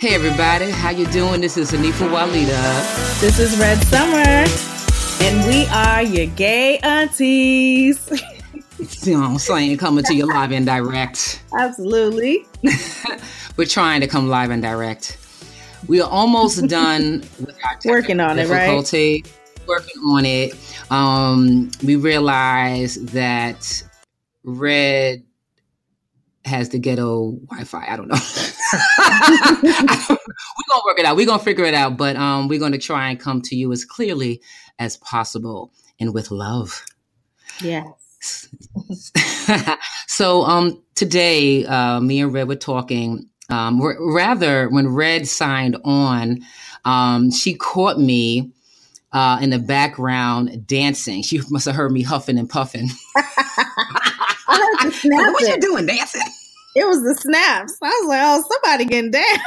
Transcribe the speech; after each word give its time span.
Hey 0.00 0.14
everybody, 0.14 0.70
how 0.70 0.88
you 0.88 1.04
doing? 1.08 1.42
This 1.42 1.58
is 1.58 1.72
Hanifa 1.72 2.08
Walidah. 2.08 3.20
This 3.20 3.38
is 3.38 3.58
Red 3.58 3.76
Summer, 3.82 4.46
and 5.20 5.46
we 5.46 5.66
are 5.66 6.02
your 6.02 6.24
gay 6.36 6.78
aunties. 6.78 8.10
you 9.06 9.12
know 9.12 9.20
what 9.20 9.28
I'm 9.28 9.38
saying? 9.38 9.76
Coming 9.76 10.02
to 10.04 10.14
you 10.14 10.24
live 10.26 10.52
and 10.52 10.64
direct. 10.64 11.44
Absolutely. 11.58 12.46
We're 13.58 13.66
trying 13.66 14.00
to 14.00 14.06
come 14.06 14.26
live 14.30 14.50
and 14.50 14.62
direct. 14.62 15.18
We 15.86 16.00
are 16.00 16.08
almost 16.08 16.66
done 16.66 17.22
with 17.38 17.58
our 17.62 17.78
working 17.84 18.20
on 18.20 18.38
it, 18.38 18.48
right? 18.48 18.70
Working 19.66 20.02
on 20.06 20.24
it. 20.24 20.54
Um, 20.90 21.70
we 21.84 21.96
realize 21.96 22.94
that 22.94 23.82
Red 24.44 25.24
has 26.44 26.70
the 26.70 26.78
ghetto 26.78 27.32
Wi-Fi. 27.50 27.86
I 27.86 27.96
don't 27.96 28.08
know. 28.08 28.16
we're 30.08 30.16
gonna 30.68 30.82
work 30.86 30.98
it 30.98 31.04
out. 31.04 31.16
We're 31.16 31.26
gonna 31.26 31.42
figure 31.42 31.64
it 31.64 31.74
out. 31.74 31.96
But 31.96 32.16
um, 32.16 32.48
we're 32.48 32.58
gonna 32.58 32.78
try 32.78 33.10
and 33.10 33.20
come 33.20 33.42
to 33.42 33.56
you 33.56 33.72
as 33.72 33.84
clearly 33.84 34.40
as 34.78 34.96
possible 34.96 35.72
and 35.98 36.14
with 36.14 36.30
love. 36.30 36.84
Yes. 37.60 38.48
so 40.06 40.42
um, 40.42 40.82
today, 40.94 41.64
uh, 41.66 42.00
me 42.00 42.20
and 42.20 42.32
Red 42.32 42.48
were 42.48 42.56
talking. 42.56 43.28
Um, 43.48 43.80
r- 43.80 43.96
rather, 43.98 44.68
when 44.68 44.88
Red 44.88 45.26
signed 45.26 45.76
on, 45.84 46.40
um, 46.84 47.30
she 47.30 47.54
caught 47.54 47.98
me 47.98 48.52
uh, 49.12 49.38
in 49.42 49.50
the 49.50 49.58
background 49.58 50.66
dancing. 50.66 51.22
She 51.22 51.40
must 51.50 51.66
have 51.66 51.74
heard 51.74 51.92
me 51.92 52.02
huffing 52.02 52.38
and 52.38 52.48
puffing. 52.48 52.88
what 54.50 55.48
you 55.48 55.60
doing, 55.60 55.86
dancing? 55.86 56.22
It 56.76 56.86
was 56.86 57.02
the 57.02 57.14
snaps. 57.14 57.76
I 57.82 57.88
was 57.88 58.08
like, 58.08 58.20
oh, 58.22 58.44
somebody 58.48 58.84
getting 58.84 59.10
down. 59.10 59.38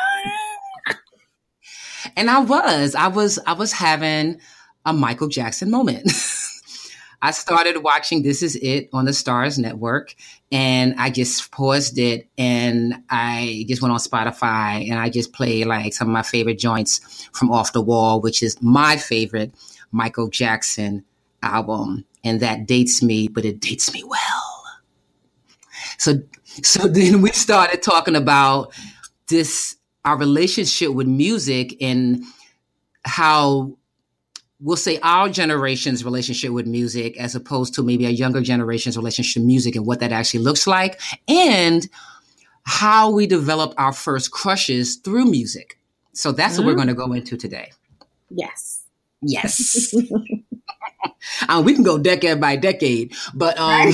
and 2.18 2.30
I 2.30 2.40
was, 2.40 2.96
I 2.96 3.08
was, 3.08 3.40
I 3.46 3.54
was 3.54 3.72
having 3.72 4.40
a 4.86 4.94
Michael 4.94 5.30
Jackson 5.30 5.72
moment. 5.72 6.12
I 7.22 7.32
started 7.32 7.84
watching 7.84 8.22
This 8.22 8.44
Is 8.44 8.58
It 8.58 8.90
on 8.92 9.06
the 9.06 9.12
Starz 9.12 9.58
Network 9.58 10.14
and 10.52 10.94
I 10.98 11.10
just 11.10 11.52
paused 11.52 11.98
it 11.98 12.28
and 12.38 12.96
I 13.10 13.64
just 13.70 13.82
went 13.82 13.94
on 13.94 14.00
Spotify 14.00 14.90
and 14.90 15.00
I 15.00 15.10
just 15.10 15.32
played 15.32 15.68
like 15.68 15.94
some 15.94 16.10
of 16.10 16.14
my 16.14 16.24
favorite 16.24 16.60
joints 16.60 17.30
from 17.32 17.50
Off 17.50 17.72
the 17.72 17.82
Wall, 17.82 18.20
which 18.20 18.44
is 18.44 18.62
my 18.62 18.98
favorite 18.98 19.54
Michael 19.94 20.28
Jackson 20.28 21.06
album. 21.42 22.04
And 22.26 22.42
that 22.42 22.68
dates 22.68 23.02
me, 23.02 23.30
but 23.30 23.46
it 23.46 23.62
dates 23.62 23.94
me 23.94 24.04
well. 24.04 24.53
So, 26.04 26.22
so 26.64 26.88
then 26.88 27.22
we 27.22 27.32
started 27.32 27.82
talking 27.82 28.16
about 28.16 28.74
this, 29.28 29.78
our 30.04 30.18
relationship 30.18 30.92
with 30.92 31.08
music 31.08 31.82
and 31.82 32.24
how 33.06 33.78
we'll 34.60 34.78
say 34.78 35.00
our 35.02 35.30
generation's 35.30 36.06
relationship 36.06 36.52
with 36.52 36.68
music 36.68 37.18
as 37.18 37.36
opposed 37.36 37.74
to 37.76 37.84
maybe 37.84 38.06
a 38.06 38.10
younger 38.10 38.42
generation's 38.42 38.98
relationship 38.98 39.42
to 39.42 39.46
music 39.46 39.76
and 39.76 39.86
what 39.86 40.00
that 40.00 40.12
actually 40.12 40.40
looks 40.42 40.68
like 40.68 41.02
and 41.28 41.90
how 42.64 43.10
we 43.10 43.28
develop 43.28 43.74
our 43.78 43.92
first 43.92 44.32
crushes 44.32 44.96
through 44.98 45.26
music. 45.26 45.78
So 46.14 46.32
that's 46.32 46.54
mm-hmm. 46.54 46.60
what 46.60 46.66
we're 46.66 46.72
mm-hmm. 46.72 46.78
going 46.78 46.88
to 46.88 46.94
go 46.94 47.14
into 47.14 47.38
today. 47.38 47.72
Yes. 48.30 48.84
Yes. 49.22 49.94
um, 51.50 51.66
we 51.66 51.74
can 51.74 51.84
go 51.84 51.98
decade 51.98 52.40
by 52.40 52.56
decade, 52.56 53.14
but 53.34 53.58
um 53.58 53.94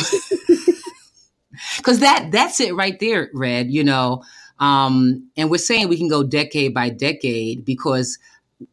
cuz 1.83 1.99
that 1.99 2.29
that's 2.31 2.59
it 2.59 2.75
right 2.75 2.99
there, 2.99 3.29
Red, 3.33 3.71
you 3.71 3.83
know. 3.83 4.23
Um 4.59 5.29
and 5.37 5.49
we're 5.49 5.57
saying 5.57 5.87
we 5.87 5.97
can 5.97 6.09
go 6.09 6.23
decade 6.23 6.73
by 6.73 6.89
decade 6.89 7.65
because 7.65 8.17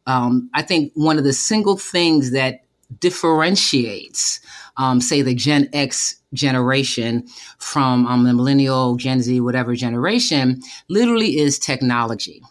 um, 0.05 0.49
I 0.53 0.61
think 0.61 0.91
one 0.95 1.17
of 1.17 1.23
the 1.23 1.33
single 1.33 1.77
things 1.77 2.31
that 2.31 2.63
differentiates, 2.99 4.39
um, 4.77 5.01
say, 5.01 5.21
the 5.21 5.35
Gen 5.35 5.69
X 5.73 6.15
generation 6.33 7.27
from 7.57 8.05
um, 8.07 8.23
the 8.23 8.33
millennial, 8.33 8.95
Gen 8.95 9.21
Z, 9.21 9.39
whatever 9.41 9.75
generation, 9.75 10.61
literally 10.87 11.37
is 11.37 11.59
technology. 11.59 12.41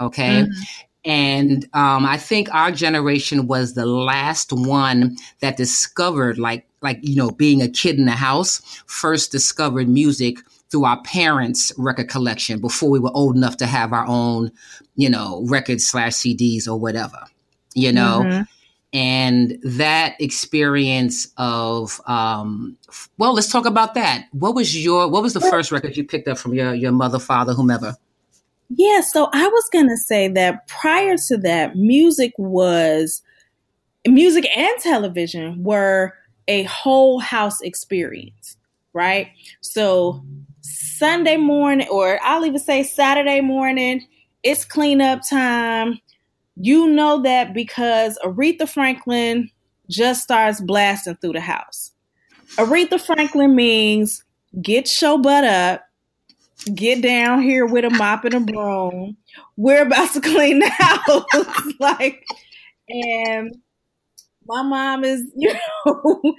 Okay. 0.00 0.42
Mm-hmm. 0.42 0.62
And 1.06 1.68
um, 1.72 2.04
I 2.04 2.18
think 2.18 2.52
our 2.52 2.72
generation 2.72 3.46
was 3.46 3.74
the 3.74 3.86
last 3.86 4.52
one 4.52 5.16
that 5.40 5.56
discovered, 5.56 6.36
like, 6.36 6.66
like 6.82 6.98
you 7.00 7.14
know, 7.14 7.30
being 7.30 7.62
a 7.62 7.68
kid 7.68 7.96
in 7.96 8.06
the 8.06 8.10
house, 8.10 8.60
first 8.86 9.30
discovered 9.30 9.88
music 9.88 10.38
through 10.68 10.84
our 10.84 11.00
parents' 11.02 11.72
record 11.78 12.08
collection 12.08 12.60
before 12.60 12.90
we 12.90 12.98
were 12.98 13.12
old 13.14 13.36
enough 13.36 13.56
to 13.58 13.66
have 13.66 13.92
our 13.92 14.04
own, 14.08 14.50
you 14.96 15.08
know, 15.08 15.44
records 15.46 15.86
slash 15.86 16.14
CDs 16.14 16.66
or 16.66 16.76
whatever, 16.76 17.22
you 17.74 17.92
know. 17.92 18.22
Mm-hmm. 18.24 18.42
And 18.92 19.58
that 19.62 20.16
experience 20.20 21.28
of, 21.36 22.00
um, 22.06 22.76
well, 23.18 23.32
let's 23.32 23.50
talk 23.50 23.66
about 23.66 23.94
that. 23.94 24.26
What 24.32 24.56
was 24.56 24.82
your, 24.82 25.08
what 25.08 25.22
was 25.22 25.34
the 25.34 25.40
first 25.40 25.70
record 25.70 25.96
you 25.96 26.04
picked 26.04 26.26
up 26.26 26.38
from 26.38 26.54
your 26.54 26.74
your 26.74 26.92
mother, 26.92 27.20
father, 27.20 27.52
whomever? 27.52 27.96
Yeah, 28.68 29.00
so 29.00 29.28
I 29.32 29.46
was 29.48 29.68
gonna 29.72 29.96
say 29.96 30.28
that 30.28 30.66
prior 30.66 31.16
to 31.28 31.36
that, 31.38 31.76
music 31.76 32.32
was 32.36 33.22
music 34.06 34.46
and 34.56 34.78
television 34.80 35.62
were 35.62 36.14
a 36.48 36.64
whole 36.64 37.18
house 37.18 37.60
experience, 37.60 38.56
right? 38.92 39.28
So 39.60 40.24
Sunday 40.60 41.36
morning, 41.36 41.88
or 41.90 42.18
I'll 42.22 42.44
even 42.44 42.60
say 42.60 42.82
Saturday 42.82 43.40
morning, 43.40 44.06
it's 44.42 44.64
cleanup 44.64 45.28
time. 45.28 46.00
You 46.56 46.88
know 46.88 47.22
that 47.22 47.52
because 47.52 48.18
Aretha 48.24 48.68
Franklin 48.68 49.50
just 49.88 50.22
starts 50.22 50.60
blasting 50.60 51.16
through 51.16 51.34
the 51.34 51.40
house. 51.40 51.92
Aretha 52.56 53.00
Franklin 53.00 53.54
means 53.54 54.24
get 54.62 55.00
your 55.02 55.18
butt 55.18 55.44
up, 55.44 55.85
get 56.74 57.02
down 57.02 57.42
here 57.42 57.66
with 57.66 57.84
a 57.84 57.90
mop 57.90 58.24
and 58.24 58.34
a 58.34 58.40
broom. 58.40 59.16
We're 59.56 59.82
about 59.82 60.12
to 60.14 60.20
clean 60.22 60.60
the 60.60 60.68
house. 60.68 61.74
like, 61.80 62.24
and 62.88 63.56
my 64.46 64.62
mom 64.62 65.04
is, 65.04 65.24
you 65.36 65.54
know, 65.84 66.34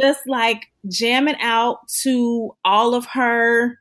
just 0.00 0.20
like 0.26 0.66
jamming 0.88 1.40
out 1.40 1.78
to 2.02 2.52
all 2.64 2.94
of 2.94 3.06
her 3.06 3.78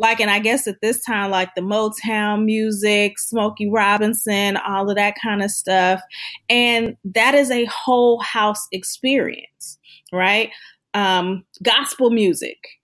like 0.00 0.18
and 0.18 0.30
i 0.30 0.40
guess 0.40 0.66
at 0.66 0.80
this 0.80 1.04
time 1.04 1.30
like 1.30 1.54
the 1.54 1.60
motown 1.60 2.44
music 2.44 3.18
smokey 3.18 3.70
robinson 3.70 4.56
all 4.56 4.90
of 4.90 4.96
that 4.96 5.14
kind 5.22 5.42
of 5.42 5.50
stuff 5.50 6.00
and 6.48 6.96
that 7.04 7.34
is 7.34 7.50
a 7.50 7.66
whole 7.66 8.18
house 8.20 8.66
experience 8.72 9.78
right 10.12 10.50
um 10.94 11.44
gospel 11.62 12.10
music 12.10 12.79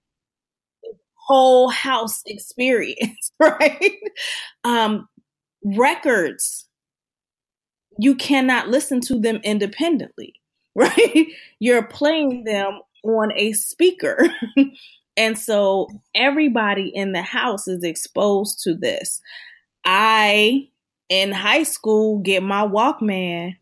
whole 1.27 1.69
house 1.71 2.23
experience 2.27 3.33
right 3.41 3.99
um 4.65 5.09
records 5.65 6.69
you 7.99 8.15
cannot 8.15 8.69
listen 8.69 9.01
to 9.01 9.19
them 9.19 9.41
independently 9.43 10.35
right 10.75 11.27
you're 11.59 11.83
playing 11.83 12.45
them 12.45 12.81
on 13.03 13.33
a 13.35 13.53
speaker 13.53 14.29
And 15.17 15.39
so 15.39 15.89
everybody 16.15 16.89
in 16.95 17.13
the 17.13 17.23
house 17.23 17.67
is 17.67 17.83
exposed 17.83 18.61
to 18.65 18.75
this. 18.75 19.21
I, 19.85 20.69
in 21.09 21.33
high 21.33 21.63
school, 21.63 22.19
get 22.19 22.43
my 22.43 22.67
Walkman 22.67 23.57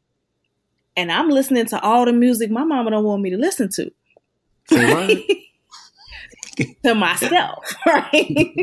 and 0.97 1.13
I'm 1.13 1.29
listening 1.29 1.67
to 1.67 1.81
all 1.81 2.05
the 2.05 2.13
music 2.13 2.51
my 2.51 2.65
mama 2.65 2.91
don't 2.91 3.05
want 3.05 3.23
me 3.23 3.31
to 3.31 3.37
listen 3.37 3.69
to. 3.71 3.91
to 6.84 6.94
myself, 6.94 7.75
right? 7.87 8.54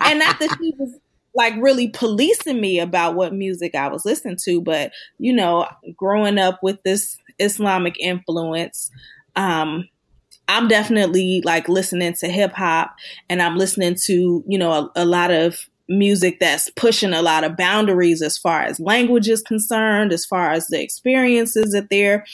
and 0.00 0.18
not 0.18 0.38
that 0.38 0.56
she 0.58 0.74
was 0.78 0.94
like 1.34 1.54
really 1.58 1.88
policing 1.88 2.60
me 2.60 2.80
about 2.80 3.14
what 3.14 3.32
music 3.32 3.74
I 3.74 3.88
was 3.88 4.04
listening 4.04 4.38
to, 4.44 4.60
but 4.60 4.92
you 5.18 5.32
know, 5.32 5.68
growing 5.96 6.38
up 6.38 6.60
with 6.62 6.82
this 6.82 7.16
Islamic 7.38 7.98
influence, 8.00 8.90
um, 9.36 9.88
I'm 10.48 10.66
definitely 10.66 11.42
like 11.44 11.68
listening 11.68 12.14
to 12.14 12.28
hip 12.28 12.52
hop 12.52 12.96
and 13.28 13.40
I'm 13.40 13.56
listening 13.56 13.94
to, 14.06 14.44
you 14.46 14.58
know, 14.58 14.72
a, 14.72 14.90
a, 14.96 15.04
lot 15.04 15.30
of 15.30 15.68
music 15.88 16.40
that's 16.40 16.68
pushing 16.70 17.12
a 17.12 17.22
lot 17.22 17.44
of 17.44 17.56
boundaries 17.56 18.20
as 18.20 18.36
far 18.36 18.62
as 18.62 18.80
language 18.80 19.28
is 19.28 19.42
concerned, 19.42 20.12
as 20.12 20.24
far 20.24 20.50
as 20.50 20.66
the 20.66 20.82
experiences 20.82 21.72
that 21.72 21.88
they're 21.88 22.24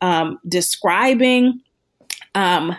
um, 0.00 0.38
describing. 0.46 1.60
Um, 2.36 2.76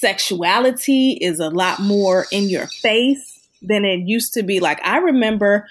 sexuality 0.00 1.12
is 1.12 1.38
a 1.38 1.50
lot 1.50 1.78
more 1.78 2.26
in 2.32 2.48
your 2.48 2.66
face 2.66 3.48
than 3.62 3.84
it 3.84 4.00
used 4.00 4.34
to 4.34 4.42
be. 4.42 4.58
Like, 4.58 4.84
I 4.84 4.98
remember 4.98 5.68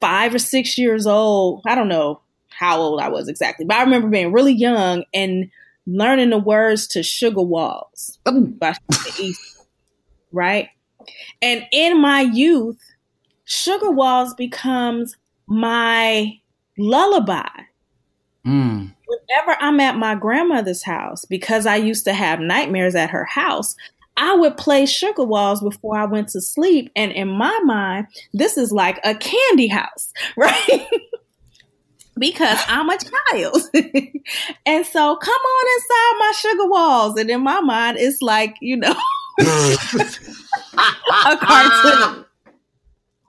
five 0.00 0.32
or 0.32 0.38
six 0.38 0.78
years 0.78 1.04
old, 1.04 1.62
I 1.66 1.74
don't 1.74 1.88
know 1.88 2.20
how 2.48 2.78
old 2.78 3.00
I 3.00 3.08
was 3.08 3.26
exactly, 3.28 3.64
but 3.64 3.76
I 3.76 3.82
remember 3.82 4.08
being 4.08 4.30
really 4.30 4.52
young 4.52 5.04
and 5.12 5.50
learning 5.84 6.30
the 6.30 6.38
words 6.38 6.86
to 6.88 7.02
Sugar 7.02 7.42
Walls 7.42 8.20
by 8.24 8.76
Easton, 9.18 9.66
right? 10.30 10.68
And 11.40 11.66
in 11.72 12.00
my 12.00 12.20
youth, 12.20 12.78
Sugar 13.44 13.90
Walls 13.90 14.32
becomes 14.34 15.16
my 15.48 16.38
lullaby. 16.78 17.48
Mm. 18.46 18.94
Whenever 19.12 19.56
I'm 19.60 19.80
at 19.80 19.96
my 19.96 20.14
grandmother's 20.14 20.82
house, 20.82 21.24
because 21.24 21.66
I 21.66 21.76
used 21.76 22.04
to 22.04 22.14
have 22.14 22.40
nightmares 22.40 22.94
at 22.94 23.10
her 23.10 23.24
house, 23.24 23.76
I 24.16 24.34
would 24.34 24.56
play 24.56 24.86
Sugar 24.86 25.24
Walls 25.24 25.60
before 25.62 25.96
I 25.96 26.04
went 26.04 26.28
to 26.30 26.40
sleep. 26.40 26.90
And 26.96 27.12
in 27.12 27.28
my 27.28 27.58
mind, 27.64 28.06
this 28.32 28.56
is 28.56 28.72
like 28.72 29.00
a 29.04 29.14
candy 29.14 29.68
house, 29.68 30.12
right? 30.36 30.88
because 32.18 32.58
I'm 32.68 32.88
a 32.88 32.98
child. 32.98 33.56
and 34.66 34.86
so 34.86 35.16
come 35.16 35.34
on 35.34 35.66
inside 35.76 36.18
my 36.18 36.32
Sugar 36.36 36.68
Walls. 36.68 37.16
And 37.18 37.30
in 37.30 37.42
my 37.42 37.60
mind, 37.60 37.98
it's 37.98 38.22
like, 38.22 38.56
you 38.60 38.76
know, 38.76 38.94
a 39.40 41.36
cartoon. 41.36 42.24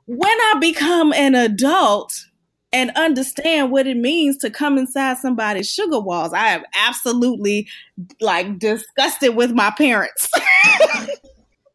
When 0.05 0.41
I 0.41 0.55
become 0.59 1.13
an 1.13 1.33
adult, 1.33 2.25
and 2.73 2.91
understand 2.95 3.71
what 3.71 3.85
it 3.85 3.95
means 3.95 4.37
to 4.37 4.49
come 4.49 4.77
inside 4.77 5.17
somebody's 5.17 5.71
sugar 5.71 5.99
walls. 5.99 6.33
I 6.33 6.49
am 6.49 6.63
absolutely 6.75 7.69
like 8.19 8.57
disgusted 8.57 9.35
with 9.35 9.51
my 9.51 9.71
parents. 9.77 10.27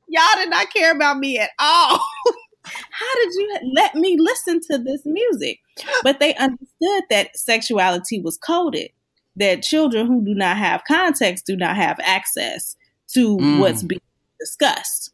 Y'all 0.09 0.25
did 0.37 0.51
not 0.51 0.73
care 0.73 0.93
about 0.93 1.19
me 1.19 1.39
at 1.39 1.51
all. 1.59 2.01
How 2.65 3.15
did 3.15 3.35
you 3.35 3.59
let 3.75 3.95
me 3.95 4.17
listen 4.19 4.61
to 4.71 4.79
this 4.79 5.03
music? 5.07 5.61
But 6.03 6.19
they 6.19 6.35
understood 6.35 7.05
that 7.09 7.37
sexuality 7.37 8.21
was 8.21 8.37
coded, 8.37 8.91
that 9.37 9.63
children 9.63 10.07
who 10.07 10.25
do 10.25 10.35
not 10.35 10.57
have 10.57 10.83
context 10.87 11.47
do 11.47 11.57
not 11.57 11.77
have 11.77 11.99
access 12.03 12.77
to 13.15 13.39
mm. 13.39 13.61
what's 13.61 13.83
being 13.85 14.01
discussed. 14.41 15.13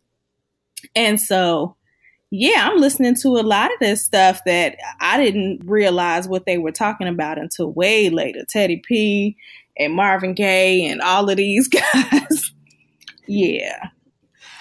And 0.97 1.21
so 1.21 1.77
yeah, 2.37 2.69
I'm 2.69 2.81
listening 2.81 3.15
to 3.23 3.37
a 3.37 3.47
lot 3.47 3.73
of 3.73 3.79
this 3.79 4.05
stuff 4.05 4.41
that 4.45 4.77
I 4.99 5.23
didn't 5.23 5.63
realize 5.65 6.27
what 6.27 6.47
they 6.47 6.59
were 6.59 6.73
talking 6.73 7.07
about 7.07 7.39
until 7.39 7.71
way 7.71 8.11
later. 8.11 8.45
Teddy 8.49 8.83
P 8.85 9.37
and 9.79 9.95
Marvin 9.95 10.35
Gaye 10.35 10.85
and 10.85 11.01
all 11.01 11.31
of 11.31 11.37
these 11.37 11.69
guys. 12.03 12.53
yeah. 13.29 13.91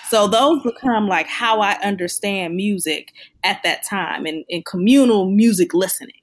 So 0.09 0.27
those 0.27 0.61
become 0.61 1.07
like 1.07 1.25
how 1.25 1.61
I 1.61 1.73
understand 1.81 2.55
music 2.55 3.11
at 3.43 3.63
that 3.63 3.83
time 3.83 4.27
and, 4.27 4.45
and 4.51 4.63
communal 4.63 5.31
music 5.31 5.73
listening. 5.73 6.21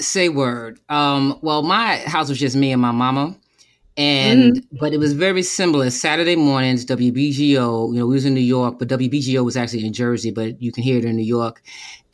Say 0.00 0.30
word. 0.30 0.80
Um, 0.88 1.38
well, 1.42 1.62
my 1.62 1.98
house 1.98 2.28
was 2.28 2.40
just 2.40 2.56
me 2.56 2.72
and 2.72 2.82
my 2.82 2.90
mama 2.90 3.36
and 4.00 4.56
mm-hmm. 4.56 4.76
but 4.78 4.94
it 4.94 4.98
was 4.98 5.12
very 5.12 5.42
similar. 5.42 5.90
Saturday 5.90 6.34
mornings, 6.34 6.86
WBGO. 6.86 7.92
You 7.92 7.98
know, 7.98 8.06
we 8.06 8.14
was 8.14 8.24
in 8.24 8.32
New 8.32 8.40
York, 8.40 8.78
but 8.78 8.88
WBGO 8.88 9.44
was 9.44 9.58
actually 9.58 9.84
in 9.84 9.92
Jersey, 9.92 10.30
but 10.30 10.60
you 10.60 10.72
can 10.72 10.82
hear 10.82 10.96
it 10.96 11.04
in 11.04 11.16
New 11.16 11.22
York, 11.22 11.62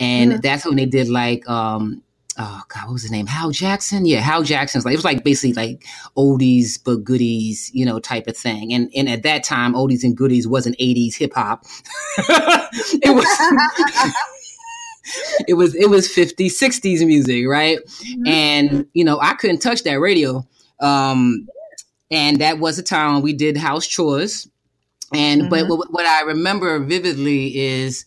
and 0.00 0.32
mm-hmm. 0.32 0.40
that's 0.40 0.66
when 0.66 0.76
they 0.76 0.86
did 0.86 1.08
like. 1.08 1.48
um 1.48 2.02
Oh 2.38 2.62
God, 2.68 2.84
what 2.84 2.92
was 2.92 3.00
his 3.00 3.10
name? 3.10 3.26
Hal 3.26 3.50
Jackson. 3.50 4.04
Yeah, 4.04 4.20
Hal 4.20 4.42
Jackson's 4.42 4.84
like 4.84 4.92
it 4.92 4.98
was 4.98 5.06
like 5.06 5.24
basically 5.24 5.54
like 5.54 5.86
oldies 6.18 6.78
but 6.84 7.02
goodies, 7.02 7.70
you 7.72 7.86
know, 7.86 7.98
type 7.98 8.26
of 8.26 8.36
thing. 8.36 8.74
And 8.74 8.90
and 8.94 9.08
at 9.08 9.22
that 9.22 9.42
time, 9.42 9.72
oldies 9.72 10.04
and 10.04 10.14
goodies 10.14 10.46
wasn't 10.46 10.76
'80s 10.76 11.16
hip 11.16 11.32
hop. 11.32 11.64
it 12.28 13.14
was. 13.14 13.26
it 15.48 15.54
was 15.54 15.74
it 15.76 15.88
was 15.88 16.08
50s 16.08 16.60
60s 16.60 17.06
music 17.06 17.46
right 17.46 17.78
mm-hmm. 17.78 18.26
and 18.26 18.86
you 18.92 19.04
know 19.04 19.20
i 19.20 19.34
couldn't 19.34 19.60
touch 19.60 19.84
that 19.84 20.00
radio 20.00 20.44
um 20.80 21.46
and 22.10 22.40
that 22.40 22.58
was 22.58 22.78
a 22.78 22.82
time 22.82 23.14
when 23.14 23.22
we 23.22 23.32
did 23.32 23.56
house 23.56 23.86
chores. 23.86 24.48
And 25.12 25.42
mm-hmm. 25.42 25.50
but 25.50 25.68
what, 25.68 25.92
what 25.92 26.06
I 26.06 26.22
remember 26.22 26.78
vividly 26.80 27.56
is 27.56 28.04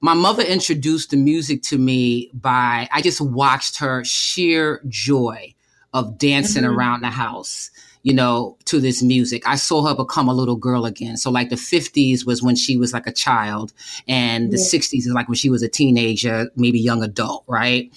my 0.00 0.14
mother 0.14 0.42
introduced 0.42 1.10
the 1.10 1.16
music 1.16 1.62
to 1.64 1.78
me 1.78 2.30
by 2.32 2.88
I 2.90 3.02
just 3.02 3.20
watched 3.20 3.78
her 3.78 4.04
sheer 4.04 4.82
joy 4.88 5.54
of 5.92 6.18
dancing 6.18 6.62
mm-hmm. 6.62 6.72
around 6.72 7.02
the 7.02 7.10
house, 7.10 7.70
you 8.02 8.14
know, 8.14 8.56
to 8.64 8.80
this 8.80 9.02
music. 9.02 9.46
I 9.46 9.56
saw 9.56 9.86
her 9.86 9.94
become 9.94 10.28
a 10.28 10.34
little 10.34 10.56
girl 10.56 10.86
again. 10.86 11.16
So 11.16 11.30
like 11.30 11.50
the 11.50 11.56
50s 11.56 12.24
was 12.24 12.42
when 12.42 12.56
she 12.56 12.78
was 12.78 12.92
like 12.92 13.06
a 13.06 13.12
child 13.12 13.72
and 14.08 14.50
the 14.52 14.56
yeah. 14.56 14.78
60s 14.78 15.00
is 15.00 15.08
like 15.08 15.28
when 15.28 15.36
she 15.36 15.50
was 15.50 15.62
a 15.62 15.68
teenager, 15.68 16.50
maybe 16.56 16.80
young 16.80 17.02
adult, 17.02 17.44
right? 17.46 17.92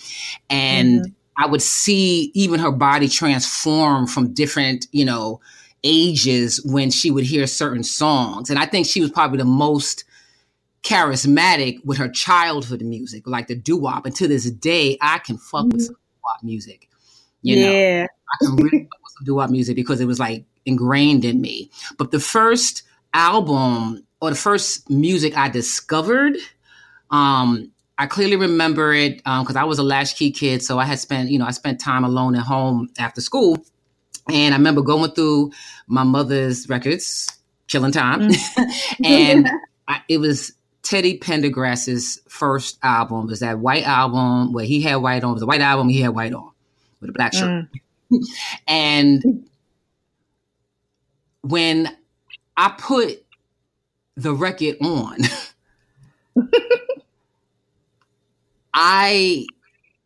And 0.49 1.01
mm-hmm. 1.01 1.11
I 1.37 1.47
would 1.47 1.61
see 1.61 2.31
even 2.33 2.59
her 2.59 2.71
body 2.71 3.07
transform 3.07 4.07
from 4.07 4.33
different, 4.33 4.87
you 4.91 5.05
know, 5.05 5.41
ages 5.83 6.63
when 6.65 6.91
she 6.91 7.11
would 7.11 7.25
hear 7.25 7.47
certain 7.47 7.83
songs. 7.83 8.49
And 8.49 8.59
I 8.59 8.65
think 8.65 8.85
she 8.85 9.01
was 9.01 9.11
probably 9.11 9.37
the 9.37 9.45
most 9.45 10.03
charismatic 10.83 11.83
with 11.83 11.97
her 11.97 12.09
childhood 12.09 12.81
music, 12.81 13.25
like 13.25 13.47
the 13.47 13.55
doo 13.55 13.77
wop. 13.77 14.05
And 14.05 14.15
to 14.15 14.27
this 14.27 14.49
day, 14.51 14.97
I 15.01 15.19
can 15.19 15.37
fuck 15.37 15.65
with 15.67 15.81
some 15.81 15.95
doo 15.95 16.19
wop 16.23 16.43
music. 16.43 16.89
You 17.41 17.57
yeah. 17.57 18.01
know, 18.03 18.07
I 18.31 18.45
can 18.45 18.55
really 18.55 18.83
fuck 18.83 19.03
with 19.03 19.13
some 19.17 19.25
doo 19.25 19.35
wop 19.35 19.49
music 19.49 19.75
because 19.75 19.99
it 20.01 20.05
was 20.05 20.19
like 20.19 20.45
ingrained 20.65 21.25
in 21.25 21.41
me. 21.41 21.71
But 21.97 22.11
the 22.11 22.19
first 22.19 22.83
album 23.13 24.05
or 24.21 24.29
the 24.29 24.35
first 24.35 24.89
music 24.89 25.37
I 25.37 25.49
discovered, 25.49 26.35
um, 27.11 27.71
I 27.97 28.07
clearly 28.07 28.35
remember 28.35 28.93
it 28.93 29.17
because 29.17 29.55
um, 29.55 29.57
I 29.57 29.63
was 29.65 29.79
a 29.79 29.83
latchkey 29.83 30.31
kid, 30.31 30.63
so 30.63 30.79
I 30.79 30.85
had 30.85 30.99
spent, 30.99 31.29
you 31.29 31.37
know, 31.37 31.45
I 31.45 31.51
spent 31.51 31.79
time 31.79 32.03
alone 32.03 32.35
at 32.35 32.41
home 32.41 32.89
after 32.97 33.21
school, 33.21 33.57
and 34.29 34.53
I 34.53 34.57
remember 34.57 34.81
going 34.81 35.11
through 35.11 35.51
my 35.87 36.03
mother's 36.03 36.67
records, 36.67 37.29
killing 37.67 37.91
time, 37.91 38.29
mm. 38.29 38.71
and 39.05 39.47
I, 39.87 40.01
it 40.09 40.17
was 40.17 40.53
Teddy 40.81 41.19
Pendergrass's 41.19 42.19
first 42.27 42.79
album. 42.81 43.25
It 43.25 43.29
was 43.29 43.39
that 43.41 43.59
white 43.59 43.83
album 43.83 44.53
where 44.53 44.65
he 44.65 44.81
had 44.81 44.95
white 44.95 45.23
on. 45.23 45.31
It 45.31 45.33
was 45.35 45.43
a 45.43 45.47
white 45.47 45.61
album. 45.61 45.89
He 45.89 46.01
had 46.01 46.15
white 46.15 46.33
on 46.33 46.49
with 46.99 47.11
a 47.11 47.13
black 47.13 47.33
shirt, 47.33 47.67
mm. 48.11 48.25
and 48.67 49.47
when 51.41 51.95
I 52.57 52.73
put 52.75 53.23
the 54.15 54.33
record 54.33 54.77
on. 54.81 55.17
I 58.73 59.45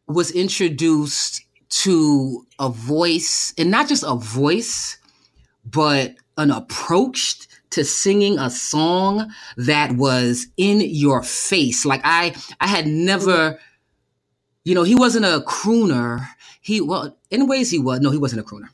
was 0.07 0.31
introduced 0.31 1.41
to 1.69 2.45
a 2.59 2.69
voice, 2.69 3.53
and 3.57 3.69
not 3.69 3.87
just 3.87 4.03
a 4.07 4.15
voice, 4.15 4.97
but 5.65 6.15
an 6.37 6.51
approach 6.51 7.47
to 7.71 7.83
singing 7.83 8.39
a 8.39 8.49
song 8.49 9.31
that 9.57 9.91
was 9.93 10.47
in 10.57 10.81
your 10.81 11.23
face. 11.23 11.85
Like 11.85 12.01
I, 12.03 12.35
I 12.61 12.67
had 12.67 12.87
never, 12.87 13.59
you 14.63 14.73
know, 14.73 14.83
he 14.83 14.95
wasn't 14.95 15.25
a 15.25 15.43
crooner. 15.45 16.25
He 16.61 16.81
well, 16.81 17.17
in 17.29 17.47
ways 17.47 17.69
he 17.69 17.79
was. 17.79 17.99
No, 17.99 18.11
he 18.11 18.17
wasn't 18.17 18.41
a 18.41 18.43
crooner. 18.43 18.69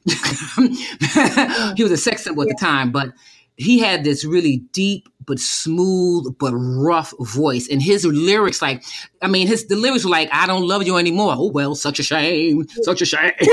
he 1.77 1.83
was 1.83 1.91
a 1.91 1.97
sex 1.97 2.23
symbol 2.23 2.43
at 2.43 2.49
the 2.49 2.57
time, 2.59 2.91
but 2.91 3.09
he 3.57 3.79
had 3.79 4.03
this 4.03 4.25
really 4.25 4.57
deep 4.71 5.09
but 5.25 5.39
smooth 5.39 6.37
but 6.39 6.53
rough 6.53 7.13
voice. 7.19 7.67
And 7.69 7.81
his 7.81 8.05
lyrics 8.05 8.61
like 8.61 8.83
i 9.21 9.27
mean 9.27 9.47
his 9.47 9.67
the 9.67 9.75
lyrics 9.75 10.03
were 10.05 10.11
like 10.11 10.29
i 10.31 10.45
don't 10.47 10.67
love 10.67 10.83
you 10.83 10.97
anymore. 10.97 11.35
Oh 11.37 11.51
well 11.51 11.75
such 11.75 11.99
a 11.99 12.03
shame 12.03 12.67
such 12.83 13.01
a 13.01 13.05
shame. 13.05 13.31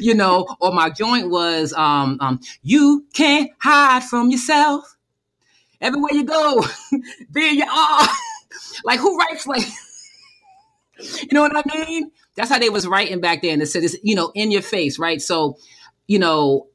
You 0.00 0.14
know 0.14 0.46
or 0.60 0.72
my 0.72 0.90
joint 0.90 1.30
was 1.30 1.72
um, 1.72 2.18
um 2.20 2.40
you 2.62 3.06
can't 3.12 3.50
hide 3.60 4.02
from 4.04 4.30
yourself. 4.30 4.96
Everywhere 5.80 6.12
you 6.12 6.24
go 6.24 6.64
there 7.30 7.52
you 7.52 7.64
are. 7.64 8.08
Like 8.84 9.00
who 9.00 9.18
writes 9.18 9.46
like 9.46 9.66
you 10.98 11.28
know 11.32 11.42
what 11.42 11.56
i 11.56 11.62
mean? 11.86 12.10
That's 12.36 12.50
how 12.50 12.58
they 12.58 12.70
was 12.70 12.86
writing 12.86 13.20
back 13.20 13.42
then. 13.42 13.60
It 13.60 13.66
said 13.66 13.82
it's 13.84 13.96
you 14.02 14.14
know 14.14 14.32
in 14.34 14.50
your 14.50 14.62
face 14.62 14.98
right? 14.98 15.20
So 15.20 15.58
you 16.06 16.18
know 16.18 16.66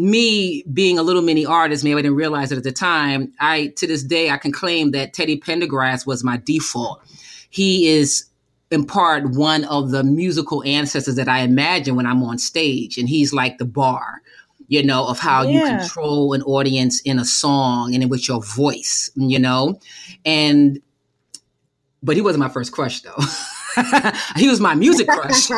me 0.00 0.64
being 0.72 0.98
a 0.98 1.02
little 1.02 1.20
mini 1.20 1.44
artist, 1.44 1.84
maybe 1.84 1.98
I 1.98 2.02
didn't 2.02 2.16
realize 2.16 2.50
it 2.50 2.58
at 2.58 2.64
the 2.64 2.72
time. 2.72 3.32
I 3.38 3.68
to 3.76 3.86
this 3.86 4.02
day 4.02 4.30
I 4.30 4.38
can 4.38 4.50
claim 4.50 4.92
that 4.92 5.12
Teddy 5.12 5.38
Pendergrass 5.38 6.06
was 6.06 6.24
my 6.24 6.38
default. 6.38 7.02
He 7.50 7.88
is 7.88 8.24
in 8.70 8.86
part 8.86 9.30
one 9.30 9.64
of 9.64 9.90
the 9.90 10.02
musical 10.02 10.62
ancestors 10.64 11.16
that 11.16 11.28
I 11.28 11.40
imagine 11.40 11.96
when 11.96 12.06
I'm 12.06 12.22
on 12.22 12.38
stage, 12.38 12.96
and 12.96 13.08
he's 13.08 13.34
like 13.34 13.58
the 13.58 13.66
bar, 13.66 14.22
you 14.68 14.82
know, 14.82 15.06
of 15.06 15.18
how 15.18 15.42
yeah. 15.42 15.50
you 15.50 15.78
control 15.78 16.32
an 16.32 16.42
audience 16.42 17.00
in 17.02 17.18
a 17.18 17.24
song 17.24 17.94
and 17.94 18.08
with 18.10 18.26
your 18.26 18.42
voice, 18.42 19.10
you 19.16 19.38
know, 19.38 19.78
and 20.24 20.80
but 22.02 22.16
he 22.16 22.22
wasn't 22.22 22.40
my 22.40 22.48
first 22.48 22.72
crush 22.72 23.02
though. 23.02 23.22
he 24.36 24.48
was 24.48 24.60
my 24.60 24.74
music 24.74 25.08
crush. 25.08 25.50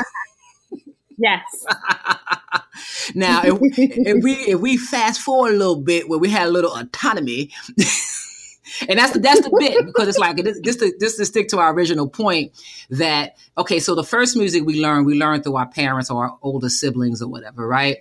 yes. 1.17 1.43
now, 3.15 3.43
if, 3.45 3.59
if, 3.63 4.23
we 4.23 4.33
if 4.49 4.61
we 4.61 4.77
fast 4.77 5.21
forward 5.21 5.55
a 5.55 5.57
little 5.57 5.81
bit 5.81 6.09
where 6.09 6.19
we 6.19 6.31
had 6.31 6.47
a 6.47 6.51
little 6.51 6.75
autonomy, 6.75 7.51
and 8.89 8.99
that's 8.99 9.13
the 9.13 9.19
that's 9.19 9.41
the 9.41 9.55
bit 9.59 9.85
because 9.87 10.09
it's 10.09 10.19
like 10.19 10.37
this 10.37 10.77
to 10.77 10.93
this 10.99 11.17
to 11.17 11.27
stick 11.27 11.49
to 11.49 11.59
our 11.59 11.73
original 11.73 12.09
point 12.09 12.53
that 12.91 13.37
okay, 13.59 13.79
so 13.79 13.95
the 13.95 14.05
first 14.05 14.37
music 14.37 14.65
we 14.65 14.81
learned 14.81 15.07
we 15.07 15.15
learned 15.15 15.45
through 15.45 15.57
our 15.57 15.69
parents 15.69 16.11
or 16.11 16.27
our 16.27 16.39
older 16.43 16.69
siblings 16.69 17.21
or 17.23 17.29
whatever, 17.29 17.67
right? 17.67 17.99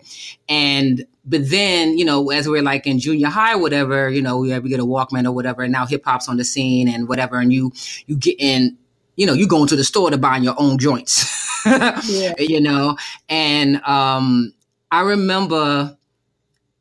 And 0.48 1.06
but 1.26 1.50
then 1.50 1.98
you 1.98 2.06
know 2.06 2.30
as 2.32 2.48
we're 2.48 2.62
like 2.62 2.88
in 2.88 3.00
junior 3.00 3.28
high, 3.28 3.54
or 3.54 3.60
whatever, 3.60 4.10
you 4.10 4.22
know, 4.22 4.38
we, 4.38 4.58
we 4.60 4.70
get 4.70 4.80
a 4.80 4.86
Walkman 4.86 5.26
or 5.26 5.32
whatever, 5.32 5.64
and 5.64 5.72
now 5.72 5.86
hip 5.86 6.04
hop's 6.06 6.30
on 6.30 6.38
the 6.38 6.46
scene 6.46 6.88
and 6.88 7.08
whatever, 7.08 7.40
and 7.40 7.52
you 7.52 7.72
you 8.08 8.16
get 8.16 8.36
in 8.40 8.78
you 9.16 9.26
know, 9.26 9.34
you 9.34 9.48
go 9.48 9.62
into 9.62 9.76
the 9.76 9.84
store 9.84 10.10
to 10.10 10.18
buy 10.18 10.38
your 10.38 10.56
own 10.58 10.78
joints, 10.78 11.64
yeah. 11.66 12.34
you 12.40 12.62
know, 12.62 12.98
and 13.30 13.82
um, 13.84 14.54
I 14.91 15.01
remember 15.01 15.98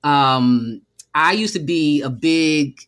um, 0.03 0.83
I 1.15 1.33
used 1.33 1.55
to 1.55 1.61
be 1.61 2.03
a 2.03 2.11
big, 2.11 2.81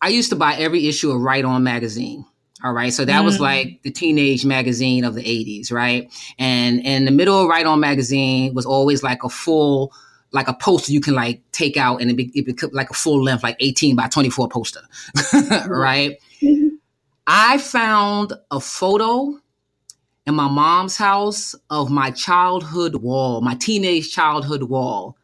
I 0.00 0.08
used 0.08 0.30
to 0.30 0.36
buy 0.36 0.54
every 0.54 0.88
issue 0.88 1.10
of 1.10 1.20
Right 1.20 1.44
On 1.44 1.62
magazine. 1.62 2.24
All 2.64 2.72
right. 2.72 2.92
So 2.92 3.04
that 3.04 3.22
mm. 3.22 3.24
was 3.24 3.40
like 3.40 3.82
the 3.82 3.90
teenage 3.90 4.44
magazine 4.44 5.04
of 5.04 5.14
the 5.14 5.22
80s, 5.22 5.72
right? 5.72 6.12
And 6.38 6.80
in 6.80 7.04
the 7.04 7.10
middle 7.10 7.40
of 7.40 7.48
Right 7.48 7.66
On 7.66 7.80
magazine 7.80 8.54
was 8.54 8.64
always 8.64 9.02
like 9.02 9.24
a 9.24 9.28
full, 9.28 9.92
like 10.30 10.46
a 10.48 10.54
poster 10.54 10.92
you 10.92 11.00
can 11.00 11.14
like 11.14 11.42
take 11.50 11.76
out 11.76 12.00
and 12.00 12.10
it, 12.10 12.14
be, 12.14 12.30
it 12.34 12.46
become 12.46 12.70
like 12.72 12.90
a 12.90 12.94
full 12.94 13.22
length, 13.22 13.42
like 13.42 13.56
18 13.58 13.96
by 13.96 14.06
24 14.06 14.48
poster, 14.48 14.80
right? 15.66 16.18
Mm-hmm. 16.40 16.68
I 17.26 17.58
found 17.58 18.32
a 18.50 18.60
photo 18.60 19.40
in 20.26 20.34
my 20.34 20.48
mom's 20.48 20.96
house 20.96 21.54
of 21.70 21.90
my 21.90 22.10
childhood 22.10 22.96
wall, 22.96 23.40
my 23.40 23.54
teenage 23.54 24.12
childhood 24.12 24.64
wall. 24.64 25.16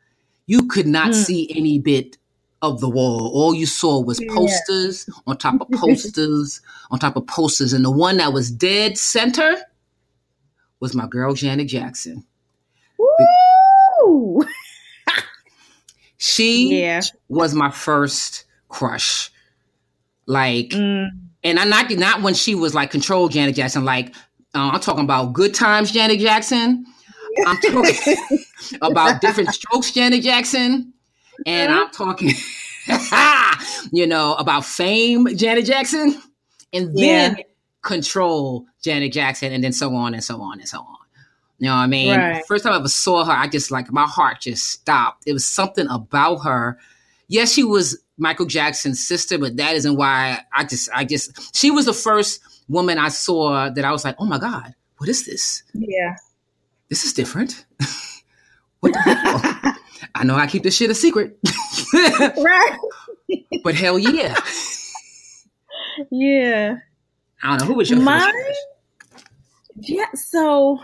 You 0.46 0.66
could 0.66 0.86
not 0.86 1.10
mm. 1.10 1.14
see 1.14 1.50
any 1.54 1.78
bit 1.78 2.16
of 2.62 2.80
the 2.80 2.88
wall. 2.88 3.30
All 3.32 3.54
you 3.54 3.66
saw 3.66 4.00
was 4.00 4.20
posters 4.28 5.04
yeah. 5.06 5.14
on 5.26 5.36
top 5.36 5.60
of 5.60 5.68
posters 5.70 6.60
on 6.90 6.98
top 6.98 7.16
of 7.16 7.26
posters. 7.26 7.72
And 7.72 7.84
the 7.84 7.90
one 7.90 8.16
that 8.16 8.32
was 8.32 8.50
dead 8.50 8.98
center 8.98 9.56
was 10.80 10.94
my 10.94 11.06
girl 11.06 11.34
Janet 11.34 11.68
Jackson. 11.68 12.24
Woo! 12.98 14.44
she 16.16 16.80
yeah. 16.80 17.02
was 17.28 17.54
my 17.54 17.70
first 17.70 18.44
crush. 18.68 19.30
Like 20.26 20.70
mm 20.70 21.10
and 21.44 21.58
I'm 21.58 21.68
not 21.68 21.90
not 21.92 22.22
when 22.22 22.34
she 22.34 22.54
was 22.54 22.74
like 22.74 22.90
control 22.90 23.28
Janet 23.28 23.54
Jackson. 23.54 23.84
Like 23.84 24.14
uh, 24.58 24.70
I'm 24.70 24.80
talking 24.80 25.04
about 25.04 25.32
good 25.32 25.54
times 25.54 25.90
Janet 25.92 26.18
Jackson. 26.18 26.84
I'm 27.46 27.56
talking 27.60 28.16
about 28.82 29.20
different 29.20 29.50
strokes 29.50 29.92
Janet 29.92 30.22
Jackson, 30.22 30.92
and 31.46 31.72
I'm 31.72 31.90
talking, 31.90 32.32
you 33.92 34.06
know, 34.06 34.34
about 34.34 34.64
fame 34.64 35.28
Janet 35.36 35.64
Jackson, 35.64 36.20
and 36.72 36.96
then 36.96 37.36
yeah. 37.38 37.44
control 37.82 38.66
Janet 38.82 39.12
Jackson, 39.12 39.52
and 39.52 39.62
then 39.62 39.72
so 39.72 39.94
on 39.94 40.14
and 40.14 40.24
so 40.24 40.40
on 40.42 40.58
and 40.58 40.68
so 40.68 40.80
on. 40.80 40.96
You 41.58 41.66
know 41.66 41.74
what 41.74 41.82
I 41.82 41.86
mean? 41.86 42.16
Right. 42.16 42.44
First 42.46 42.64
time 42.64 42.72
I 42.72 42.76
ever 42.76 42.88
saw 42.88 43.24
her, 43.24 43.32
I 43.32 43.48
just 43.48 43.70
like 43.70 43.92
my 43.92 44.06
heart 44.06 44.40
just 44.40 44.66
stopped. 44.66 45.24
It 45.26 45.32
was 45.32 45.46
something 45.46 45.86
about 45.88 46.38
her. 46.38 46.78
Yes, 47.28 47.52
she 47.52 47.64
was 47.64 47.98
Michael 48.16 48.46
Jackson's 48.46 49.06
sister, 49.06 49.38
but 49.38 49.56
that 49.56 49.74
isn't 49.74 49.96
why 49.96 50.40
I 50.52 50.64
just 50.64 50.88
I 50.94 51.04
just 51.04 51.56
she 51.56 51.70
was 51.70 51.86
the 51.86 51.92
first 51.92 52.40
woman 52.68 52.98
I 52.98 53.08
saw 53.08 53.70
that 53.70 53.84
I 53.84 53.92
was 53.92 54.04
like, 54.04 54.16
oh 54.18 54.26
my 54.26 54.38
God, 54.38 54.75
what 54.98 55.08
is 55.08 55.26
this? 55.26 55.62
Yeah. 55.75 56.16
This 56.88 57.04
is 57.04 57.12
different. 57.12 57.64
what 58.80 58.92
the 58.92 59.00
hell? 59.00 59.75
I 60.14 60.25
know 60.25 60.37
I 60.37 60.46
keep 60.46 60.62
this 60.62 60.76
shit 60.76 60.90
a 60.90 60.94
secret. 60.94 61.38
right. 61.92 62.78
But 63.62 63.75
hell 63.75 63.98
yeah. 63.98 64.34
Yeah. 66.10 66.76
I 67.42 67.48
don't 67.50 67.60
know 67.60 67.66
who 67.66 67.75
was 67.75 67.90
your 67.90 68.00
My, 68.00 68.32
Yeah, 69.76 70.06
so 70.14 70.80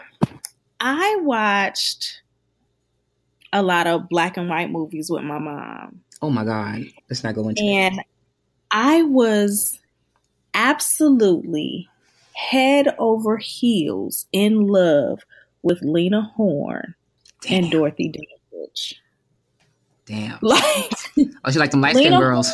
I 0.80 1.18
watched 1.22 2.22
a 3.52 3.62
lot 3.62 3.86
of 3.86 4.08
black 4.08 4.36
and 4.36 4.48
white 4.48 4.70
movies 4.70 5.10
with 5.10 5.22
my 5.22 5.38
mom. 5.38 6.00
Oh 6.20 6.30
my 6.30 6.44
God. 6.44 6.84
Let's 7.08 7.24
not 7.24 7.34
go 7.34 7.48
into 7.48 7.62
it. 7.62 7.66
And 7.66 8.00
I 8.70 9.02
was 9.02 9.78
absolutely 10.54 11.88
head 12.34 12.94
over 12.98 13.36
heels 13.36 14.26
in 14.32 14.66
love 14.66 15.20
with 15.62 15.80
Lena 15.82 16.22
Horne 16.36 16.94
Damn. 17.42 17.64
and 17.64 17.72
Dorothy 17.72 18.08
Dandridge. 18.08 19.00
Damn. 20.06 20.38
Like 20.42 20.90
Oh, 21.44 21.50
she 21.50 21.58
like 21.58 21.70
them 21.70 21.80
light 21.80 21.96
skinned 21.96 22.18
girls. 22.18 22.50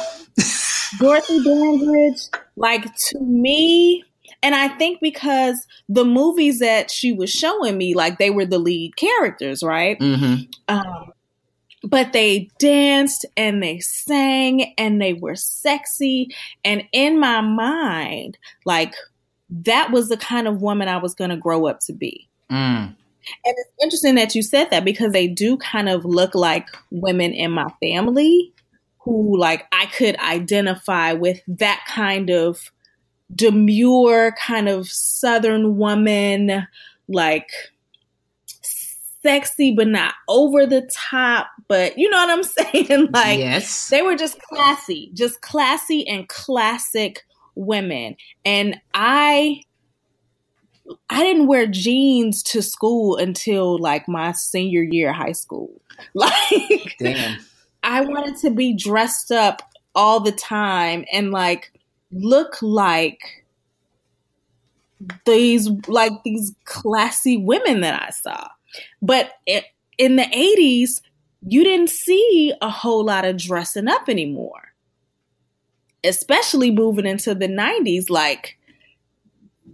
Dorothy 0.99 1.43
Dandridge, 1.43 2.21
like 2.57 2.85
to 2.97 3.21
me, 3.21 4.05
and 4.43 4.55
I 4.55 4.69
think 4.69 5.01
because 5.01 5.67
the 5.89 6.05
movies 6.05 6.59
that 6.59 6.91
she 6.91 7.13
was 7.13 7.31
showing 7.31 7.79
me, 7.79 7.95
like 7.95 8.19
they 8.19 8.31
were 8.31 8.45
the 8.47 8.59
lead 8.59 8.97
characters, 8.97 9.63
right? 9.63 9.99
Mm-hmm. 9.99 10.45
Um, 10.69 11.13
but 11.83 12.13
they 12.13 12.51
danced 12.59 13.25
and 13.37 13.63
they 13.63 13.79
sang 13.81 14.75
and 14.77 15.01
they 15.01 15.15
were 15.15 15.37
sexy. 15.37 16.35
And 16.65 16.85
in 16.93 17.19
my 17.19 17.41
mind, 17.41 18.39
like 18.65 18.95
that 19.51 19.91
was 19.91 20.09
the 20.09 20.17
kind 20.17 20.47
of 20.47 20.63
woman 20.63 20.89
I 20.89 20.99
was 20.99 21.15
going 21.15 21.31
to 21.31 21.37
grow 21.37 21.67
up 21.67 21.81
to 21.81 21.93
be. 21.93 22.29
Mm. 22.51 22.95
And 23.45 23.55
it's 23.59 23.71
interesting 23.83 24.15
that 24.17 24.35
you 24.35 24.43
said 24.43 24.71
that 24.71 24.85
because 24.85 25.13
they 25.13 25.29
do 25.29 25.57
kind 25.57 25.89
of 25.89 26.05
look 26.05 26.35
like 26.35 26.69
women 26.91 27.33
in 27.33 27.51
my 27.51 27.71
family 27.81 28.53
who, 28.99 29.39
like, 29.39 29.67
I 29.73 29.87
could 29.87 30.17
identify 30.19 31.13
with 31.13 31.41
that 31.47 31.85
kind 31.87 32.31
of 32.31 32.71
demure, 33.35 34.33
kind 34.33 34.69
of 34.69 34.89
Southern 34.89 35.77
woman, 35.77 36.67
like 37.09 37.51
sexy 39.23 39.75
but 39.75 39.87
not 39.87 40.15
over 40.29 40.67
the 40.67 40.89
top 40.93 41.49
but 41.69 41.97
you 41.99 42.09
know 42.09 42.17
what 42.17 42.31
i'm 42.31 42.43
saying 42.83 43.09
like 43.13 43.39
yes 43.39 43.89
they 43.89 44.03
were 44.03 44.17
just 44.17 44.41
classy 44.43 45.11
just 45.15 45.41
classy 45.41 46.07
and 46.09 46.29
classic 46.29 47.25
women 47.55 48.17
and 48.45 48.77
i 48.95 49.61
i 51.11 51.23
didn't 51.23 51.47
wear 51.47 51.67
jeans 51.67 52.43
to 52.43 52.63
school 52.63 53.17
until 53.17 53.79
like 53.79 54.09
my 54.09 54.33
senior 54.33 54.83
year 54.83 55.11
of 55.11 55.17
high 55.17 55.33
school 55.33 55.81
like 56.15 56.97
Damn. 56.99 57.39
i 57.83 58.01
wanted 58.01 58.37
to 58.39 58.51
be 58.51 58.75
dressed 58.75 59.31
up 59.31 59.63
all 59.95 60.21
the 60.21 60.33
time 60.33 61.05
and 61.13 61.31
like 61.31 61.73
look 62.13 62.57
like 62.63 63.41
these 65.25 65.69
like 65.89 66.13
these 66.25 66.53
classy 66.65 67.37
women 67.37 67.81
that 67.81 68.03
I 68.03 68.11
saw. 68.11 68.49
But 69.03 69.33
in 69.47 70.17
the 70.17 70.25
80s, 70.25 71.01
you 71.47 71.65
didn't 71.65 71.91
see 71.91 72.53
a 72.61 72.71
whole 72.71 73.05
lot 73.05 73.25
of 73.25 73.37
dressing 73.37 73.89
up 73.89 74.09
anymore. 74.09 74.73
Especially 76.05 76.71
moving 76.71 77.07
into 77.07 77.35
the 77.35 77.49
90s, 77.49 78.09
like 78.09 78.59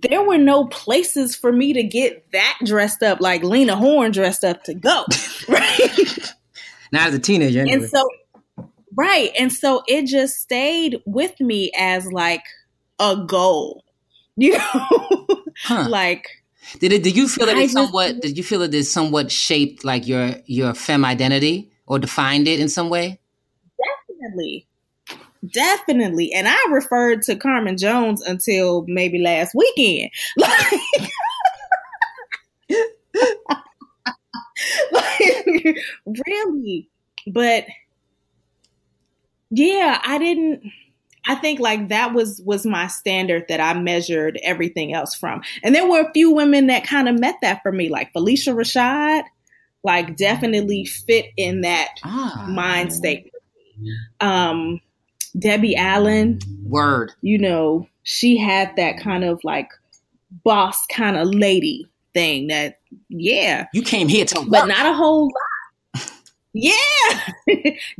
there 0.02 0.22
were 0.22 0.38
no 0.38 0.66
places 0.66 1.34
for 1.36 1.52
me 1.52 1.72
to 1.72 1.82
get 1.82 2.30
that 2.32 2.58
dressed 2.64 3.02
up 3.02 3.20
like 3.20 3.42
Lena 3.42 3.76
Horne 3.76 4.10
dressed 4.10 4.44
up 4.44 4.64
to 4.64 4.74
go. 4.74 5.04
Right. 5.48 6.32
Not 6.90 7.06
as 7.08 7.14
a 7.14 7.20
teenager. 7.20 7.60
Anyway. 7.60 7.76
And 7.76 7.88
so 7.88 8.08
right. 8.96 9.30
And 9.38 9.52
so 9.52 9.84
it 9.86 10.06
just 10.06 10.40
stayed 10.40 11.00
with 11.06 11.38
me 11.40 11.70
as 11.78 12.10
like 12.10 12.42
a 12.98 13.16
goal. 13.16 13.84
You 14.38 14.58
know? 14.58 15.44
Huh. 15.62 15.88
like 15.88 16.26
did 16.78 16.92
it? 16.92 17.02
Did 17.02 17.16
you 17.16 17.28
feel 17.28 17.46
that 17.46 17.56
it 17.56 17.70
somewhat? 17.70 18.20
Did 18.20 18.36
you 18.36 18.44
feel 18.44 18.60
that 18.60 18.74
it 18.74 18.84
somewhat 18.84 19.30
shaped 19.30 19.84
like 19.84 20.06
your 20.06 20.34
your 20.46 20.74
femme 20.74 21.04
identity 21.04 21.70
or 21.86 21.98
defined 21.98 22.48
it 22.48 22.60
in 22.60 22.68
some 22.68 22.88
way? 22.88 23.20
Definitely, 24.08 24.66
definitely. 25.52 26.32
And 26.32 26.48
I 26.48 26.58
referred 26.70 27.22
to 27.22 27.36
Carmen 27.36 27.76
Jones 27.76 28.22
until 28.22 28.84
maybe 28.88 29.18
last 29.18 29.54
weekend. 29.54 30.10
Like, 32.70 32.92
like 34.92 35.76
really, 36.26 36.88
but 37.26 37.66
yeah, 39.50 40.00
I 40.04 40.18
didn't. 40.18 40.62
I 41.28 41.34
think 41.34 41.60
like 41.60 41.88
that 41.88 42.14
was 42.14 42.40
was 42.44 42.64
my 42.64 42.86
standard 42.86 43.46
that 43.48 43.60
I 43.60 43.78
measured 43.78 44.38
everything 44.42 44.94
else 44.94 45.14
from. 45.14 45.42
And 45.62 45.74
there 45.74 45.88
were 45.88 46.00
a 46.00 46.12
few 46.12 46.30
women 46.30 46.68
that 46.68 46.86
kind 46.86 47.08
of 47.08 47.18
met 47.18 47.36
that 47.42 47.62
for 47.62 47.72
me, 47.72 47.88
like 47.88 48.12
Phylicia 48.12 48.54
Rashad, 48.54 49.24
like 49.82 50.16
definitely 50.16 50.84
fit 50.84 51.26
in 51.36 51.62
that 51.62 51.94
ah. 52.04 52.46
mind 52.48 52.92
state. 52.92 53.30
Um, 54.20 54.80
Debbie 55.38 55.76
Allen, 55.76 56.38
word, 56.64 57.12
you 57.20 57.38
know, 57.38 57.88
she 58.04 58.36
had 58.36 58.74
that 58.76 58.98
kind 58.98 59.24
of 59.24 59.40
like 59.44 59.68
boss 60.44 60.86
kind 60.86 61.16
of 61.16 61.28
lady 61.28 61.88
thing 62.14 62.46
that 62.46 62.78
yeah, 63.08 63.66
you 63.72 63.82
came 63.82 64.08
here 64.08 64.24
to, 64.24 64.46
but 64.48 64.66
not 64.66 64.86
a 64.86 64.94
whole 64.94 65.30
lot. 65.94 66.12
yeah, 66.52 66.72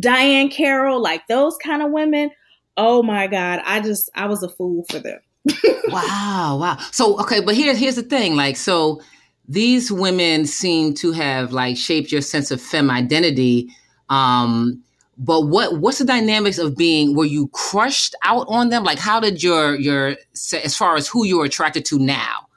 Diahann 0.00 0.50
Carroll, 0.50 1.00
like 1.00 1.26
those 1.26 1.56
kind 1.58 1.82
of 1.82 1.90
women 1.90 2.30
oh 2.76 3.02
my 3.02 3.26
god, 3.26 3.60
I 3.64 3.80
just 3.80 4.10
I 4.14 4.26
was 4.26 4.42
a 4.42 4.48
fool 4.48 4.84
for 4.90 4.98
them. 4.98 5.20
wow, 5.88 6.58
wow. 6.60 6.78
So 6.92 7.20
okay, 7.20 7.40
but 7.40 7.54
here's 7.54 7.78
here's 7.78 7.96
the 7.96 8.02
thing. 8.02 8.36
Like, 8.36 8.56
so 8.56 9.00
these 9.48 9.92
women 9.92 10.46
seem 10.46 10.94
to 10.94 11.12
have 11.12 11.52
like 11.52 11.76
shaped 11.76 12.10
your 12.10 12.20
sense 12.20 12.50
of 12.50 12.60
femme 12.60 12.90
identity. 12.90 13.68
Um, 14.08 14.82
but 15.18 15.42
what 15.42 15.78
what's 15.78 15.98
the 15.98 16.04
dynamics 16.04 16.58
of 16.58 16.76
being? 16.76 17.16
Were 17.16 17.24
you 17.24 17.48
crushed 17.48 18.14
out 18.24 18.46
on 18.48 18.68
them? 18.68 18.84
Like, 18.84 18.98
how 18.98 19.20
did 19.20 19.42
your 19.42 19.76
your 19.76 20.16
as 20.52 20.76
far 20.76 20.96
as 20.96 21.08
who 21.08 21.24
you're 21.24 21.44
attracted 21.44 21.84
to 21.86 21.98
now, 21.98 22.48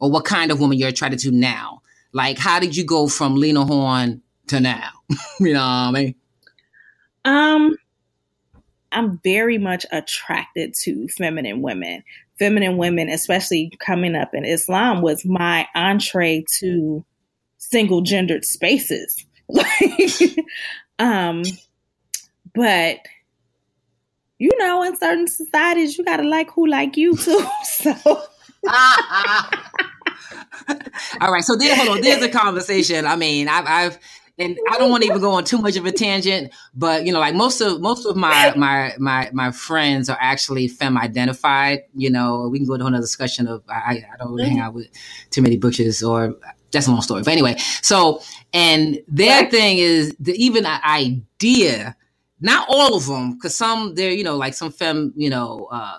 or 0.00 0.10
what 0.10 0.24
kind 0.24 0.50
of 0.50 0.60
woman 0.60 0.78
you're 0.78 0.88
attracted 0.88 1.20
to 1.20 1.30
now? 1.30 1.82
Like, 2.12 2.38
how 2.38 2.58
did 2.58 2.76
you 2.76 2.84
go 2.84 3.06
from 3.06 3.36
Lena 3.36 3.64
Horne 3.64 4.22
to 4.48 4.60
now? 4.60 4.90
you 5.40 5.52
know 5.52 5.60
what 5.60 5.66
I 5.66 5.90
mean? 5.92 6.14
Um, 7.24 7.76
I'm 8.92 9.20
very 9.22 9.58
much 9.58 9.84
attracted 9.92 10.74
to 10.82 11.08
feminine 11.08 11.62
women. 11.62 12.02
Feminine 12.38 12.76
women, 12.76 13.08
especially 13.08 13.72
coming 13.80 14.14
up 14.14 14.34
in 14.34 14.44
Islam, 14.44 15.02
was 15.02 15.24
my 15.24 15.66
entree 15.74 16.44
to 16.58 17.04
single 17.58 18.02
gendered 18.02 18.44
spaces. 18.44 19.24
Um, 20.98 21.42
but 22.54 22.98
you 24.38 24.50
know, 24.58 24.82
in 24.82 24.96
certain 24.96 25.26
societies, 25.26 25.98
you 25.98 26.04
gotta 26.04 26.22
like 26.22 26.50
who 26.50 26.66
like 26.66 26.96
you 26.96 27.16
too. 27.16 27.46
So. 27.64 27.94
All 31.20 31.32
right, 31.32 31.44
so 31.44 31.56
there, 31.56 31.74
hold 31.76 31.88
on. 31.88 32.00
There's 32.02 32.22
a 32.22 32.28
conversation. 32.28 33.06
I 33.06 33.16
mean, 33.16 33.48
I've, 33.48 33.66
I've 33.66 33.98
and 34.38 34.56
I 34.70 34.78
don't 34.78 34.90
want 34.90 35.02
to 35.02 35.08
even 35.08 35.20
go 35.20 35.32
on 35.32 35.44
too 35.44 35.58
much 35.58 35.76
of 35.76 35.84
a 35.84 35.92
tangent, 35.92 36.52
but 36.74 37.04
you 37.04 37.12
know, 37.12 37.18
like 37.18 37.34
most 37.34 37.60
of 37.60 37.80
most 37.80 38.06
of 38.06 38.16
my 38.16 38.52
my 38.56 38.94
my 38.98 39.30
my 39.32 39.50
friends 39.50 40.08
are 40.08 40.18
actually 40.20 40.68
femme 40.68 40.96
identified. 40.96 41.80
You 41.94 42.10
know, 42.10 42.48
we 42.48 42.58
can 42.58 42.66
go 42.66 42.74
into 42.74 42.86
another 42.86 43.02
discussion 43.02 43.48
of 43.48 43.62
I, 43.68 44.04
I 44.12 44.16
don't 44.18 44.32
really 44.32 44.48
hang 44.48 44.60
out 44.60 44.74
with 44.74 44.88
too 45.30 45.42
many 45.42 45.56
butches 45.56 46.02
or 46.02 46.36
that's 46.70 46.86
a 46.86 46.90
long 46.90 47.02
story. 47.02 47.22
But 47.22 47.32
anyway, 47.32 47.56
so 47.82 48.20
and 48.52 49.00
their 49.08 49.50
thing 49.50 49.78
is 49.78 50.14
the 50.20 50.32
even 50.34 50.66
idea, 50.66 51.96
not 52.40 52.66
all 52.68 52.94
of 52.94 53.06
them, 53.06 53.34
because 53.34 53.56
some 53.56 53.94
they're 53.94 54.12
you 54.12 54.24
know 54.24 54.36
like 54.36 54.54
some 54.54 54.70
femme, 54.70 55.12
you 55.16 55.30
know. 55.30 55.68
uh 55.70 55.98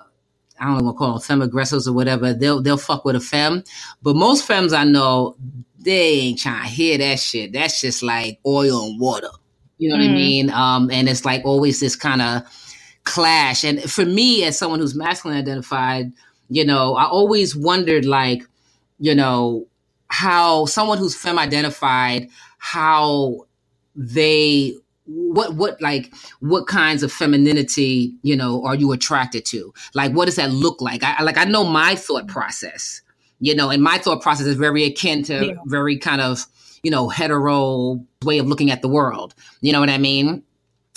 I 0.62 0.66
don't 0.66 0.80
know 0.80 0.84
what 0.84 0.92
to 0.92 0.98
call 0.98 1.14
them 1.14 1.22
femme 1.22 1.42
aggressors 1.42 1.88
or 1.88 1.94
whatever. 1.94 2.34
They'll 2.34 2.62
they'll 2.62 2.76
fuck 2.76 3.06
with 3.06 3.16
a 3.16 3.22
femme, 3.22 3.64
but 4.02 4.18
most 4.18 4.46
femmes 4.46 4.74
I 4.74 4.84
know 4.84 5.38
they 5.80 6.10
ain't 6.12 6.40
trying 6.40 6.64
to 6.64 6.70
hear 6.70 6.98
that 6.98 7.20
shit. 7.20 7.54
That's 7.54 7.82
just 7.82 8.04
like 8.04 8.40
oil 8.46 8.86
and 8.86 9.00
water. 9.00 9.30
You 9.78 9.90
know 9.90 9.96
mm. 9.96 10.00
what 10.00 10.06
I 10.06 10.12
mm. 10.12 10.16
mean? 10.16 10.50
Um, 10.50 10.92
and 10.92 11.08
it's 11.08 11.26
like 11.26 11.44
always 11.46 11.80
this 11.80 11.96
kind 11.96 12.22
of 12.22 12.44
clash. 13.06 13.64
And 13.64 13.82
for 13.90 14.06
me, 14.06 14.44
as 14.44 14.58
someone 14.58 14.80
who's 14.80 14.96
masculine 14.96 15.38
identified, 15.38 16.12
you 16.50 16.66
know, 16.66 16.96
I 16.96 17.06
always 17.06 17.56
wondered 17.56 18.06
like, 18.06 18.44
you 19.00 19.16
know, 19.16 19.68
how 20.08 20.66
someone 20.66 20.98
who's 20.98 21.16
femme 21.16 21.40
identified, 21.40 22.30
how 22.58 23.46
they 23.96 24.74
what 25.06 25.56
what 25.56 25.82
like 25.82 26.14
what 26.40 26.68
kinds 26.68 27.02
of 27.02 27.12
femininity 27.12 28.14
you 28.22 28.36
know 28.36 28.64
are 28.64 28.76
you 28.76 28.92
attracted 28.92 29.44
to 29.44 29.74
like 29.96 30.12
what 30.12 30.26
does 30.26 30.36
that 30.36 30.52
look 30.52 30.80
like 30.82 31.02
i 31.04 31.24
like 31.24 31.36
i 31.36 31.44
know 31.46 31.64
my 31.64 31.96
thought 31.96 32.28
process 32.28 33.02
you 33.40 33.56
know, 33.56 33.70
and 33.70 33.82
my 33.82 33.98
thought 33.98 34.22
process 34.22 34.48
is 34.48 34.56
very 34.56 34.86
akin 34.86 35.24
to 35.24 35.48
yeah. 35.48 35.54
very 35.66 35.98
kind 35.98 36.22
of, 36.22 36.46
you 36.84 36.92
know, 36.92 37.10
hetero 37.10 38.04
way 38.24 38.38
of 38.38 38.48
looking 38.48 38.72
at 38.72 38.82
the 38.82 38.88
world. 38.88 39.34
You 39.62 39.74
know 39.74 39.80
what 39.80 39.90
I 39.90 39.98
mean? 39.98 40.44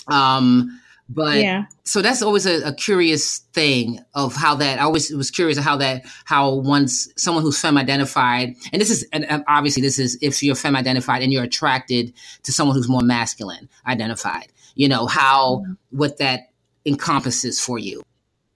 Um, 0.09 0.81
but 1.09 1.41
yeah. 1.41 1.65
so 1.85 2.01
that's 2.01 2.23
always 2.23 2.47
a, 2.47 2.69
a, 2.69 2.73
curious 2.73 3.39
thing 3.53 4.01
of 4.15 4.35
how 4.35 4.55
that 4.57 4.79
I 4.79 4.83
always 4.83 5.11
was 5.13 5.31
curious 5.31 5.59
of 5.59 5.65
how 5.65 5.77
that 5.77 6.05
how 6.25 6.55
once 6.55 7.09
someone 7.17 7.43
who's 7.43 7.61
femme 7.61 7.77
identified 7.77 8.55
and 8.73 8.81
this 8.81 8.91
is 8.91 9.07
and 9.13 9.45
obviously 9.47 9.83
this 9.83 9.99
is 9.99 10.17
if 10.23 10.43
you're 10.43 10.55
femme 10.55 10.77
identified 10.77 11.23
and 11.23 11.33
you're 11.33 11.43
attracted 11.43 12.15
to 12.45 12.53
someone 12.53 12.77
who's 12.77 12.89
more 12.89 13.03
masculine 13.03 13.69
identified 13.87 14.53
you 14.75 14.89
know 14.89 15.07
how 15.07 15.57
mm-hmm. 15.57 15.73
what 15.91 16.19
that 16.19 16.53
encompasses 16.87 17.61
for 17.61 17.79
you 17.79 18.03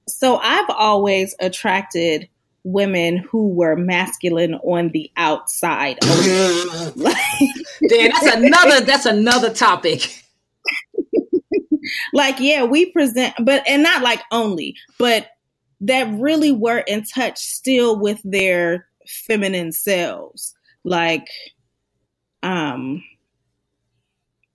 so 0.09 0.37
I've 0.37 0.71
always 0.71 1.35
attracted 1.41 2.29
women 2.67 3.19
who 3.19 3.49
were 3.49 3.77
masculine 3.77 4.55
on 4.55 4.89
the 4.89 5.09
outside. 5.17 5.97
like, 6.97 7.17
Damn, 7.89 8.11
that's 8.11 8.35
another 8.35 8.81
that's 8.81 9.07
another 9.07 9.55
topic. 9.55 10.25
like, 12.13 12.41
yeah, 12.41 12.65
we 12.65 12.91
present 12.91 13.35
but 13.39 13.63
and 13.69 13.85
not 13.85 14.03
like 14.03 14.21
only, 14.33 14.75
but 14.99 15.29
that 15.81 16.13
really 16.19 16.51
were 16.51 16.79
in 16.79 17.05
touch 17.05 17.39
still 17.39 17.99
with 17.99 18.21
their 18.25 18.89
feminine 19.07 19.71
selves. 19.71 20.55
Like 20.83 21.29
um 22.43 23.05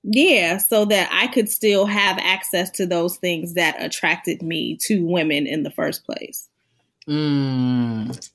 yeah, 0.04 0.58
so 0.58 0.84
that 0.86 1.10
I 1.14 1.28
could 1.28 1.50
still 1.50 1.86
have 1.86 2.18
access 2.18 2.72
to 2.72 2.86
those 2.86 3.18
things 3.18 3.54
that 3.54 3.82
attracted 3.82 4.42
me 4.42 4.76
to 4.82 5.06
women 5.06 5.46
in 5.46 5.64
the 5.64 5.70
first 5.70 6.04
place. 6.06 6.50
Mm. 7.08 8.30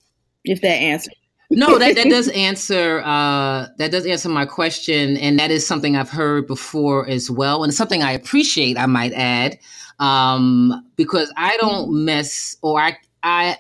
If 0.45 0.61
that 0.61 0.69
answers. 0.69 1.15
no, 1.51 1.79
that, 1.79 1.95
that 1.95 2.09
does 2.09 2.29
answer 2.29 3.01
uh, 3.05 3.67
that 3.79 3.91
does 3.91 4.07
answer 4.07 4.29
my 4.29 4.47
question, 4.47 5.17
and 5.17 5.39
that 5.39 5.51
is 5.51 5.67
something 5.67 5.97
I've 5.97 6.11
heard 6.11 6.47
before 6.47 7.09
as 7.09 7.31
well, 7.31 7.63
and 7.63 7.73
something 7.73 8.03
I 8.03 8.13
appreciate. 8.13 8.79
I 8.79 8.87
might 8.87 9.13
add, 9.13 9.59
um, 9.99 10.85
because 10.97 11.33
I 11.37 11.57
don't 11.59 12.05
mess, 12.05 12.57
or 12.63 12.81
I 12.81 12.97
I 13.23 13.57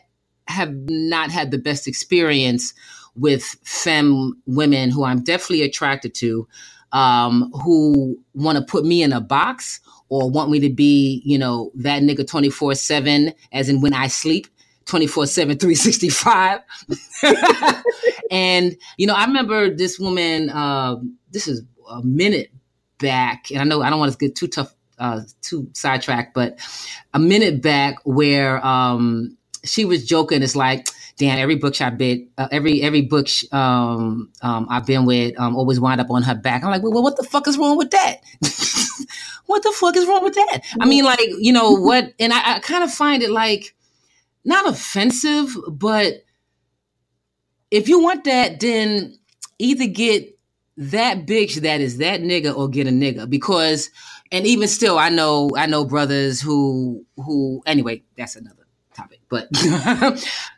have 0.48 0.72
not 0.88 1.30
had 1.30 1.50
the 1.50 1.58
best 1.58 1.86
experience 1.88 2.74
with 3.16 3.42
femme 3.64 4.40
women 4.46 4.90
who 4.90 5.04
I'm 5.04 5.22
definitely 5.22 5.62
attracted 5.62 6.14
to, 6.16 6.46
um, 6.92 7.50
who 7.64 8.18
want 8.34 8.58
to 8.58 8.64
put 8.64 8.84
me 8.84 9.02
in 9.02 9.12
a 9.12 9.20
box 9.20 9.80
or 10.08 10.30
want 10.30 10.50
me 10.50 10.60
to 10.60 10.70
be, 10.70 11.22
you 11.24 11.38
know, 11.38 11.72
that 11.74 12.02
nigga 12.02 12.26
24 12.26 12.74
7, 12.74 13.32
as 13.52 13.68
in 13.68 13.80
when 13.80 13.94
I 13.94 14.06
sleep. 14.06 14.46
24 14.86 15.26
7, 15.26 15.58
365. 15.58 16.60
and, 18.30 18.76
you 18.96 19.06
know, 19.06 19.14
I 19.14 19.26
remember 19.26 19.74
this 19.74 19.98
woman, 19.98 20.50
uh, 20.50 20.96
this 21.30 21.46
is 21.46 21.62
a 21.90 22.02
minute 22.02 22.50
back, 22.98 23.50
and 23.50 23.60
I 23.60 23.64
know 23.64 23.82
I 23.82 23.90
don't 23.90 23.98
want 23.98 24.12
to 24.12 24.18
get 24.18 24.36
too 24.36 24.48
tough, 24.48 24.74
uh, 24.98 25.22
too 25.42 25.68
sidetracked, 25.74 26.34
but 26.34 26.58
a 27.12 27.18
minute 27.18 27.62
back 27.62 27.96
where 28.04 28.64
um, 28.64 29.36
she 29.64 29.84
was 29.84 30.04
joking. 30.04 30.42
It's 30.42 30.56
like, 30.56 30.88
damn, 31.18 31.38
every 31.38 31.56
book 31.56 31.80
I 31.80 31.90
bit, 31.90 32.28
uh, 32.38 32.48
every 32.50 32.82
every 32.82 33.02
book 33.02 33.28
um, 33.52 34.30
um, 34.42 34.66
I've 34.70 34.86
been 34.86 35.04
with 35.04 35.38
um, 35.38 35.56
always 35.56 35.80
wind 35.80 36.00
up 36.00 36.10
on 36.10 36.22
her 36.22 36.34
back. 36.34 36.64
I'm 36.64 36.70
like, 36.70 36.82
well, 36.82 37.02
what 37.02 37.16
the 37.16 37.24
fuck 37.24 37.48
is 37.48 37.58
wrong 37.58 37.76
with 37.76 37.90
that? 37.90 38.20
what 39.46 39.62
the 39.62 39.72
fuck 39.72 39.96
is 39.96 40.06
wrong 40.06 40.22
with 40.22 40.34
that? 40.34 40.60
I 40.80 40.86
mean, 40.86 41.04
like, 41.04 41.28
you 41.38 41.52
know 41.52 41.72
what? 41.72 42.12
And 42.18 42.32
I, 42.32 42.56
I 42.56 42.58
kind 42.60 42.84
of 42.84 42.92
find 42.92 43.22
it 43.22 43.30
like, 43.30 43.74
not 44.46 44.68
offensive, 44.68 45.56
but 45.68 46.24
if 47.70 47.88
you 47.88 48.00
want 48.00 48.24
that, 48.24 48.60
then 48.60 49.18
either 49.58 49.86
get 49.86 50.38
that 50.76 51.26
bitch 51.26 51.56
that 51.56 51.80
is 51.80 51.98
that 51.98 52.20
nigga 52.20 52.56
or 52.56 52.68
get 52.68 52.86
a 52.86 52.90
nigga 52.90 53.28
because 53.28 53.90
and 54.30 54.46
even 54.46 54.68
still 54.68 54.98
I 54.98 55.08
know 55.08 55.50
I 55.56 55.66
know 55.66 55.84
brothers 55.84 56.40
who 56.40 57.04
who 57.16 57.62
anyway, 57.66 58.02
that's 58.16 58.36
another 58.36 58.66
topic. 58.94 59.20
But 59.28 59.48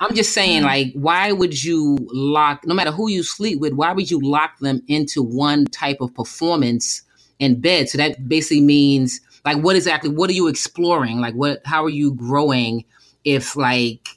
I'm 0.01 0.14
just 0.14 0.35
saying 0.35 0.62
mm. 0.62 0.66
like 0.66 0.92
why 0.94 1.33
would 1.33 1.62
you 1.62 1.96
lock 2.12 2.66
no 2.66 2.74
matter 2.74 2.90
who 2.90 3.09
you 3.09 3.22
sleep 3.22 3.61
with, 3.61 3.72
why 3.72 3.92
would 3.92 4.11
you 4.11 4.20
lock 4.20 4.59
them 4.59 4.83
into 4.87 5.22
one 5.22 5.64
type 5.66 5.98
of 6.01 6.14
performance 6.14 7.03
in 7.38 7.61
bed? 7.61 7.88
So 7.88 7.98
that 7.98 8.29
basically 8.29 8.61
means 8.61 9.20
like 9.44 9.59
what 9.59 9.77
exactly 9.77 10.11
what 10.11 10.29
are 10.29 10.35
you 10.35 10.48
exploring? 10.48 11.20
Like 11.20 11.35
what 11.35 11.62
how 11.64 11.85
are 11.85 11.90
you 11.90 12.12
growing 12.12 12.85
if 13.24 13.57
like 13.57 14.09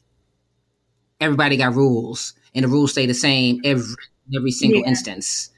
everybody 1.20 1.58
got 1.58 1.76
rules 1.76 2.34
and 2.56 2.66
the 2.66 2.68
rules 2.68 2.92
stay 2.92 3.06
the 3.06 3.14
same 3.14 3.62
every 3.64 3.96
every 4.36 4.52
single 4.52 4.82
yeah. 4.82 4.88
instance. 4.88 5.50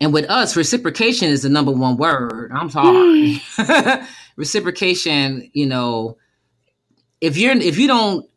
And 0.00 0.12
with 0.12 0.28
us, 0.28 0.56
reciprocation 0.56 1.28
is 1.28 1.42
the 1.42 1.48
number 1.48 1.70
one 1.70 1.96
word. 1.96 2.50
I'm 2.52 2.68
sorry. 2.68 3.40
reciprocation, 4.36 5.50
you 5.52 5.66
know, 5.66 6.18
if 7.20 7.36
you're 7.36 7.56
if 7.56 7.78
you 7.78 7.86
don't 7.86 8.28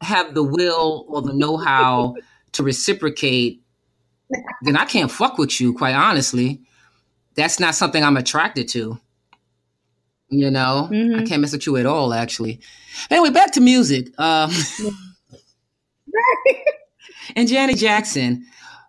have 0.00 0.34
the 0.34 0.42
will 0.42 1.04
or 1.08 1.22
the 1.22 1.32
know-how 1.32 2.16
to 2.52 2.62
reciprocate, 2.62 3.62
then 4.62 4.76
I 4.76 4.84
can't 4.84 5.10
fuck 5.10 5.38
with 5.38 5.60
you, 5.60 5.74
quite 5.74 5.94
honestly. 5.94 6.60
That's 7.36 7.60
not 7.60 7.74
something 7.74 8.02
I'm 8.02 8.16
attracted 8.16 8.68
to. 8.68 8.98
You 10.38 10.50
know, 10.50 10.88
mm-hmm. 10.90 11.20
I 11.20 11.24
can't 11.24 11.40
mess 11.40 11.52
with 11.52 11.66
you 11.66 11.76
at 11.76 11.86
all, 11.86 12.12
actually. 12.12 12.60
Anyway, 13.10 13.30
back 13.30 13.52
to 13.52 13.60
music. 13.60 14.08
Um, 14.18 14.50
and 17.36 17.48
Janet 17.48 17.78
Jackson. 17.78 18.44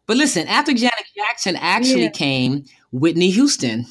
But 0.08 0.18
listen, 0.18 0.48
after 0.48 0.74
Janet 0.74 1.06
Jackson 1.16 1.56
actually 1.56 2.04
yeah. 2.04 2.10
came 2.10 2.66
Whitney 2.92 3.32
Houston. 3.32 3.86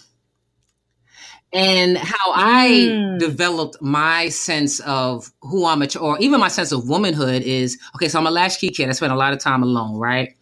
and 1.52 1.96
how 1.96 2.32
I 2.34 2.68
mm. 2.68 3.18
developed 3.18 3.80
my 3.80 4.28
sense 4.28 4.80
of 4.80 5.30
who 5.40 5.66
I'm, 5.66 5.82
a, 5.82 5.98
or 5.98 6.18
even 6.18 6.40
my 6.40 6.48
sense 6.48 6.72
of 6.72 6.88
womanhood 6.88 7.42
is 7.42 7.78
okay. 7.94 8.08
So 8.08 8.18
I'm 8.18 8.26
a 8.26 8.30
latchkey 8.30 8.70
kid. 8.70 8.88
I 8.88 8.92
spent 8.92 9.12
a 9.12 9.16
lot 9.16 9.32
of 9.32 9.38
time 9.38 9.62
alone, 9.62 9.96
right? 9.96 10.36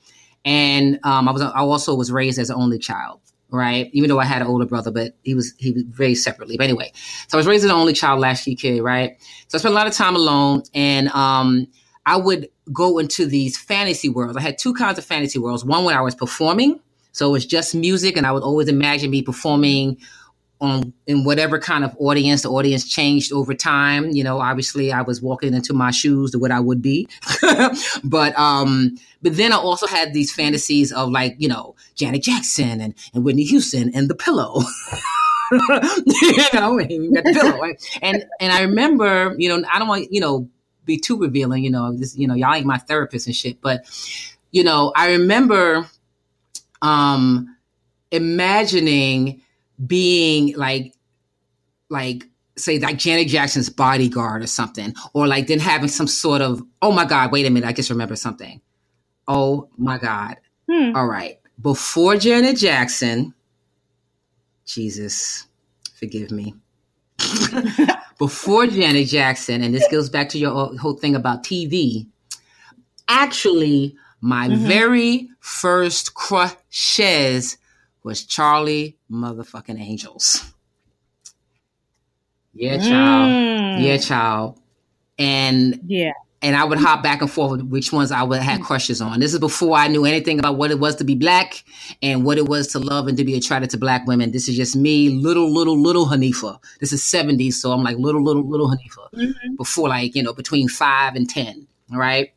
And 0.45 0.99
um, 1.05 1.29
I 1.29 1.33
was, 1.33 1.43
I 1.43 1.61
also 1.61 1.95
was 1.95 2.11
raised 2.11 2.39
as 2.39 2.51
an 2.51 2.57
only 2.57 2.79
child, 2.79 3.21
right? 3.53 3.91
Even 3.93 4.09
though 4.09 4.19
I 4.19 4.25
had 4.25 4.43
an 4.43 4.49
older 4.49 4.67
brother, 4.67 4.91
but 4.91 5.17
he 5.23 5.35
was 5.35 5.55
he 5.59 5.73
was 5.73 5.85
raised 5.99 6.23
separately. 6.23 6.57
But 6.57 6.65
anyway, 6.65 6.93
so 7.29 7.37
I 7.37 7.39
was 7.39 7.47
raised 7.47 7.65
as 7.65 7.71
an 7.71 7.77
only 7.77 7.93
child, 7.93 8.21
latchkey 8.21 8.57
kid, 8.57 8.83
right? 8.83 9.17
So 9.49 9.57
I 9.57 9.61
spent 9.61 9.73
a 9.73 9.77
lot 9.77 9.87
of 9.87 9.93
time 9.93 10.17
alone, 10.17 10.63
and 10.75 11.09
um, 11.09 11.67
I 12.07 12.17
would 12.17 12.49
go 12.73 12.99
into 12.99 13.27
these 13.27 13.57
fantasy 13.57 14.09
worlds. 14.09 14.37
I 14.37 14.41
had 14.41 14.59
two 14.59 14.75
kinds 14.75 14.99
of 14.99 15.05
fantasy 15.05 15.39
worlds. 15.39 15.65
One 15.65 15.85
when 15.85 15.97
I 15.97 16.01
was 16.01 16.15
performing, 16.15 16.81
so 17.13 17.29
it 17.29 17.33
was 17.33 17.47
just 17.47 17.75
music, 17.75 18.17
and 18.17 18.27
I 18.27 18.33
would 18.33 18.43
always 18.43 18.69
imagine 18.69 19.11
me 19.11 19.23
performing 19.23 19.99
on 20.63 20.93
in 21.07 21.25
whatever 21.25 21.59
kind 21.59 21.85
of 21.85 21.95
audience. 21.99 22.43
The 22.43 22.51
audience 22.51 22.89
changed 22.89 23.33
over 23.33 23.53
time. 23.53 24.11
You 24.11 24.25
know, 24.25 24.41
obviously 24.41 24.93
I 24.93 25.03
was 25.03 25.21
walking 25.21 25.53
into 25.53 25.75
my 25.75 25.91
shoes 25.91 26.31
to 26.31 26.39
what 26.39 26.53
I 26.53 26.61
would 26.61 26.81
be. 26.81 27.09
but 28.05 28.39
um 28.39 28.97
but 29.21 29.37
then 29.37 29.53
I 29.53 29.57
also 29.57 29.87
had 29.87 30.15
these 30.15 30.33
fantasies 30.33 30.93
of 30.93 31.11
like, 31.11 31.35
you 31.39 31.49
know, 31.49 31.75
Janet 31.97 32.23
Jackson 32.23 32.81
and, 32.81 32.95
and 33.13 33.25
Whitney 33.25 33.45
Houston 33.45 33.91
and 33.95 34.09
the 34.09 34.15
pillow. 34.15 34.61
you 35.53 35.59
know, 36.55 36.79
you 36.79 37.13
got 37.13 37.25
the 37.25 37.33
pillow, 37.33 37.59
right? 37.59 37.99
And 38.01 38.25
and 38.41 38.53
I 38.53 38.63
remember, 38.63 39.35
you 39.37 39.49
know, 39.49 39.67
I 39.71 39.79
don't 39.81 39.89
want, 39.89 40.13
you 40.13 40.21
know, 40.21 40.49
be 40.85 40.97
too 40.97 41.19
revealing, 41.19 41.65
you 41.65 41.71
know, 41.71 41.93
this, 41.93 42.17
you 42.17 42.27
know, 42.27 42.35
y'all 42.35 42.55
ain't 42.55 42.67
my 42.67 42.79
therapist 42.79 43.27
and 43.27 43.37
shit, 43.37 43.61
but 43.61 43.85
you 44.53 44.63
know, 44.63 44.93
I 44.95 45.13
remember 45.13 45.89
um 46.83 47.57
imagining 48.13 49.43
being 49.87 50.57
like 50.57 50.95
like 51.89 52.25
say 52.57 52.79
like 52.79 52.99
Janet 52.99 53.29
Jackson's 53.29 53.69
bodyguard 53.69 54.43
or 54.43 54.47
something, 54.47 54.95
or 55.15 55.27
like 55.27 55.47
then 55.47 55.59
having 55.59 55.89
some 55.89 56.07
sort 56.07 56.41
of 56.41 56.63
oh 56.81 56.93
my 56.93 57.05
god, 57.05 57.33
wait 57.33 57.47
a 57.47 57.51
minute, 57.51 57.69
I 57.69 57.73
just 57.73 57.91
remember 57.91 58.17
something. 58.17 58.61
Oh 59.29 59.69
my 59.77 59.99
god. 59.99 60.37
Hmm. 60.71 60.97
All 60.97 61.07
right. 61.07 61.39
Before 61.61 62.17
Janet 62.17 62.57
Jackson, 62.57 63.35
Jesus, 64.67 65.47
forgive 65.95 66.31
me. 66.31 66.55
Before 68.19 68.67
Janet 68.67 69.09
Jackson, 69.09 69.63
and 69.63 69.75
this 69.75 69.87
goes 69.91 70.09
back 70.09 70.29
to 70.31 70.39
your 70.39 70.77
whole 70.79 70.95
thing 70.95 71.15
about 71.15 71.45
TV. 71.45 72.07
Actually, 73.09 73.95
my 74.21 74.49
mm-hmm. 74.49 74.67
very 74.67 75.29
first 75.41 76.15
crushes 76.15 77.59
was 78.03 78.25
Charlie 78.25 78.97
motherfucking 79.11 79.79
Angels. 79.79 80.53
Yeah, 82.55 82.79
child. 82.79 83.31
Mm. 83.31 83.83
Yeah, 83.83 83.97
child. 83.99 84.61
And 85.19 85.81
yeah. 85.87 86.13
And 86.45 86.57
I 86.57 86.65
would 86.65 86.79
hop 86.79 87.05
back 87.05 87.21
and 87.21 87.31
forth 87.31 87.53
with 87.53 87.63
which 87.69 87.93
ones 87.93 88.11
I 88.11 88.25
would 88.25 88.43
have 88.43 88.61
mm. 88.61 88.65
crushes 88.65 89.01
on. 89.01 89.21
This 89.21 89.33
is 89.33 89.39
before 89.39 89.77
I 89.77 89.87
knew 89.87 90.05
anything 90.05 90.41
about 90.41 90.57
what 90.57 90.73
it 90.73 90.81
was 90.81 90.97
to 90.97 91.05
be 91.05 91.15
black 91.15 91.63
and 92.03 92.25
what 92.25 92.37
it 92.37 92.49
was 92.49 92.67
to 92.69 92.81
love 92.81 93.07
and 93.07 93.17
to 93.17 93.25
be 93.25 93.37
attracted 93.37 93.71
to 93.71 93.79
black 93.79 94.09
women. 94.09 94.33
This 94.33 94.49
is 94.49 94.57
just 94.57 94.75
me, 94.75 95.09
little, 95.09 95.53
little, 95.53 95.81
little 95.81 96.07
Hanifa. 96.07 96.59
This 96.81 96.93
is 96.93 97.01
70s, 97.01 97.55
so 97.55 97.71
I'm 97.71 97.85
like 97.85 97.97
little, 97.97 98.25
little, 98.25 98.45
little 98.45 98.69
Hanifa. 98.69 99.09
Mm-hmm. 99.15 99.55
Before 99.55 99.89
like, 99.89 100.17
you 100.17 100.23
know, 100.23 100.33
between 100.33 100.69
five 100.69 101.15
and 101.15 101.31
ten. 101.31 101.69
Right. 101.93 102.33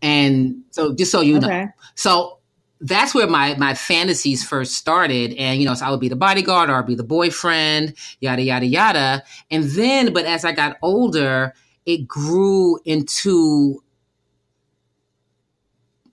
And 0.00 0.62
so 0.70 0.94
just 0.94 1.10
so 1.10 1.20
you 1.20 1.38
okay. 1.38 1.46
know. 1.46 1.68
So 1.96 2.38
that's 2.80 3.14
where 3.14 3.26
my 3.26 3.54
my 3.56 3.74
fantasies 3.74 4.44
first 4.46 4.74
started. 4.74 5.34
And 5.34 5.60
you 5.60 5.66
know 5.66 5.74
so 5.74 5.86
i 5.86 5.90
would 5.90 6.00
be 6.00 6.08
the 6.08 6.16
bodyguard 6.16 6.70
or 6.70 6.76
i'd 6.76 6.86
be 6.86 6.94
the 6.94 7.04
boyfriend 7.04 7.94
yada 8.20 8.42
yada 8.42 8.66
yada. 8.66 9.22
And 9.50 9.64
then 9.64 10.12
but 10.12 10.24
as 10.24 10.44
i 10.44 10.52
got 10.52 10.76
older 10.82 11.54
it 11.86 12.08
grew 12.08 12.78
into 12.84 13.82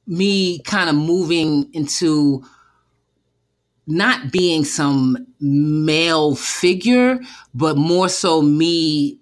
me 0.08 0.60
kind 0.64 0.90
of 0.90 0.96
moving 0.96 1.70
into 1.74 2.44
not 3.88 4.32
being 4.32 4.64
some 4.64 5.18
male 5.40 6.36
figure 6.36 7.20
but 7.54 7.78
more 7.78 8.10
so 8.10 8.42
me 8.42 9.21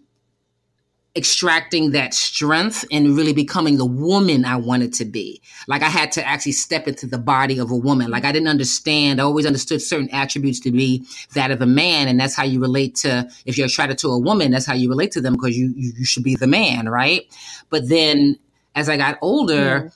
extracting 1.19 1.91
that 1.91 2.13
strength 2.13 2.86
and 2.93 3.17
really 3.17 3.34
becoming 3.34 3.77
the 3.77 3.86
woman 3.86 4.45
I 4.45 4.55
wanted 4.55 4.93
to 4.93 5.05
be. 5.05 5.41
Like 5.67 5.82
I 5.82 5.89
had 5.89 6.13
to 6.13 6.25
actually 6.25 6.53
step 6.53 6.88
into 6.88 7.05
the 7.05 7.17
body 7.17 7.60
of 7.60 7.69
a 7.69 7.75
woman. 7.75 8.10
Like 8.10 8.23
I 8.23 8.32
didn't 8.32 8.47
understand. 8.47 9.19
I 9.19 9.25
always 9.25 9.45
understood 9.45 9.82
certain 9.82 10.10
attributes 10.12 10.62
to 10.62 10.71
be 10.71 11.05
that 11.34 11.51
of 11.51 11.62
a 11.62 11.65
man. 11.65 12.08
And 12.08 12.17
that's 12.17 12.36
how 12.36 12.45
you 12.45 12.62
relate 12.62 12.95
to, 12.97 13.29
if 13.45 13.58
you're 13.58 13.67
attracted 13.67 13.97
to 13.99 14.08
a 14.08 14.17
woman, 14.17 14.51
that's 14.51 14.65
how 14.65 14.73
you 14.73 14.88
relate 14.88 15.12
to 15.12 15.21
them 15.21 15.34
because 15.34 15.58
you, 15.58 15.73
you, 15.75 15.91
you, 15.97 16.05
should 16.05 16.23
be 16.23 16.38
the 16.38 16.47
man, 16.47 16.88
right? 16.88 17.23
But 17.69 17.89
then 17.89 18.39
as 18.73 18.88
I 18.88 18.95
got 18.95 19.17
older, 19.21 19.82
mm. 19.82 19.95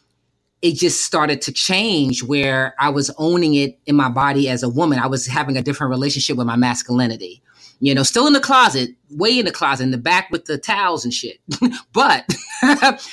it 0.61 0.75
just 0.75 1.05
started 1.05 1.41
to 1.43 1.53
change 1.53 2.21
where 2.21 2.75
I 2.79 2.89
was 2.89 3.09
owning 3.17 3.55
it 3.55 3.79
in 3.85 3.95
my 3.95 4.09
body 4.09 4.49
as 4.49 4.61
a 4.61 4.67
woman. 4.69 4.99
I 4.99 5.07
was 5.07 5.25
having 5.25 5.55
a 5.55 5.61
different 5.61 5.89
relationship 5.89 6.35
with 6.35 6.47
my 6.47 6.57
masculinity 6.57 7.41
you 7.79 7.93
know, 7.93 8.03
still 8.03 8.27
in 8.27 8.33
the 8.33 8.39
closet, 8.39 8.91
way 9.09 9.37
in 9.37 9.45
the 9.45 9.51
closet, 9.51 9.83
in 9.83 9.91
the 9.91 9.97
back 9.97 10.29
with 10.31 10.45
the 10.45 10.57
towels 10.57 11.03
and 11.03 11.13
shit. 11.13 11.39
but 11.93 12.25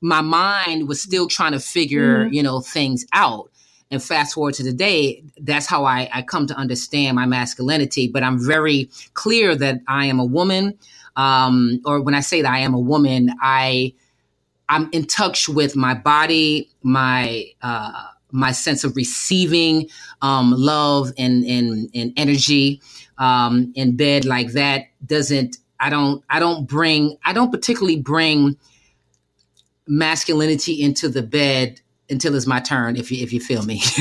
my 0.00 0.20
mind 0.20 0.88
was 0.88 1.00
still 1.00 1.28
trying 1.28 1.52
to 1.52 1.60
figure, 1.60 2.24
mm-hmm. 2.24 2.34
you 2.34 2.42
know, 2.42 2.60
things 2.60 3.04
out. 3.12 3.50
And 3.92 4.02
fast 4.02 4.34
forward 4.34 4.54
to 4.54 4.62
today, 4.62 5.24
that's 5.38 5.66
how 5.66 5.84
I, 5.84 6.08
I 6.12 6.22
come 6.22 6.46
to 6.46 6.54
understand 6.54 7.16
my 7.16 7.26
masculinity. 7.26 8.06
But 8.06 8.22
I'm 8.22 8.38
very 8.38 8.88
clear 9.14 9.56
that 9.56 9.80
I 9.88 10.06
am 10.06 10.20
a 10.20 10.24
woman. 10.24 10.78
Um, 11.16 11.80
or 11.84 12.00
when 12.00 12.14
I 12.14 12.20
say 12.20 12.40
that 12.40 12.52
I 12.52 12.60
am 12.60 12.72
a 12.72 12.78
woman, 12.78 13.30
I 13.42 13.92
I'm 14.68 14.88
in 14.92 15.06
touch 15.06 15.48
with 15.48 15.74
my 15.74 15.94
body, 15.94 16.70
my 16.84 17.46
uh, 17.62 18.06
my 18.30 18.52
sense 18.52 18.84
of 18.84 18.94
receiving 18.94 19.88
um, 20.22 20.54
love 20.56 21.12
and, 21.18 21.44
and 21.44 21.90
and 21.92 22.12
energy 22.16 22.80
um, 23.20 23.72
in 23.76 23.96
bed 23.96 24.24
like 24.24 24.52
that 24.52 24.86
doesn't 25.06 25.58
I 25.78 25.90
don't 25.90 26.24
I 26.28 26.40
don't 26.40 26.66
bring 26.66 27.18
I 27.24 27.32
don't 27.32 27.52
particularly 27.52 28.00
bring 28.00 28.56
masculinity 29.86 30.82
into 30.82 31.08
the 31.08 31.22
bed 31.22 31.80
until 32.08 32.34
it's 32.34 32.46
my 32.46 32.58
turn 32.58 32.96
if 32.96 33.12
you 33.12 33.22
if 33.22 33.32
you 33.32 33.38
feel 33.40 33.62
me. 33.62 33.82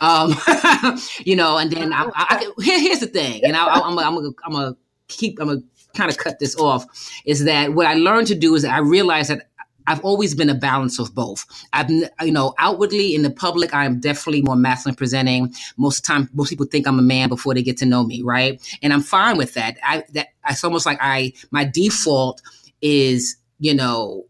Um, 0.00 0.34
you 1.24 1.36
know 1.36 1.58
and 1.58 1.70
then 1.70 1.92
I, 1.92 2.04
I, 2.04 2.10
I, 2.14 2.52
here's 2.62 3.00
the 3.00 3.06
thing 3.06 3.44
and 3.44 3.56
I, 3.56 3.66
I'm 3.66 3.98
I'm 3.98 4.16
I'm 4.16 4.34
I'm 4.44 4.52
gonna 4.52 4.76
keep 5.08 5.38
I'm 5.40 5.48
gonna 5.48 5.62
kind 5.94 6.10
of 6.10 6.16
cut 6.16 6.38
this 6.38 6.56
off 6.56 6.86
is 7.24 7.44
that 7.44 7.72
what 7.72 7.86
I 7.86 7.94
learned 7.94 8.26
to 8.28 8.34
do 8.34 8.54
is 8.54 8.64
I 8.64 8.78
realized 8.78 9.30
that 9.30 9.48
I've 9.86 10.00
always 10.00 10.34
been 10.34 10.50
a 10.50 10.54
balance 10.54 10.98
of 10.98 11.14
both. 11.14 11.46
I've, 11.72 11.90
you 11.90 12.32
know, 12.32 12.54
outwardly 12.58 13.14
in 13.14 13.22
the 13.22 13.30
public, 13.30 13.74
I'm 13.74 14.00
definitely 14.00 14.42
more 14.42 14.56
masculine 14.56 14.96
presenting. 14.96 15.54
Most 15.76 16.04
time, 16.04 16.28
most 16.34 16.50
people 16.50 16.66
think 16.66 16.86
I'm 16.86 16.98
a 16.98 17.02
man 17.02 17.28
before 17.28 17.54
they 17.54 17.62
get 17.62 17.78
to 17.78 17.86
know 17.86 18.04
me, 18.04 18.22
right? 18.22 18.60
And 18.82 18.92
I'm 18.92 19.02
fine 19.02 19.36
with 19.36 19.54
that. 19.54 19.78
I, 19.82 20.04
that, 20.14 20.28
it's 20.48 20.64
almost 20.64 20.86
like 20.86 20.98
I, 21.00 21.32
my 21.50 21.64
default 21.64 22.42
is, 22.82 23.36
you 23.58 23.74
know, 23.74 24.24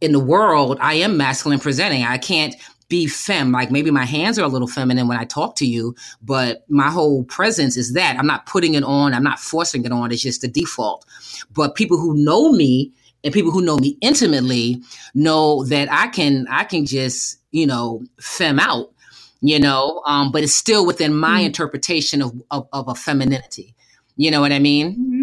in 0.00 0.12
the 0.12 0.20
world, 0.20 0.78
I 0.80 0.94
am 0.94 1.16
masculine 1.16 1.60
presenting. 1.60 2.04
I 2.04 2.18
can't 2.18 2.54
be 2.88 3.06
fem. 3.06 3.52
Like 3.52 3.70
maybe 3.70 3.90
my 3.90 4.04
hands 4.04 4.38
are 4.38 4.44
a 4.44 4.48
little 4.48 4.68
feminine 4.68 5.08
when 5.08 5.18
I 5.18 5.24
talk 5.24 5.56
to 5.56 5.66
you, 5.66 5.94
but 6.22 6.64
my 6.68 6.90
whole 6.90 7.24
presence 7.24 7.76
is 7.76 7.94
that. 7.94 8.16
I'm 8.18 8.26
not 8.26 8.46
putting 8.46 8.74
it 8.74 8.84
on. 8.84 9.14
I'm 9.14 9.22
not 9.24 9.40
forcing 9.40 9.84
it 9.84 9.92
on. 9.92 10.12
It's 10.12 10.22
just 10.22 10.42
the 10.42 10.48
default. 10.48 11.06
But 11.52 11.74
people 11.76 11.98
who 11.98 12.14
know 12.16 12.52
me 12.52 12.92
and 13.22 13.34
people 13.34 13.50
who 13.50 13.62
know 13.62 13.76
me 13.76 13.96
intimately 14.00 14.82
know 15.14 15.64
that 15.64 15.90
I 15.90 16.08
can 16.08 16.46
I 16.50 16.64
can 16.64 16.86
just 16.86 17.38
you 17.50 17.66
know 17.66 18.02
fem 18.20 18.58
out, 18.58 18.92
you 19.40 19.58
know, 19.58 20.02
um, 20.06 20.32
but 20.32 20.42
it's 20.42 20.54
still 20.54 20.86
within 20.86 21.14
my 21.14 21.38
mm-hmm. 21.38 21.46
interpretation 21.46 22.22
of, 22.22 22.32
of, 22.50 22.68
of 22.72 22.88
a 22.88 22.94
femininity. 22.94 23.74
You 24.16 24.30
know 24.30 24.40
what 24.40 24.52
I 24.52 24.58
mean? 24.58 24.92
Mm-hmm. 24.92 25.22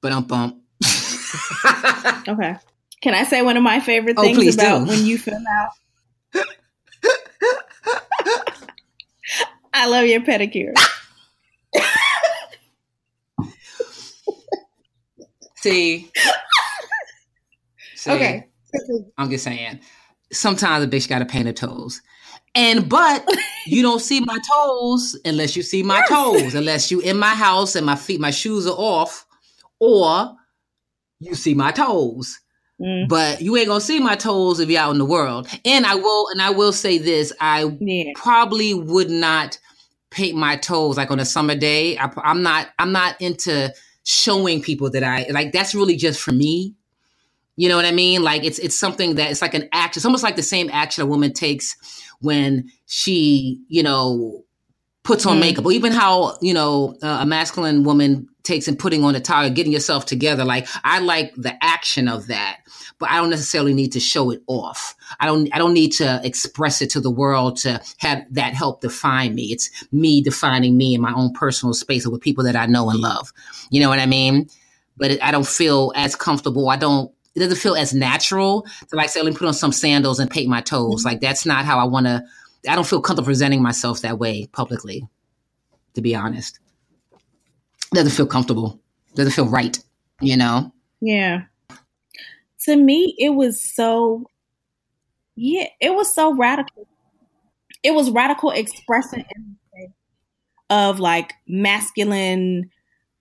But 0.00 0.12
um 0.12 0.24
bump. 0.24 0.62
okay. 2.28 2.56
Can 3.00 3.14
I 3.14 3.24
say 3.24 3.42
one 3.42 3.56
of 3.56 3.62
my 3.62 3.80
favorite 3.80 4.16
oh, 4.18 4.22
things 4.22 4.54
about 4.54 4.84
do. 4.84 4.90
when 4.90 5.06
you 5.06 5.18
fem 5.18 5.44
out? 5.48 5.70
I 9.72 9.86
love 9.86 10.06
your 10.06 10.20
pedicure. 10.20 10.74
See, 15.56 16.10
okay. 18.08 18.46
I'm 19.16 19.30
just 19.30 19.44
saying. 19.44 19.80
Sometimes 20.30 20.84
a 20.84 20.88
bitch 20.88 21.08
got 21.08 21.20
to 21.20 21.24
paint 21.24 21.46
her 21.46 21.52
toes. 21.52 22.02
And 22.54 22.88
but 22.88 23.26
you 23.66 23.82
don't 23.82 24.00
see 24.00 24.20
my 24.20 24.38
toes 24.38 25.18
unless 25.24 25.56
you 25.56 25.62
see 25.62 25.82
my 25.82 25.98
yes. 25.98 26.08
toes, 26.08 26.54
unless 26.54 26.90
you 26.90 27.00
in 27.00 27.18
my 27.18 27.34
house 27.34 27.74
and 27.74 27.86
my 27.86 27.96
feet, 27.96 28.20
my 28.20 28.30
shoes 28.30 28.66
are 28.66 28.76
off, 28.76 29.26
or 29.80 30.34
you 31.20 31.34
see 31.34 31.54
my 31.54 31.70
toes. 31.70 32.38
Mm. 32.80 33.08
But 33.08 33.42
you 33.42 33.56
ain't 33.56 33.68
gonna 33.68 33.80
see 33.80 33.98
my 33.98 34.14
toes 34.14 34.60
if 34.60 34.70
you're 34.70 34.80
out 34.80 34.92
in 34.92 34.98
the 34.98 35.04
world. 35.04 35.48
And 35.64 35.84
I 35.84 35.96
will, 35.96 36.28
and 36.28 36.40
I 36.40 36.50
will 36.50 36.72
say 36.72 36.98
this: 36.98 37.32
I 37.40 37.70
yeah. 37.80 38.12
probably 38.14 38.74
would 38.74 39.10
not 39.10 39.58
paint 40.10 40.36
my 40.36 40.56
toes 40.56 40.96
like 40.96 41.10
on 41.10 41.20
a 41.20 41.24
summer 41.24 41.56
day. 41.56 41.98
I, 41.98 42.10
I'm 42.22 42.42
not 42.42 42.68
I'm 42.78 42.92
not 42.92 43.20
into 43.20 43.72
showing 44.04 44.62
people 44.62 44.90
that 44.90 45.02
I 45.02 45.26
like. 45.30 45.52
That's 45.52 45.74
really 45.74 45.96
just 45.96 46.20
for 46.20 46.32
me. 46.32 46.74
You 47.58 47.68
know 47.68 47.74
what 47.74 47.86
I 47.86 47.90
mean? 47.90 48.22
Like 48.22 48.44
it's 48.44 48.60
it's 48.60 48.78
something 48.78 49.16
that 49.16 49.32
it's 49.32 49.42
like 49.42 49.52
an 49.52 49.68
action. 49.72 49.98
It's 49.98 50.06
almost 50.06 50.22
like 50.22 50.36
the 50.36 50.44
same 50.44 50.70
action 50.72 51.02
a 51.02 51.06
woman 51.06 51.32
takes 51.32 51.74
when 52.20 52.70
she, 52.86 53.60
you 53.66 53.82
know, 53.82 54.44
puts 55.02 55.26
on 55.26 55.38
mm. 55.38 55.40
makeup, 55.40 55.66
or 55.66 55.72
even 55.72 55.90
how 55.90 56.36
you 56.40 56.54
know 56.54 56.96
uh, 57.02 57.18
a 57.20 57.26
masculine 57.26 57.82
woman 57.82 58.28
takes 58.44 58.68
in 58.68 58.76
putting 58.76 59.02
on 59.02 59.16
a 59.16 59.20
tie, 59.20 59.48
getting 59.48 59.72
yourself 59.72 60.06
together. 60.06 60.44
Like 60.44 60.68
I 60.84 61.00
like 61.00 61.34
the 61.34 61.52
action 61.60 62.06
of 62.06 62.28
that, 62.28 62.58
but 63.00 63.10
I 63.10 63.16
don't 63.16 63.28
necessarily 63.28 63.74
need 63.74 63.90
to 63.90 64.00
show 64.00 64.30
it 64.30 64.40
off. 64.46 64.94
I 65.18 65.26
don't. 65.26 65.52
I 65.52 65.58
don't 65.58 65.74
need 65.74 65.90
to 65.94 66.20
express 66.22 66.80
it 66.80 66.90
to 66.90 67.00
the 67.00 67.10
world 67.10 67.56
to 67.62 67.82
have 67.96 68.22
that 68.30 68.54
help 68.54 68.82
define 68.82 69.34
me. 69.34 69.46
It's 69.50 69.68
me 69.90 70.22
defining 70.22 70.76
me 70.76 70.94
in 70.94 71.00
my 71.00 71.12
own 71.12 71.32
personal 71.32 71.74
space 71.74 72.06
with 72.06 72.20
people 72.20 72.44
that 72.44 72.54
I 72.54 72.66
know 72.66 72.88
and 72.88 73.00
love. 73.00 73.32
You 73.70 73.80
know 73.80 73.88
what 73.88 73.98
I 73.98 74.06
mean? 74.06 74.48
But 74.96 75.10
it, 75.10 75.24
I 75.24 75.32
don't 75.32 75.46
feel 75.46 75.92
as 75.96 76.14
comfortable. 76.14 76.68
I 76.68 76.76
don't 76.76 77.12
it 77.38 77.44
doesn't 77.44 77.58
feel 77.58 77.76
as 77.76 77.94
natural 77.94 78.66
to 78.88 78.96
like 78.96 79.10
say, 79.10 79.22
let 79.22 79.32
me 79.32 79.36
put 79.36 79.46
on 79.46 79.54
some 79.54 79.72
sandals 79.72 80.18
and 80.18 80.30
paint 80.30 80.48
my 80.48 80.60
toes. 80.60 81.00
Mm-hmm. 81.00 81.08
Like 81.08 81.20
that's 81.20 81.46
not 81.46 81.64
how 81.64 81.78
I 81.78 81.84
want 81.84 82.06
to 82.06 82.22
I 82.68 82.74
don't 82.74 82.86
feel 82.86 83.00
comfortable 83.00 83.26
presenting 83.26 83.62
myself 83.62 84.00
that 84.00 84.18
way 84.18 84.46
publicly, 84.46 85.06
to 85.94 86.00
be 86.00 86.14
honest. 86.14 86.58
It 87.12 87.94
doesn't 87.94 88.12
feel 88.12 88.26
comfortable. 88.26 88.80
It 89.12 89.16
doesn't 89.16 89.32
feel 89.32 89.48
right, 89.48 89.78
you 90.20 90.36
know? 90.36 90.72
Yeah. 91.00 91.42
To 92.62 92.76
me, 92.76 93.14
it 93.18 93.30
was 93.30 93.62
so, 93.62 94.26
yeah, 95.36 95.66
it 95.80 95.94
was 95.94 96.12
so 96.12 96.34
radical. 96.34 96.86
It 97.84 97.92
was 97.92 98.10
radical 98.10 98.50
expressing 98.50 99.24
of 100.68 100.98
like 100.98 101.32
masculine 101.46 102.70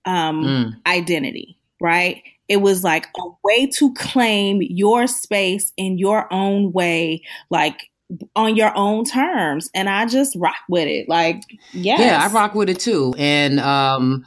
um, 0.06 0.44
mm. 0.44 0.74
identity, 0.88 1.60
right? 1.80 2.24
It 2.48 2.58
was 2.58 2.84
like 2.84 3.08
a 3.18 3.24
way 3.44 3.68
to 3.68 3.94
claim 3.94 4.62
your 4.62 5.08
space 5.08 5.72
in 5.78 5.98
your 5.98 6.32
own 6.32 6.72
way, 6.72 7.24
like 7.50 7.90
on 8.36 8.56
your 8.56 8.72
own 8.76 9.04
terms 9.04 9.70
and 9.74 9.90
I 9.90 10.06
just 10.06 10.36
rock 10.38 10.56
with 10.70 10.88
it. 10.88 11.10
Like, 11.10 11.42
yes. 11.74 12.00
Yeah, 12.00 12.24
I 12.24 12.34
rock 12.34 12.56
with 12.56 12.70
it 12.70 12.80
too. 12.80 13.14
And 13.18 13.60
um 13.60 14.26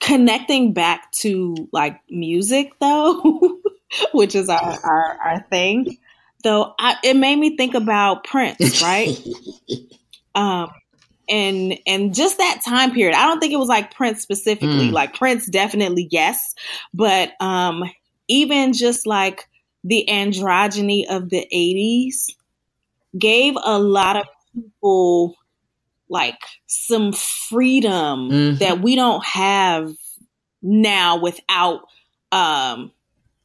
connecting 0.00 0.74
back 0.74 1.10
to 1.12 1.68
like 1.72 2.00
music 2.10 2.72
though, 2.80 3.58
which 4.12 4.34
is 4.34 4.48
our, 4.48 4.78
our, 4.84 5.18
our 5.24 5.46
thing. 5.48 5.98
Though 6.44 6.74
I, 6.78 6.96
it 7.04 7.16
made 7.16 7.36
me 7.36 7.56
think 7.56 7.74
about 7.74 8.24
Prince, 8.24 8.82
right? 8.82 9.16
um 10.34 10.70
and 11.32 11.78
and 11.86 12.14
just 12.14 12.36
that 12.36 12.60
time 12.64 12.92
period. 12.92 13.16
I 13.16 13.26
don't 13.26 13.40
think 13.40 13.52
it 13.52 13.58
was 13.58 13.68
like 13.68 13.94
Prince 13.94 14.22
specifically. 14.22 14.90
Mm. 14.90 14.92
Like 14.92 15.14
Prince 15.14 15.46
definitely 15.46 16.06
yes, 16.10 16.54
but 16.92 17.32
um 17.40 17.82
even 18.28 18.74
just 18.74 19.06
like 19.06 19.48
the 19.82 20.06
androgyny 20.08 21.06
of 21.08 21.30
the 21.30 21.46
80s 21.52 22.26
gave 23.18 23.54
a 23.64 23.78
lot 23.78 24.16
of 24.16 24.26
people 24.54 25.34
like 26.08 26.38
some 26.66 27.12
freedom 27.12 28.30
mm-hmm. 28.30 28.58
that 28.58 28.80
we 28.80 28.94
don't 28.94 29.24
have 29.24 29.90
now 30.60 31.18
without 31.18 31.80
um 32.30 32.92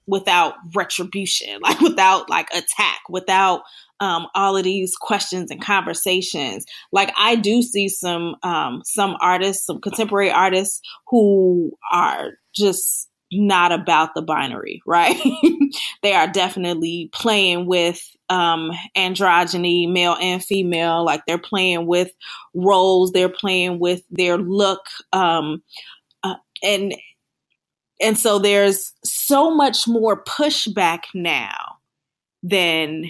without 0.06 0.56
retribution 0.76 1.60
like 1.62 1.80
without 1.80 2.30
like 2.30 2.50
attack 2.52 3.00
without 3.10 3.62
um 4.00 4.28
all 4.36 4.56
of 4.56 4.64
these 4.64 4.96
questions 4.96 5.52
and 5.52 5.62
conversations 5.62 6.66
like 6.92 7.12
i 7.18 7.36
do 7.36 7.62
see 7.62 7.88
some 7.90 8.36
um 8.44 8.82
some 8.86 9.16
artists 9.22 9.66
some 9.66 9.80
contemporary 9.82 10.32
artists 10.32 10.82
who 11.08 11.72
are 11.92 12.32
just 12.56 13.08
not 13.32 13.72
about 13.72 14.14
the 14.14 14.22
binary, 14.22 14.82
right? 14.88 15.18
they 16.04 16.14
are 16.14 16.28
definitely 16.28 17.10
playing 17.14 17.66
with 17.66 18.02
um, 18.30 18.72
androgyny, 18.96 19.92
male 19.92 20.18
and 20.20 20.44
female. 20.44 21.06
Like 21.06 21.24
they're 21.26 21.38
playing 21.38 21.88
with 21.88 22.12
roles, 22.54 23.12
they're 23.12 23.30
playing 23.30 23.80
with 23.80 24.02
their 24.10 24.38
look, 24.38 24.86
um, 25.14 25.64
uh, 26.24 26.36
and 26.64 26.96
and 28.00 28.18
so 28.18 28.38
there's 28.38 28.94
so 29.04 29.50
much 29.56 29.88
more 29.88 30.24
pushback 30.24 31.04
now 31.16 31.78
than 32.44 33.06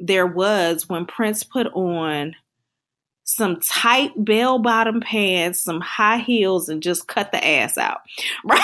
there 0.00 0.26
was 0.26 0.88
when 0.88 1.06
Prince 1.06 1.42
put 1.42 1.66
on 1.68 2.34
some 3.24 3.60
tight 3.60 4.12
bell 4.16 4.58
bottom 4.58 5.00
pants, 5.00 5.62
some 5.62 5.80
high 5.80 6.18
heels, 6.18 6.68
and 6.68 6.82
just 6.82 7.06
cut 7.08 7.30
the 7.30 7.46
ass 7.46 7.76
out, 7.76 8.00
right? 8.44 8.62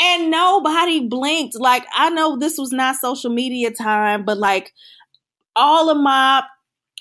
and 0.00 0.30
nobody 0.30 1.06
blinked. 1.06 1.54
Like, 1.56 1.86
I 1.94 2.10
know 2.10 2.38
this 2.38 2.56
was 2.56 2.72
not 2.72 2.96
social 2.96 3.30
media 3.30 3.70
time, 3.70 4.24
but 4.24 4.38
like 4.38 4.72
all 5.54 5.90
of 5.90 5.98
my 5.98 6.42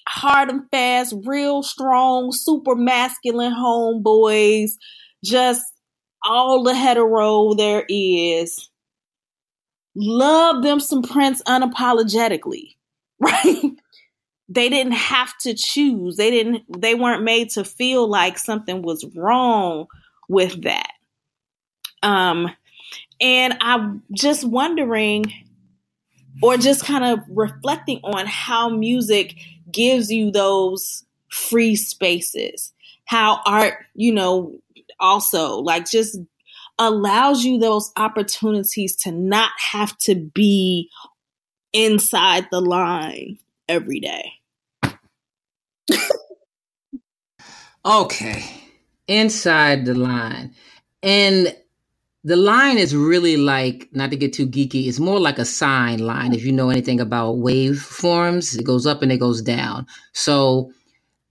hard 0.08 0.50
and 0.50 0.70
fast, 0.72 1.14
real 1.26 1.64
strong, 1.64 2.32
super 2.32 2.76
masculine 2.76 3.54
homeboys, 3.54 4.72
just 5.24 5.64
all 6.24 6.64
the 6.64 6.76
hetero 6.76 7.54
there 7.54 7.86
is. 7.88 8.71
Love 9.96 10.64
them 10.64 10.80
some 10.80 11.04
Prince 11.04 11.42
unapologetically, 11.44 12.76
right? 13.20 13.72
they 14.52 14.68
didn't 14.68 14.94
have 14.94 15.34
to 15.40 15.54
choose. 15.54 16.18
They 16.18 16.30
didn't 16.30 16.82
they 16.82 16.94
weren't 16.94 17.24
made 17.24 17.52
to 17.52 17.64
feel 17.64 18.08
like 18.08 18.38
something 18.38 18.82
was 18.82 19.06
wrong 19.16 19.88
with 20.28 20.64
that. 20.64 20.92
Um 22.04 22.54
and 23.22 23.58
I'm 23.62 24.04
just 24.12 24.44
wondering 24.44 25.32
or 26.42 26.58
just 26.58 26.84
kind 26.84 27.06
of 27.06 27.20
reflecting 27.30 28.02
on 28.04 28.26
how 28.26 28.68
music 28.70 29.36
gives 29.72 30.12
you 30.12 30.32
those 30.32 31.06
free 31.30 31.78
spaces. 31.78 32.74
How 33.06 33.42
art, 33.46 33.86
you 33.96 34.14
know, 34.14 34.60
also 35.00 35.60
like 35.60 35.90
just 35.90 36.18
allows 36.80 37.44
you 37.44 37.60
those 37.60 37.92
opportunities 37.96 38.96
to 38.98 39.12
not 39.12 39.52
have 39.58 39.98
to 40.00 40.16
be 40.16 40.90
inside 41.74 42.48
the 42.52 42.62
line 42.62 43.38
every 43.68 44.00
day. 44.00 44.34
okay. 47.86 48.44
Inside 49.08 49.86
the 49.86 49.94
line. 49.94 50.54
And 51.04 51.56
the 52.24 52.36
line 52.36 52.78
is 52.78 52.96
really 52.96 53.38
like, 53.38 53.90
not 53.94 54.12
to 54.12 54.18
get 54.18 54.34
too 54.34 54.48
geeky, 54.48 54.88
it's 54.88 55.00
more 55.00 55.20
like 55.20 55.40
a 55.40 55.46
sine 55.46 56.00
line. 56.00 56.34
If 56.34 56.44
you 56.44 56.52
know 56.52 56.70
anything 56.70 57.00
about 57.00 57.38
waveforms, 57.38 58.58
it 58.58 58.64
goes 58.64 58.86
up 58.86 59.02
and 59.02 59.12
it 59.12 59.18
goes 59.18 59.42
down. 59.42 59.88
So, 60.14 60.72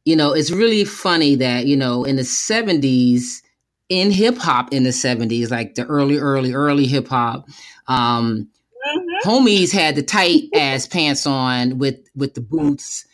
you 0.05 0.17
know, 0.17 0.33
it's 0.33 0.51
really 0.51 0.85
funny 0.85 1.37
that, 1.37 1.67
you 1.67 1.77
know, 1.77 2.05
in 2.05 2.17
the 2.17 2.23
70s, 2.23 3.43
in 3.91 4.11
hip 4.11 4.39
hop 4.39 4.73
in 4.73 4.85
the 4.85 4.91
70s, 4.91 5.51
like 5.51 5.75
the 5.75 5.85
early, 5.85 6.17
early, 6.17 6.55
early 6.55 6.87
hip 6.87 7.09
hop, 7.09 7.47
um, 7.87 8.49
mm-hmm. 8.87 9.29
homies 9.29 9.71
had 9.71 9.97
the 9.97 10.03
tight 10.03 10.45
ass 10.55 10.87
pants 10.87 11.27
on 11.27 11.77
with 11.77 11.99
with 12.17 12.33
the 12.33 12.41
boots 12.41 13.05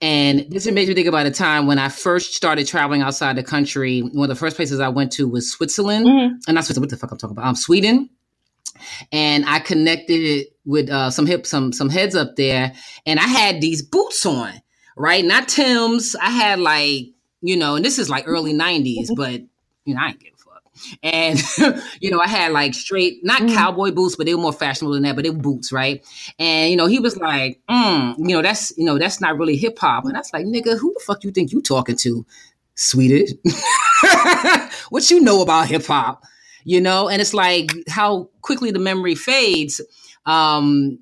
and 0.00 0.46
this 0.50 0.66
makes 0.66 0.88
me 0.88 0.94
think 0.94 1.08
about 1.08 1.26
a 1.26 1.30
time 1.30 1.66
when 1.66 1.78
I 1.78 1.88
first 1.88 2.34
started 2.34 2.66
traveling 2.66 3.00
outside 3.00 3.36
the 3.36 3.42
country. 3.42 4.00
One 4.00 4.24
of 4.24 4.28
the 4.28 4.38
first 4.38 4.56
places 4.56 4.78
I 4.78 4.88
went 4.88 5.10
to 5.12 5.26
was 5.26 5.50
Switzerland. 5.50 6.06
Mm-hmm. 6.06 6.34
And 6.46 6.54
not 6.54 6.64
Switzerland, 6.64 6.82
what 6.82 6.90
the 6.90 6.96
fuck 6.98 7.12
I'm 7.12 7.18
talking 7.18 7.36
about? 7.36 7.46
Um, 7.46 7.56
Sweden. 7.56 8.10
And 9.10 9.46
I 9.46 9.58
connected 9.58 10.48
with 10.66 10.90
uh, 10.90 11.10
some 11.10 11.24
hip, 11.24 11.46
some 11.46 11.72
some 11.72 11.88
heads 11.88 12.14
up 12.14 12.36
there, 12.36 12.74
and 13.06 13.18
I 13.18 13.26
had 13.26 13.62
these 13.62 13.80
boots 13.80 14.26
on, 14.26 14.52
right? 14.98 15.24
Not 15.24 15.48
Tim's. 15.48 16.14
I 16.14 16.28
had 16.28 16.60
like, 16.60 17.06
you 17.40 17.56
know, 17.56 17.76
and 17.76 17.84
this 17.84 17.98
is 17.98 18.10
like 18.10 18.24
early 18.26 18.52
'90s, 18.52 19.08
but 19.16 19.40
you 19.86 19.94
know, 19.94 20.02
I 20.02 20.08
ain't 20.08 20.20
give 20.20 20.36
and, 21.02 21.42
you 22.00 22.10
know, 22.10 22.20
I 22.20 22.28
had 22.28 22.52
like 22.52 22.74
straight, 22.74 23.24
not 23.24 23.42
mm. 23.42 23.54
cowboy 23.54 23.92
boots, 23.92 24.16
but 24.16 24.26
they 24.26 24.34
were 24.34 24.42
more 24.42 24.52
fashionable 24.52 24.94
than 24.94 25.02
that, 25.04 25.16
but 25.16 25.24
they 25.24 25.30
were 25.30 25.38
boots, 25.38 25.72
right? 25.72 26.04
And, 26.38 26.70
you 26.70 26.76
know, 26.76 26.86
he 26.86 26.98
was 26.98 27.16
like, 27.16 27.60
mm, 27.68 28.14
you 28.18 28.36
know, 28.36 28.42
that's, 28.42 28.76
you 28.76 28.84
know, 28.84 28.98
that's 28.98 29.20
not 29.20 29.38
really 29.38 29.56
hip 29.56 29.78
hop. 29.78 30.04
And 30.04 30.16
I 30.16 30.20
was 30.20 30.32
like, 30.32 30.46
nigga, 30.46 30.78
who 30.78 30.92
the 30.92 31.02
fuck 31.06 31.24
you 31.24 31.30
think 31.30 31.52
you 31.52 31.62
talking 31.62 31.96
to? 31.98 32.26
sweetie? 32.78 33.38
what 34.90 35.10
you 35.10 35.20
know 35.20 35.40
about 35.40 35.68
hip 35.68 35.86
hop? 35.86 36.24
You 36.64 36.80
know, 36.80 37.08
and 37.08 37.22
it's 37.22 37.32
like 37.32 37.70
how 37.88 38.28
quickly 38.42 38.70
the 38.70 38.78
memory 38.78 39.14
fades. 39.14 39.80
Um, 40.26 40.98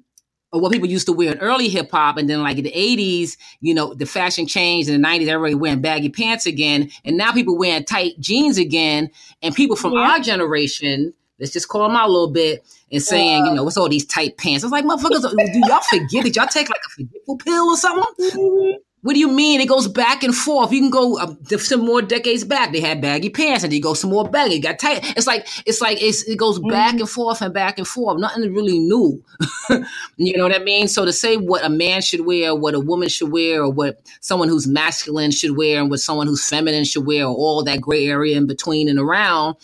what 0.60 0.72
people 0.72 0.88
used 0.88 1.06
to 1.06 1.12
wear 1.12 1.32
in 1.32 1.38
early 1.38 1.68
hip 1.68 1.90
hop, 1.90 2.16
and 2.16 2.28
then 2.28 2.42
like 2.42 2.58
in 2.58 2.64
the 2.64 2.72
'80s, 2.72 3.36
you 3.60 3.74
know, 3.74 3.94
the 3.94 4.06
fashion 4.06 4.46
changed. 4.46 4.88
In 4.88 5.00
the 5.00 5.06
'90s, 5.06 5.28
everybody 5.28 5.54
wearing 5.54 5.80
baggy 5.80 6.08
pants 6.08 6.46
again, 6.46 6.90
and 7.04 7.16
now 7.16 7.32
people 7.32 7.56
wearing 7.56 7.84
tight 7.84 8.18
jeans 8.20 8.58
again. 8.58 9.10
And 9.42 9.54
people 9.54 9.76
from 9.76 9.92
yeah. 9.92 10.10
our 10.10 10.20
generation, 10.20 11.12
let's 11.38 11.52
just 11.52 11.68
call 11.68 11.88
them 11.88 11.96
out 11.96 12.08
a 12.08 12.12
little 12.12 12.30
bit 12.30 12.64
and 12.90 13.02
saying, 13.02 13.46
you 13.46 13.54
know, 13.54 13.64
what's 13.64 13.76
all 13.76 13.88
these 13.88 14.06
tight 14.06 14.36
pants? 14.38 14.64
I 14.64 14.68
was 14.68 14.72
like, 14.72 14.84
motherfuckers, 14.84 15.30
do 15.30 15.60
y'all 15.66 15.80
forget? 15.80 16.24
Did 16.24 16.36
y'all 16.36 16.46
take 16.46 16.68
like 16.68 16.80
a 16.86 16.90
forgetful 16.90 17.38
pill 17.38 17.64
or 17.64 17.76
something? 17.76 18.30
Mm-hmm. 18.30 18.76
What 19.04 19.12
do 19.12 19.18
you 19.18 19.28
mean? 19.28 19.60
It 19.60 19.68
goes 19.68 19.86
back 19.86 20.22
and 20.22 20.34
forth. 20.34 20.72
You 20.72 20.80
can 20.80 20.88
go 20.88 21.18
uh, 21.18 21.58
some 21.58 21.84
more 21.84 22.00
decades 22.00 22.42
back. 22.42 22.72
They 22.72 22.80
had 22.80 23.02
baggy 23.02 23.28
pants, 23.28 23.62
and 23.62 23.70
you 23.70 23.82
go 23.82 23.92
some 23.92 24.08
more 24.08 24.26
baggy. 24.26 24.58
got 24.58 24.78
tight. 24.78 25.14
It's 25.14 25.26
like 25.26 25.46
it's 25.66 25.82
like 25.82 26.02
it's, 26.02 26.22
it 26.22 26.36
goes 26.36 26.58
mm-hmm. 26.58 26.70
back 26.70 26.94
and 26.94 27.06
forth 27.06 27.42
and 27.42 27.52
back 27.52 27.76
and 27.76 27.86
forth. 27.86 28.18
Nothing 28.18 28.54
really 28.54 28.78
new. 28.78 29.22
you 30.16 30.34
know 30.38 30.44
what 30.44 30.58
I 30.58 30.64
mean? 30.64 30.88
So 30.88 31.04
to 31.04 31.12
say 31.12 31.36
what 31.36 31.62
a 31.62 31.68
man 31.68 32.00
should 32.00 32.24
wear, 32.24 32.54
what 32.54 32.72
a 32.72 32.80
woman 32.80 33.10
should 33.10 33.30
wear, 33.30 33.64
or 33.64 33.70
what 33.70 34.00
someone 34.22 34.48
who's 34.48 34.66
masculine 34.66 35.32
should 35.32 35.54
wear, 35.54 35.82
and 35.82 35.90
what 35.90 36.00
someone 36.00 36.26
who's 36.26 36.48
feminine 36.48 36.84
should 36.84 37.04
wear, 37.04 37.26
or 37.26 37.34
all 37.34 37.62
that 37.62 37.82
gray 37.82 38.06
area 38.06 38.38
in 38.38 38.46
between 38.46 38.88
and 38.88 38.98
around, 38.98 39.56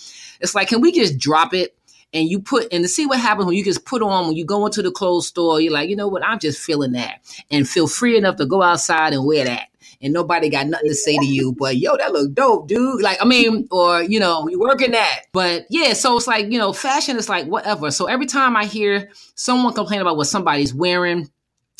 it's 0.42 0.54
like 0.54 0.68
can 0.68 0.82
we 0.82 0.92
just 0.92 1.16
drop 1.16 1.54
it? 1.54 1.74
And 2.12 2.28
you 2.28 2.40
put 2.40 2.72
and 2.72 2.84
to 2.84 2.88
see 2.88 3.06
what 3.06 3.20
happens 3.20 3.46
when 3.46 3.56
you 3.56 3.64
just 3.64 3.84
put 3.84 4.02
on 4.02 4.26
when 4.26 4.36
you 4.36 4.44
go 4.44 4.66
into 4.66 4.82
the 4.82 4.90
clothes 4.90 5.28
store 5.28 5.60
you're 5.60 5.72
like 5.72 5.88
you 5.88 5.96
know 5.96 6.08
what? 6.08 6.24
I'm 6.24 6.38
just 6.38 6.60
feeling 6.60 6.92
that. 6.92 7.20
And 7.50 7.68
feel 7.68 7.86
free 7.86 8.16
enough 8.16 8.36
to 8.36 8.46
go 8.46 8.62
outside 8.62 9.12
and 9.12 9.24
wear 9.24 9.44
that. 9.44 9.68
And 10.02 10.14
nobody 10.14 10.48
got 10.48 10.66
nothing 10.66 10.88
to 10.88 10.94
say 10.94 11.16
to 11.16 11.26
you 11.26 11.52
but 11.58 11.76
yo 11.76 11.96
that 11.96 12.12
look 12.12 12.32
dope 12.34 12.68
dude. 12.68 13.02
Like 13.02 13.18
i 13.20 13.24
mean 13.24 13.68
or 13.70 14.02
you 14.02 14.20
know 14.20 14.48
you 14.48 14.58
working 14.58 14.92
that. 14.92 15.22
But 15.32 15.66
yeah 15.70 15.92
so 15.92 16.16
it's 16.16 16.26
like 16.26 16.50
you 16.50 16.58
know 16.58 16.72
fashion 16.72 17.16
is 17.16 17.28
like 17.28 17.46
whatever. 17.46 17.90
So 17.90 18.06
every 18.06 18.26
time 18.26 18.56
i 18.56 18.64
hear 18.64 19.10
someone 19.34 19.74
complain 19.74 20.00
about 20.00 20.16
what 20.16 20.26
somebody's 20.26 20.74
wearing 20.74 21.30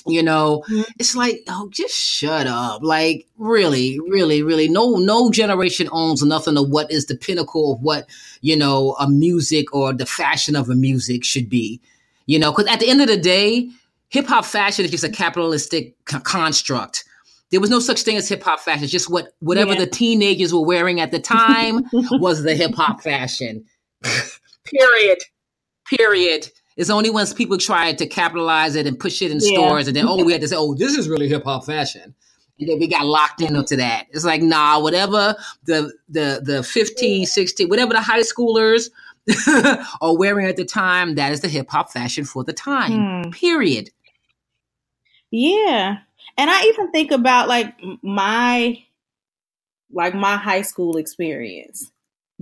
you 0.06 0.22
know 0.22 0.64
mm-hmm. 0.68 0.82
it's 0.98 1.14
like 1.14 1.42
oh 1.48 1.68
just 1.72 1.94
shut 1.94 2.46
up. 2.46 2.82
Like 2.82 3.26
really 3.38 3.98
really 4.00 4.42
really 4.42 4.68
no 4.68 4.96
no 4.96 5.30
generation 5.30 5.88
owns 5.92 6.22
nothing 6.22 6.56
of 6.56 6.68
what 6.70 6.90
is 6.90 7.06
the 7.06 7.16
pinnacle 7.16 7.74
of 7.74 7.82
what 7.82 8.08
you 8.40 8.56
know 8.56 8.96
a 8.98 9.08
music 9.08 9.74
or 9.74 9.92
the 9.92 10.06
fashion 10.06 10.56
of 10.56 10.68
a 10.68 10.74
music 10.74 11.24
should 11.24 11.48
be 11.48 11.80
you 12.26 12.38
know 12.38 12.52
because 12.52 12.66
at 12.66 12.80
the 12.80 12.88
end 12.88 13.00
of 13.00 13.08
the 13.08 13.16
day 13.16 13.68
hip-hop 14.10 14.44
fashion 14.44 14.84
is 14.84 14.90
just 14.90 15.04
a 15.04 15.08
capitalistic 15.08 15.94
c- 16.08 16.20
construct. 16.20 17.04
There 17.50 17.60
was 17.60 17.70
no 17.70 17.80
such 17.80 18.02
thing 18.02 18.16
as 18.16 18.28
hip-hop 18.28 18.60
fashion. 18.60 18.84
It's 18.84 18.92
just 18.92 19.10
what 19.10 19.32
whatever 19.40 19.72
yeah. 19.72 19.80
the 19.80 19.86
teenagers 19.86 20.52
were 20.52 20.64
wearing 20.64 21.00
at 21.00 21.10
the 21.10 21.18
time 21.18 21.84
was 21.92 22.42
the 22.42 22.54
hip-hop 22.54 23.02
fashion. 23.02 23.64
Period. 24.64 25.18
Period 25.88 26.50
it's 26.80 26.88
only 26.88 27.10
once 27.10 27.34
people 27.34 27.58
tried 27.58 27.98
to 27.98 28.06
capitalize 28.06 28.74
it 28.74 28.86
and 28.86 28.98
push 28.98 29.20
it 29.20 29.30
in 29.30 29.38
yeah. 29.42 29.52
stores, 29.52 29.86
and 29.86 29.94
then 29.94 30.08
oh, 30.08 30.24
we 30.24 30.32
had 30.32 30.40
to 30.40 30.48
say, 30.48 30.56
oh, 30.58 30.74
this 30.74 30.96
is 30.96 31.10
really 31.10 31.28
hip 31.28 31.44
hop 31.44 31.66
fashion. 31.66 32.14
And 32.58 32.68
then 32.68 32.78
we 32.78 32.88
got 32.88 33.04
locked 33.04 33.42
into 33.42 33.76
that. 33.76 34.06
It's 34.10 34.24
like, 34.24 34.40
nah, 34.40 34.80
whatever 34.80 35.36
the 35.64 35.92
the 36.08 36.40
the 36.42 36.62
15, 36.62 37.26
16, 37.26 37.68
whatever 37.68 37.92
the 37.92 38.00
high 38.00 38.22
schoolers 38.22 38.88
are 40.00 40.16
wearing 40.16 40.46
at 40.46 40.56
the 40.56 40.64
time, 40.64 41.16
that 41.16 41.32
is 41.32 41.42
the 41.42 41.48
hip 41.48 41.68
hop 41.68 41.92
fashion 41.92 42.24
for 42.24 42.44
the 42.44 42.54
time. 42.54 43.24
Hmm. 43.24 43.30
Period. 43.30 43.90
Yeah. 45.30 45.98
And 46.38 46.50
I 46.50 46.62
even 46.64 46.90
think 46.92 47.10
about 47.10 47.46
like 47.46 47.74
my 48.02 48.82
like 49.92 50.14
my 50.14 50.36
high 50.36 50.62
school 50.62 50.96
experience 50.96 51.92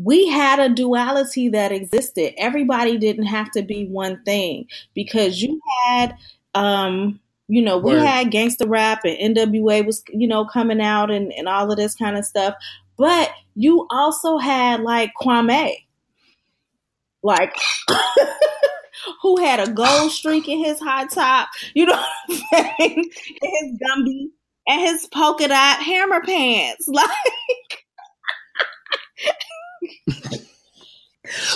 we 0.03 0.29
had 0.29 0.61
a 0.61 0.69
duality 0.73 1.49
that 1.49 1.73
existed. 1.73 2.33
Everybody 2.39 2.99
didn't 2.99 3.27
have 3.27 3.51
to 3.53 3.63
be 3.63 3.87
one 3.87 4.23
thing 4.25 4.67
because 4.95 5.43
you 5.43 5.61
had, 5.87 6.17
um, 6.55 7.19
you 7.49 7.63
know, 7.63 7.79
we 7.79 7.95
Word. 7.95 8.07
had 8.07 8.31
gangster 8.31 8.69
rap 8.69 9.01
and 9.05 9.37
NWA 9.37 9.85
was, 9.85 10.05
you 10.11 10.29
know, 10.29 10.45
coming 10.45 10.81
out 10.81 11.11
and, 11.11 11.33
and 11.33 11.49
all 11.49 11.71
of 11.73 11.77
this 11.77 11.97
kind 11.97 12.17
of 12.17 12.25
stuff. 12.25 12.55
But 12.97 13.33
you 13.57 13.89
also 13.91 14.39
had 14.39 14.83
like 14.83 15.11
Kwame, 15.21 15.75
like 17.23 17.57
who 19.23 19.37
had 19.43 19.61
a 19.61 19.73
gold 19.73 20.13
streak 20.13 20.49
in 20.49 20.59
his 20.65 20.79
high 20.81 21.07
top, 21.07 21.49
you 21.75 21.87
know 21.87 21.95
what 21.95 22.09
I'm 22.31 22.37
saying? 22.79 23.11
his 23.43 23.79
Gumby 23.83 24.29
and 24.69 24.81
his 24.81 25.09
polka 25.13 25.49
dot 25.49 25.83
hammer 25.83 26.21
pants. 26.23 26.89
Like 26.93 27.09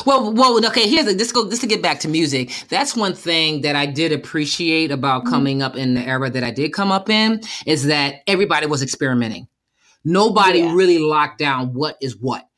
well, 0.07 0.33
well, 0.33 0.65
okay. 0.67 0.89
Here's 0.89 1.07
a, 1.07 1.15
this 1.15 1.33
go 1.33 1.49
just 1.49 1.63
to 1.63 1.67
get 1.67 1.83
back 1.83 2.01
to 2.01 2.09
music. 2.09 2.51
That's 2.69 2.97
one 2.97 3.15
thing 3.15 3.63
that 3.63 3.77
I 3.77 3.87
did 3.87 4.13
appreciate 4.13 4.91
about 4.91 5.23
mm-hmm. 5.23 5.31
coming 5.33 5.63
up 5.63 5.77
in 5.77 5.95
the 5.95 6.03
era 6.03 6.31
that 6.31 6.45
I 6.45 6.51
did 6.51 6.73
come 6.73 6.93
up 6.93 7.09
in 7.09 7.41
is 7.67 7.87
that 7.87 8.17
everybody 8.27 8.67
was 8.67 8.83
experimenting. 8.83 9.49
Nobody 10.05 10.61
yeah. 10.61 10.75
really 10.75 10.99
locked 10.99 11.39
down 11.39 11.75
what 11.75 11.97
is 12.01 12.17
what. 12.17 12.49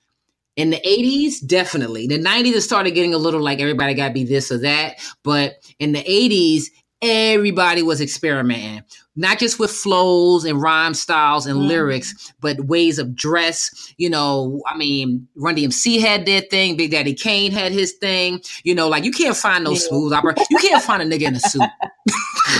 In 0.56 0.70
the 0.70 0.80
80s, 0.86 1.44
definitely. 1.44 2.06
The 2.06 2.18
90s, 2.18 2.54
it 2.54 2.60
started 2.60 2.92
getting 2.92 3.12
a 3.12 3.18
little 3.18 3.42
like 3.42 3.60
everybody 3.60 3.92
got 3.94 4.08
to 4.08 4.14
be 4.14 4.24
this 4.24 4.52
or 4.52 4.58
that. 4.58 4.98
But 5.24 5.56
in 5.80 5.92
the 5.92 6.02
80s, 6.02 6.66
everybody 7.04 7.82
was 7.82 8.00
experimenting, 8.00 8.82
not 9.14 9.38
just 9.38 9.58
with 9.58 9.70
flows 9.70 10.44
and 10.44 10.60
rhyme 10.60 10.94
styles 10.94 11.46
and 11.46 11.60
mm. 11.60 11.66
lyrics, 11.66 12.32
but 12.40 12.60
ways 12.60 12.98
of 12.98 13.14
dress. 13.14 13.94
You 13.96 14.10
know, 14.10 14.60
I 14.66 14.76
mean, 14.76 15.28
Run 15.36 15.56
DMC 15.56 16.00
had 16.00 16.26
their 16.26 16.40
thing, 16.40 16.76
Big 16.76 16.90
Daddy 16.90 17.14
Kane 17.14 17.52
had 17.52 17.72
his 17.72 17.92
thing. 17.92 18.40
You 18.64 18.74
know, 18.74 18.88
like 18.88 19.04
you 19.04 19.12
can't 19.12 19.36
find 19.36 19.64
no 19.64 19.72
yeah. 19.72 19.78
smooth 19.78 20.12
opera. 20.12 20.34
You 20.50 20.58
can't 20.58 20.82
find 20.82 21.02
a 21.02 21.06
nigga 21.06 21.28
in 21.28 21.36
a 21.36 21.40
suit 21.40 21.62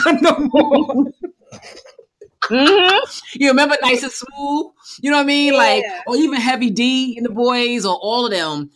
no 0.22 0.38
more. 0.52 1.06
Mm-hmm. 2.44 3.40
You 3.40 3.48
remember 3.48 3.76
Nice 3.82 4.02
and 4.02 4.12
Smooth? 4.12 4.72
You 5.00 5.10
know 5.10 5.16
what 5.16 5.22
I 5.22 5.26
mean? 5.26 5.52
Yeah. 5.52 5.58
Like, 5.58 5.84
or 6.06 6.16
even 6.16 6.40
Heavy 6.40 6.70
D 6.70 7.16
and 7.16 7.24
the 7.24 7.30
boys, 7.30 7.86
or 7.86 7.96
all 7.96 8.26
of 8.26 8.32
them. 8.32 8.70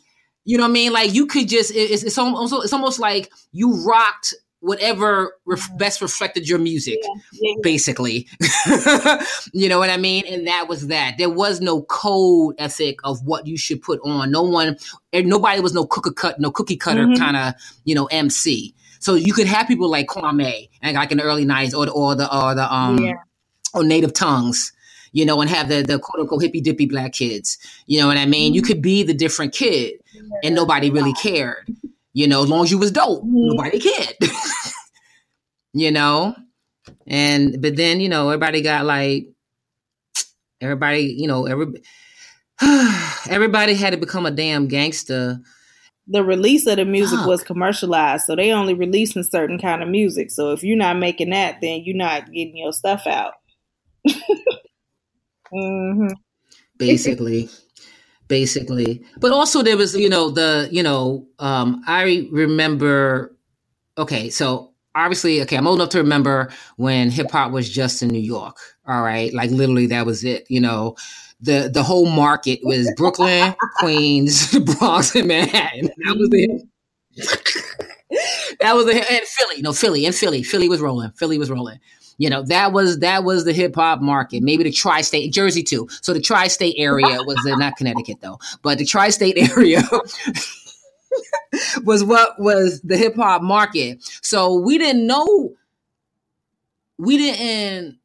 You 0.44 0.57
know 0.57 0.64
what 0.64 0.70
I 0.70 0.72
mean? 0.72 0.92
Like, 0.92 1.12
you 1.12 1.26
could 1.26 1.48
just, 1.48 1.72
it's, 1.74 2.02
it's 2.02 2.16
almost, 2.16 2.54
it's 2.64 2.72
almost 2.72 2.98
like 2.98 3.31
you 3.52 3.85
rocked 3.85 4.35
whatever 4.61 5.35
ref- 5.47 5.77
best 5.77 6.01
reflected 6.01 6.49
your 6.49 6.59
music 6.59 6.99
yeah, 7.03 7.14
yeah, 7.33 7.53
yeah. 7.55 7.61
basically 7.62 8.27
you 9.53 9.68
know 9.68 9.79
what 9.79 9.90
i 9.90 9.97
mean 9.97 10.25
and 10.27 10.47
that 10.47 10.68
was 10.68 10.88
that 10.88 11.14
there 11.18 11.31
was 11.31 11.61
no 11.61 11.83
code 11.83 12.55
ethic 12.59 12.99
of 13.05 13.25
what 13.25 13.47
you 13.47 13.57
should 13.57 13.81
put 13.81 14.01
on 14.05 14.31
no 14.31 14.42
one 14.42 14.77
nobody 15.12 15.61
was 15.61 15.75
no 15.75 15.87
cookie 15.87 16.12
cut 16.12 16.40
no 16.40 16.51
cookie 16.51 16.77
cutter 16.77 17.05
mm-hmm. 17.05 17.23
kind 17.23 17.37
of 17.37 17.55
you 17.85 17.94
know 17.94 18.07
mc 18.07 18.75
so 19.01 19.14
you 19.14 19.33
could 19.33 19.47
have 19.47 19.68
people 19.68 19.88
like 19.88 20.09
kwame 20.09 20.68
and 20.83 20.97
like 20.97 21.12
in 21.12 21.18
the 21.18 21.25
early 21.25 21.44
90s 21.44 21.73
or, 21.73 21.88
or 21.90 22.14
the 22.14 22.25
or 22.37 22.55
the 22.55 22.75
um 22.75 23.14
or 23.75 23.85
native 23.85 24.12
tongues 24.12 24.73
you 25.12 25.25
know, 25.25 25.40
and 25.40 25.51
have 25.51 25.68
the 25.68 25.83
the 25.83 25.99
quote 25.99 26.21
unquote 26.21 26.42
hippy 26.42 26.61
dippy 26.61 26.87
black 26.87 27.12
kids. 27.12 27.59
You 27.87 28.01
know 28.01 28.07
what 28.07 28.16
I 28.16 28.27
mean? 28.27 28.51
Mm-hmm. 28.51 28.55
You 28.57 28.62
could 28.62 28.83
be 28.83 29.03
the 29.03 29.14
different 29.14 29.53
kid, 29.53 29.94
and 30.42 30.55
nobody 30.55 30.90
really 30.90 31.12
cared. 31.14 31.66
You 32.12 32.27
know, 32.27 32.42
as 32.42 32.49
long 32.49 32.64
as 32.64 32.71
you 32.71 32.79
was 32.79 32.90
dope, 32.90 33.23
mm-hmm. 33.23 33.57
nobody 33.57 33.79
cared. 33.79 34.16
you 35.73 35.90
know? 35.90 36.35
And 37.07 37.61
but 37.61 37.77
then, 37.77 38.01
you 38.01 38.09
know, 38.09 38.29
everybody 38.29 38.62
got 38.62 38.85
like 38.85 39.29
everybody, 40.61 41.14
you 41.18 41.29
know, 41.29 41.47
every 41.47 41.66
everybody 43.31 43.75
had 43.75 43.90
to 43.90 43.99
become 43.99 44.27
a 44.27 44.31
damn 44.31 44.68
gangster. 44.68 45.38
The 46.11 46.25
release 46.25 46.66
of 46.66 46.77
the 46.77 46.87
music 46.87 47.18
Fuck. 47.18 47.29
was 47.29 47.44
commercialized, 47.44 48.25
so 48.25 48.35
they 48.35 48.51
only 48.53 48.73
releasing 48.73 49.23
certain 49.23 49.59
kind 49.59 49.83
of 49.83 49.90
music. 49.90 50.31
So 50.31 50.53
if 50.53 50.64
you're 50.64 50.77
not 50.77 50.97
making 50.97 51.31
that, 51.31 51.61
then 51.61 51.83
you're 51.85 51.97
not 51.97 52.27
getting 52.33 52.57
your 52.57 52.73
stuff 52.73 53.07
out. 53.07 53.35
mm-hmm. 55.53 56.09
Basically 56.79 57.51
basically. 58.29 59.03
But 59.19 59.33
also 59.33 59.62
there 59.62 59.77
was, 59.77 59.97
you 59.97 60.09
know, 60.09 60.31
the, 60.31 60.69
you 60.71 60.83
know, 60.83 61.27
um, 61.38 61.83
I 61.87 62.29
remember, 62.31 63.35
okay, 63.97 64.31
so 64.31 64.73
obviously, 64.95 65.43
okay, 65.43 65.57
I'm 65.57 65.67
old 65.67 65.81
enough 65.81 65.91
to 65.91 65.99
remember 65.99 66.51
when 66.77 67.11
hip 67.11 67.31
hop 67.31 67.53
was 67.53 67.69
just 67.69 68.03
in 68.03 68.09
New 68.09 68.21
York. 68.21 68.57
All 68.87 69.03
right. 69.03 69.33
Like 69.35 69.51
literally 69.51 69.87
that 69.88 70.07
was 70.07 70.25
it, 70.25 70.47
you 70.49 70.61
know. 70.61 70.97
The 71.41 71.71
the 71.73 71.85
whole 71.85 72.07
market 72.07 72.59
was 72.64 72.93
Brooklyn, 72.97 73.55
Queens, 73.79 74.59
Bronx, 74.79 75.14
and 75.14 75.29
Manhattan. 75.29 75.87
That 75.87 76.17
was 76.17 76.29
it. 76.33 76.62
that 78.61 78.75
was 78.75 78.87
the 78.87 78.95
and 78.95 79.25
Philly, 79.25 79.62
no 79.62 79.73
Philly 79.73 80.05
and 80.05 80.14
Philly. 80.14 80.43
Philly 80.43 80.69
was 80.69 80.81
rolling. 80.81 81.12
Philly 81.12 81.38
was 81.38 81.49
rolling. 81.49 81.79
You 82.18 82.28
know, 82.28 82.42
that 82.42 82.72
was 82.72 82.98
that 82.98 83.24
was 83.24 83.44
the 83.44 83.52
hip 83.52 83.74
hop 83.76 84.00
market. 84.00 84.42
Maybe 84.42 84.64
the 84.64 84.72
tri-state 84.72 85.33
Jersey 85.33 85.62
too. 85.62 85.88
So 86.02 86.12
the 86.12 86.20
tri-state 86.20 86.74
area 86.76 87.07
was 87.26 87.38
uh, 87.46 87.57
not 87.57 87.76
Connecticut 87.76 88.20
though, 88.20 88.38
but 88.62 88.78
the 88.78 88.85
tri-state 88.85 89.38
area 89.57 89.83
was 91.85 92.04
what 92.04 92.38
was 92.38 92.81
the 92.83 92.96
hip 92.96 93.16
hop 93.16 93.42
market. 93.42 94.04
So 94.22 94.54
we 94.54 94.78
didn't 94.78 95.07
know 95.07 95.54
we 96.98 97.16
didn't 97.16 97.98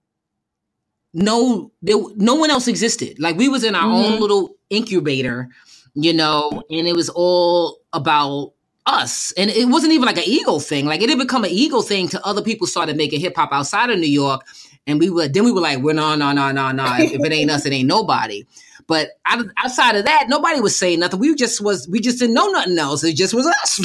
know 1.14 1.72
there, 1.82 1.98
no 2.16 2.36
one 2.36 2.50
else 2.50 2.68
existed. 2.68 3.20
Like 3.20 3.38
we 3.38 3.50
was 3.50 3.64
in 3.64 3.76
our 3.76 3.84
mm-hmm. 3.84 4.14
own 4.14 4.20
little 4.20 4.56
incubator, 4.70 5.50
you 5.96 6.14
know, 6.14 6.64
and 6.70 6.88
it 6.88 6.96
was 6.96 7.10
all 7.10 7.80
about 7.94 8.54
us. 8.86 9.32
And 9.38 9.50
it 9.50 9.68
wasn't 9.68 9.94
even 9.94 10.06
like 10.06 10.18
an 10.18 10.24
ego 10.26 10.60
thing. 10.60 10.86
Like 10.86 11.02
it 11.02 11.10
had 11.10 11.18
become 11.18 11.44
an 11.44 11.52
ego 11.52 11.82
thing 11.82 12.08
to 12.10 12.26
other 12.26 12.42
people 12.42 12.68
started 12.68 12.98
making 12.98 13.22
hip 13.22 13.36
hop 13.36 13.52
outside 13.52 13.90
of 13.90 14.00
New 14.00 14.08
York. 14.08 14.42
And 14.86 15.00
we 15.00 15.10
were 15.10 15.28
then 15.28 15.46
we 15.46 15.52
were 15.52 15.62
like, 15.62 15.80
we're 15.80 15.94
no, 15.94 16.16
no, 16.16 16.32
no, 16.34 16.52
no, 16.52 16.72
no. 16.72 16.86
If, 16.98 17.14
it 17.14 17.32
ain't 17.32 17.52
us, 17.52 17.66
it 17.66 17.74
ain't 17.74 17.88
nobody. 17.88 18.44
But 18.86 19.12
outside 19.26 19.96
of 19.96 20.06
that, 20.06 20.26
nobody 20.28 20.60
was 20.60 20.78
saying 20.78 21.00
nothing. 21.00 21.20
We 21.20 21.34
just 21.36 21.62
was 21.62 21.88
we 21.88 22.02
just 22.02 22.20
didn't 22.20 22.36
know 22.36 22.48
nothing 22.48 22.78
else. 22.78 23.04
It 23.04 23.16
just 23.16 23.34
was 23.34 23.48
us. 23.48 23.80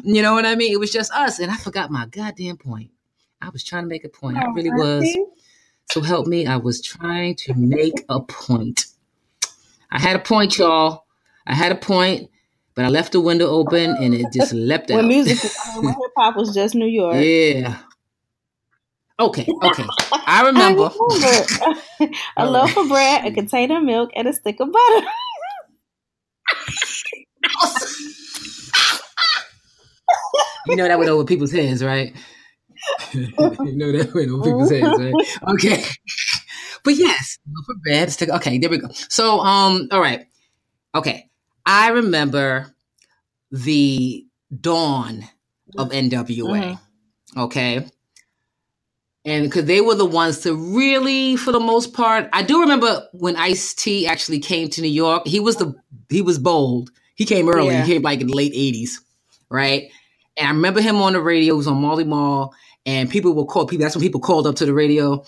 you 0.04 0.20
know 0.20 0.34
what 0.34 0.44
I 0.44 0.56
mean? 0.56 0.72
It 0.72 0.80
was 0.80 0.90
just 0.90 1.10
us. 1.12 1.38
And 1.38 1.50
I 1.50 1.56
forgot 1.56 1.90
my 1.90 2.06
goddamn 2.06 2.58
point. 2.58 2.90
I 3.40 3.48
was 3.48 3.64
trying 3.64 3.84
to 3.84 3.88
make 3.88 4.04
a 4.04 4.08
point. 4.08 4.36
I 4.36 4.44
really 4.46 4.70
was. 4.70 5.16
So 5.90 6.00
help 6.00 6.26
me. 6.26 6.46
I 6.46 6.56
was 6.56 6.82
trying 6.82 7.36
to 7.36 7.54
make 7.54 8.04
a 8.08 8.20
point. 8.20 8.86
I 9.90 10.00
had 10.00 10.16
a 10.16 10.18
point, 10.18 10.58
y'all. 10.58 11.04
I 11.46 11.54
had 11.54 11.72
a 11.72 11.76
point, 11.76 12.30
but 12.74 12.84
I 12.84 12.88
left 12.88 13.12
the 13.12 13.20
window 13.20 13.46
open 13.46 13.96
and 13.96 14.14
it 14.14 14.26
just 14.32 14.52
leapt 14.54 14.90
out. 14.90 14.96
when 14.98 15.08
music, 15.08 15.38
when 15.76 15.88
hip 15.88 16.12
hop 16.16 16.36
was 16.36 16.54
just 16.54 16.74
New 16.74 16.86
York. 16.86 17.16
Yeah. 17.16 17.78
Okay, 19.18 19.46
okay. 19.62 19.84
I 20.26 20.42
remember. 20.46 20.90
I 21.10 21.74
remember. 22.00 22.16
a 22.36 22.50
loaf 22.50 22.76
of 22.76 22.88
bread, 22.88 23.24
a 23.24 23.30
container 23.30 23.78
of 23.78 23.84
milk, 23.84 24.10
and 24.16 24.26
a 24.26 24.32
stick 24.32 24.58
of 24.58 24.72
butter. 24.72 25.06
you 30.66 30.74
know 30.74 30.88
that 30.88 30.98
went 30.98 31.10
over 31.10 31.24
people's 31.24 31.52
heads, 31.52 31.84
right? 31.84 32.12
you 33.12 33.76
know 33.76 33.92
that 33.92 34.12
went 34.14 34.30
over 34.30 34.42
people's 34.42 34.70
heads, 34.70 34.98
right? 34.98 35.14
Okay. 35.54 35.84
But 36.82 36.96
yes, 36.96 37.38
loaf 37.46 37.64
for 37.66 37.74
bread, 37.84 38.10
stick. 38.10 38.30
Okay, 38.30 38.58
there 38.58 38.68
we 38.68 38.78
go. 38.78 38.88
So, 38.92 39.38
um, 39.38 39.88
all 39.92 40.00
right. 40.00 40.26
Okay. 40.94 41.30
I 41.66 41.90
remember 41.90 42.74
the 43.50 44.26
dawn 44.60 45.24
of 45.76 45.90
NWA. 45.90 46.28
Mm-hmm. 46.30 47.40
Okay 47.40 47.86
and 49.24 49.44
because 49.44 49.64
they 49.64 49.80
were 49.80 49.94
the 49.94 50.04
ones 50.04 50.40
to 50.40 50.54
really, 50.54 51.36
for 51.36 51.50
the 51.52 51.60
most 51.60 51.94
part, 51.94 52.28
I 52.32 52.42
do 52.42 52.60
remember 52.60 53.06
when 53.12 53.36
Ice 53.36 53.72
T 53.72 54.06
actually 54.06 54.38
came 54.38 54.68
to 54.70 54.82
New 54.82 54.88
York. 54.88 55.26
He 55.26 55.40
was 55.40 55.56
the 55.56 55.74
he 56.10 56.20
was 56.20 56.38
bold. 56.38 56.90
He 57.14 57.24
came 57.24 57.48
early. 57.48 57.68
Yeah. 57.68 57.84
He 57.84 57.94
came 57.94 58.02
like 58.02 58.20
in 58.20 58.26
the 58.26 58.34
late 58.34 58.52
'80s, 58.52 59.00
right? 59.48 59.90
And 60.36 60.48
I 60.48 60.50
remember 60.50 60.80
him 60.80 60.96
on 60.96 61.14
the 61.14 61.22
radio. 61.22 61.54
He 61.54 61.58
was 61.58 61.66
on 61.66 61.80
Marley 61.80 62.04
Marl, 62.04 62.54
and 62.84 63.08
people 63.08 63.32
would 63.34 63.46
call 63.46 63.66
people. 63.66 63.84
That's 63.84 63.96
when 63.96 64.02
people 64.02 64.20
called 64.20 64.46
up 64.46 64.56
to 64.56 64.66
the 64.66 64.74
radio. 64.74 65.24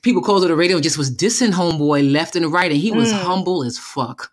People 0.00 0.22
called 0.22 0.42
to 0.42 0.48
the 0.48 0.56
radio 0.56 0.76
and 0.76 0.82
just 0.82 0.96
was 0.96 1.14
dissing 1.14 1.50
Homeboy 1.50 2.10
left 2.10 2.36
and 2.36 2.50
right, 2.50 2.70
and 2.70 2.80
he 2.80 2.92
was 2.92 3.12
mm. 3.12 3.18
humble 3.18 3.62
as 3.62 3.78
fuck 3.78 4.32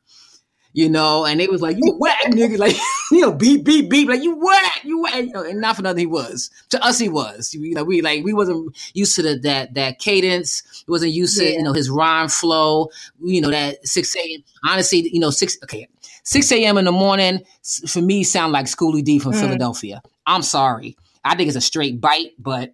you 0.76 0.90
know, 0.90 1.24
and 1.24 1.40
they 1.40 1.48
was 1.48 1.62
like, 1.62 1.78
you 1.78 1.96
whack, 1.98 2.26
nigga, 2.26 2.58
like, 2.60 2.76
you 3.10 3.22
know, 3.22 3.32
beep, 3.32 3.64
beep, 3.64 3.90
beep, 3.90 4.10
like, 4.10 4.22
you 4.22 4.36
whack, 4.36 4.82
you 4.84 5.02
whack, 5.02 5.16
you 5.16 5.32
know, 5.32 5.42
and 5.42 5.62
not 5.62 5.78
for 5.78 5.82
nothing 5.82 6.00
he 6.00 6.06
was. 6.06 6.52
To 6.72 6.84
us, 6.84 7.00
he 7.00 7.08
was. 7.08 7.54
You 7.54 7.74
know, 7.74 7.86
we 7.86 8.02
like, 8.02 8.26
we 8.26 8.34
wasn't 8.34 8.76
used 8.94 9.16
to 9.16 9.22
the, 9.22 9.40
that, 9.40 9.74
that 9.76 10.00
cadence. 10.00 10.84
We 10.86 10.92
wasn't 10.92 11.14
used 11.14 11.42
yeah. 11.42 11.48
to, 11.48 11.54
you 11.54 11.64
know, 11.64 11.72
his 11.72 11.90
rhyme 11.90 12.28
flow, 12.28 12.90
you 13.24 13.40
know, 13.40 13.52
that 13.52 13.88
6 13.88 14.16
a.m. 14.18 14.44
Honestly, 14.68 15.10
you 15.14 15.22
know, 15.22 15.30
6, 15.30 15.58
okay, 15.64 15.88
6 16.24 16.52
a.m. 16.52 16.78
in 16.78 16.84
the 16.84 16.92
morning, 16.92 17.40
for 17.88 18.02
me, 18.02 18.26
sound 18.26 18.52
like 18.52 18.66
Schoolie 18.66 19.04
D 19.04 19.18
from 19.18 19.32
mm. 19.32 19.40
Philadelphia. 19.40 20.02
I'm 20.28 20.42
sorry. 20.42 20.98
I 21.24 21.38
think 21.38 21.48
it's 21.48 21.58
a 21.58 21.62
straight 21.62 22.02
bite, 22.02 22.34
but 22.38 22.74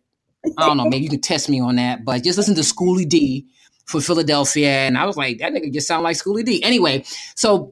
I 0.58 0.66
don't 0.66 0.78
know, 0.78 0.86
maybe 0.86 1.04
you 1.04 1.10
can 1.12 1.22
test 1.22 1.50
me 1.50 1.62
on 1.62 1.76
that, 1.76 2.04
but 2.04 2.24
just 2.24 2.40
listen 2.40 2.56
to 2.56 2.62
Schoolie 2.62 3.08
D 3.08 3.46
for 3.86 4.02
Philadelphia. 4.02 4.70
And 4.70 4.98
I 4.98 5.06
was 5.06 5.18
like, 5.18 5.38
that 5.38 5.54
nigga 5.54 5.72
just 5.72 5.88
sound 5.88 6.04
like 6.04 6.18
Schoolie 6.18 6.44
D. 6.44 6.64
Anyway, 6.64 7.04
so 7.36 7.72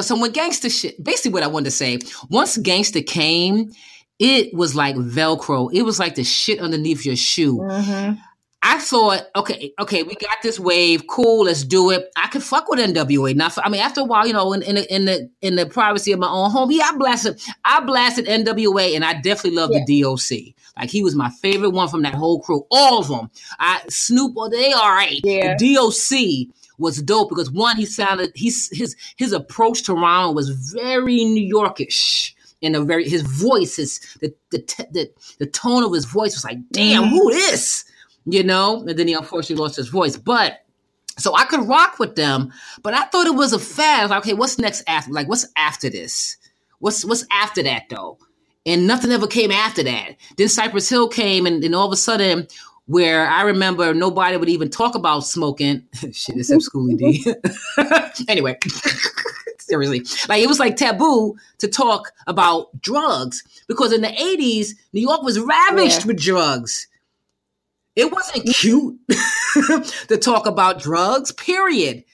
so 0.00 0.18
when 0.18 0.32
gangster 0.32 0.70
shit, 0.70 1.02
basically 1.02 1.32
what 1.32 1.42
I 1.42 1.48
wanted 1.48 1.66
to 1.66 1.70
say, 1.70 1.98
once 2.28 2.56
gangster 2.56 3.02
came, 3.02 3.72
it 4.18 4.54
was 4.54 4.74
like 4.74 4.96
Velcro. 4.96 5.72
It 5.72 5.82
was 5.82 5.98
like 5.98 6.14
the 6.14 6.24
shit 6.24 6.60
underneath 6.60 7.06
your 7.06 7.16
shoe. 7.16 7.58
Mm-hmm. 7.58 8.20
I 8.62 8.78
thought, 8.78 9.22
okay, 9.34 9.72
okay, 9.80 10.02
we 10.02 10.14
got 10.16 10.42
this 10.42 10.60
wave, 10.60 11.06
cool, 11.06 11.44
let's 11.44 11.64
do 11.64 11.90
it. 11.90 12.10
I 12.14 12.26
could 12.28 12.42
fuck 12.42 12.68
with 12.68 12.78
NWA. 12.78 13.34
Now, 13.34 13.48
I 13.64 13.70
mean, 13.70 13.80
after 13.80 14.02
a 14.02 14.04
while, 14.04 14.26
you 14.26 14.34
know, 14.34 14.52
in, 14.52 14.62
in 14.62 14.74
the 14.74 14.94
in 14.94 15.04
the 15.06 15.30
in 15.40 15.56
the 15.56 15.64
privacy 15.64 16.12
of 16.12 16.18
my 16.18 16.28
own 16.28 16.50
home, 16.50 16.70
yeah, 16.70 16.90
I 16.92 16.96
blasted, 16.96 17.40
I 17.64 17.80
blasted 17.80 18.26
NWA, 18.26 18.94
and 18.94 19.02
I 19.02 19.14
definitely 19.14 19.58
loved 19.58 19.72
yeah. 19.72 19.84
the 19.86 20.02
DOC. 20.02 20.54
Like 20.76 20.90
he 20.90 21.02
was 21.02 21.14
my 21.14 21.30
favorite 21.30 21.70
one 21.70 21.88
from 21.88 22.02
that 22.02 22.14
whole 22.14 22.42
crew, 22.42 22.66
all 22.70 23.00
of 23.00 23.08
them. 23.08 23.30
I 23.58 23.80
Snoop, 23.88 24.34
oh, 24.36 24.50
they 24.50 24.72
all 24.72 24.90
right. 24.90 25.20
Yeah. 25.24 25.56
The 25.56 25.74
DOC 25.74 26.54
was 26.80 27.00
dope 27.02 27.28
because 27.28 27.50
one, 27.50 27.76
he 27.76 27.86
sounded 27.86 28.32
he's 28.34 28.76
his 28.76 28.96
his 29.16 29.32
approach 29.32 29.84
to 29.84 29.94
rhyme 29.94 30.34
was 30.34 30.50
very 30.50 31.24
New 31.24 31.54
Yorkish. 31.54 32.34
In 32.62 32.74
a 32.74 32.82
very 32.82 33.08
his 33.08 33.22
voice, 33.22 33.76
his 33.76 34.00
the 34.20 34.34
the 34.50 34.58
the, 34.90 35.10
the 35.38 35.46
tone 35.46 35.82
of 35.82 35.94
his 35.94 36.04
voice 36.04 36.34
was 36.34 36.44
like, 36.44 36.58
damn, 36.72 37.04
mm-hmm. 37.04 37.14
who 37.14 37.30
this? 37.30 37.84
You 38.26 38.42
know? 38.42 38.84
And 38.86 38.98
then 38.98 39.08
he 39.08 39.14
unfortunately 39.14 39.62
lost 39.62 39.76
his 39.76 39.88
voice. 39.88 40.16
But 40.16 40.58
so 41.16 41.34
I 41.34 41.44
could 41.44 41.66
rock 41.66 41.98
with 41.98 42.16
them, 42.16 42.52
but 42.82 42.92
I 42.92 43.04
thought 43.04 43.26
it 43.26 43.34
was 43.34 43.52
a 43.52 43.58
fad. 43.58 44.10
Like, 44.10 44.20
okay, 44.24 44.34
what's 44.34 44.58
next 44.58 44.82
after? 44.86 45.10
Like, 45.10 45.28
what's 45.28 45.46
after 45.56 45.88
this? 45.88 46.36
What's 46.80 47.04
what's 47.04 47.26
after 47.30 47.62
that 47.62 47.84
though? 47.88 48.18
And 48.66 48.86
nothing 48.86 49.10
ever 49.10 49.26
came 49.26 49.50
after 49.50 49.82
that. 49.82 50.16
Then 50.36 50.48
Cypress 50.48 50.88
Hill 50.88 51.08
came, 51.08 51.46
and 51.46 51.62
then 51.62 51.74
all 51.74 51.86
of 51.86 51.92
a 51.92 51.96
sudden, 51.96 52.46
where 52.86 53.28
I 53.28 53.42
remember 53.42 53.94
nobody 53.94 54.36
would 54.36 54.48
even 54.48 54.70
talk 54.70 54.94
about 54.94 55.20
smoking. 55.20 55.84
Shit, 56.12 56.36
except 56.36 56.62
Schoolie 56.62 56.98
D. 56.98 57.34
anyway, 58.28 58.58
seriously, 59.58 60.04
like 60.28 60.42
it 60.42 60.48
was 60.48 60.58
like 60.58 60.76
taboo 60.76 61.36
to 61.58 61.68
talk 61.68 62.12
about 62.26 62.80
drugs 62.80 63.42
because 63.68 63.92
in 63.92 64.00
the 64.00 64.08
'80s, 64.08 64.70
New 64.92 65.00
York 65.00 65.22
was 65.22 65.38
ravished 65.38 66.00
yeah. 66.00 66.06
with 66.06 66.20
drugs. 66.20 66.88
It 67.96 68.12
wasn't 68.12 68.46
cute 68.54 68.98
to 70.08 70.16
talk 70.16 70.46
about 70.46 70.80
drugs. 70.80 71.32
Period. 71.32 72.04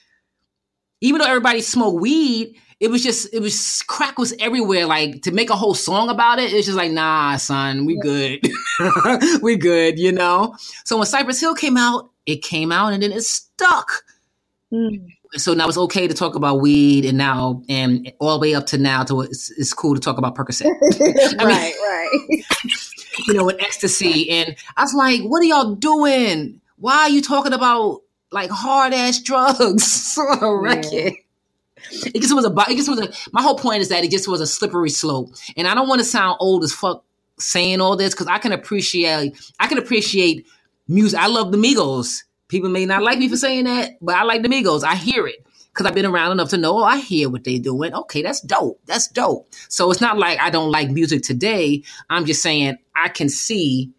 Even 0.99 1.21
though 1.21 1.27
everybody 1.27 1.61
smoked 1.61 2.01
weed, 2.01 2.55
it 2.79 2.91
was 2.91 3.03
just 3.03 3.33
it 3.33 3.39
was 3.39 3.81
crack 3.87 4.19
was 4.19 4.33
everywhere. 4.39 4.85
Like 4.85 5.23
to 5.23 5.31
make 5.31 5.49
a 5.49 5.55
whole 5.55 5.73
song 5.73 6.09
about 6.09 6.39
it, 6.39 6.53
it's 6.53 6.67
just 6.67 6.77
like 6.77 6.91
nah, 6.91 7.37
son, 7.37 7.85
we 7.85 7.97
good, 7.99 8.47
we 9.41 9.55
good, 9.55 9.97
you 9.97 10.11
know. 10.11 10.55
So 10.85 10.97
when 10.97 11.05
Cypress 11.07 11.39
Hill 11.39 11.55
came 11.55 11.77
out, 11.77 12.11
it 12.25 12.43
came 12.43 12.71
out 12.71 12.93
and 12.93 13.01
then 13.01 13.11
it 13.11 13.23
stuck. 13.23 14.03
Mm. 14.71 15.07
So 15.33 15.53
now 15.53 15.67
it's 15.67 15.77
okay 15.77 16.07
to 16.07 16.13
talk 16.13 16.35
about 16.35 16.61
weed, 16.61 17.03
and 17.05 17.17
now 17.17 17.63
and 17.67 18.11
all 18.19 18.37
the 18.37 18.41
way 18.41 18.53
up 18.53 18.67
to 18.67 18.77
now 18.77 19.03
to 19.05 19.21
it's, 19.21 19.49
it's 19.51 19.73
cool 19.73 19.95
to 19.95 19.99
talk 19.99 20.17
about 20.17 20.35
Percocet. 20.35 20.65
right, 21.39 21.39
mean, 21.39 22.39
right. 22.39 22.43
you 23.27 23.33
know, 23.33 23.45
with 23.45 23.61
ecstasy, 23.61 24.29
and 24.29 24.55
I 24.77 24.83
was 24.83 24.93
like, 24.93 25.21
"What 25.21 25.41
are 25.41 25.45
y'all 25.45 25.75
doing? 25.75 26.61
Why 26.77 26.97
are 26.99 27.09
you 27.09 27.21
talking 27.21 27.53
about 27.53 28.03
like 28.31 28.51
hard 28.51 28.93
ass 28.93 29.19
drugs 29.19 30.17
on 30.17 30.43
a 30.43 30.55
record?" 30.55 31.13
It 31.91 32.21
just 32.21 32.35
was 32.35 32.45
a 32.45 32.53
it 32.69 32.75
just 32.75 32.89
was 32.89 32.99
a 32.99 33.11
my 33.31 33.41
whole 33.41 33.57
point 33.57 33.81
is 33.81 33.89
that 33.89 34.03
it 34.03 34.11
just 34.11 34.27
was 34.27 34.41
a 34.41 34.47
slippery 34.47 34.89
slope. 34.89 35.33
And 35.55 35.67
i 35.67 35.73
don't 35.73 35.87
want 35.87 35.99
to 35.99 36.05
sound 36.05 36.37
old 36.39 36.63
as 36.63 36.73
fuck 36.73 37.03
saying 37.39 37.81
all 37.81 37.95
this 37.95 38.13
because 38.13 38.27
i 38.27 38.37
can 38.37 38.51
appreciate 38.51 39.37
i 39.59 39.67
can 39.67 39.77
appreciate 39.77 40.47
music 40.87 41.19
i 41.19 41.27
love 41.27 41.51
the 41.51 41.57
migos. 41.57 42.23
People 42.47 42.69
may 42.69 42.85
not 42.85 43.03
like 43.03 43.19
me 43.19 43.27
for 43.29 43.37
saying 43.37 43.65
that 43.65 43.91
but 44.01 44.15
i 44.15 44.23
like 44.23 44.41
the 44.41 44.49
migos. 44.49 44.83
I 44.83 44.95
hear 44.95 45.27
it 45.27 45.45
because 45.69 45.85
i've 45.85 45.95
been 45.95 46.05
around 46.05 46.31
enough 46.31 46.49
to 46.49 46.57
know 46.57 46.79
oh, 46.79 46.83
i 46.83 46.97
hear 46.97 47.29
what 47.29 47.43
they're 47.43 47.59
doing. 47.59 47.93
Okay 47.93 48.21
that's 48.21 48.41
dope 48.41 48.79
that's 48.85 49.07
dope. 49.07 49.47
So 49.69 49.91
it's 49.91 50.01
not 50.01 50.17
like 50.17 50.39
i 50.39 50.49
don't 50.49 50.71
like 50.71 50.89
music 50.89 51.23
today. 51.23 51.83
I'm 52.09 52.25
just 52.25 52.41
saying 52.41 52.77
i 52.95 53.09
can 53.09 53.29
see 53.29 53.91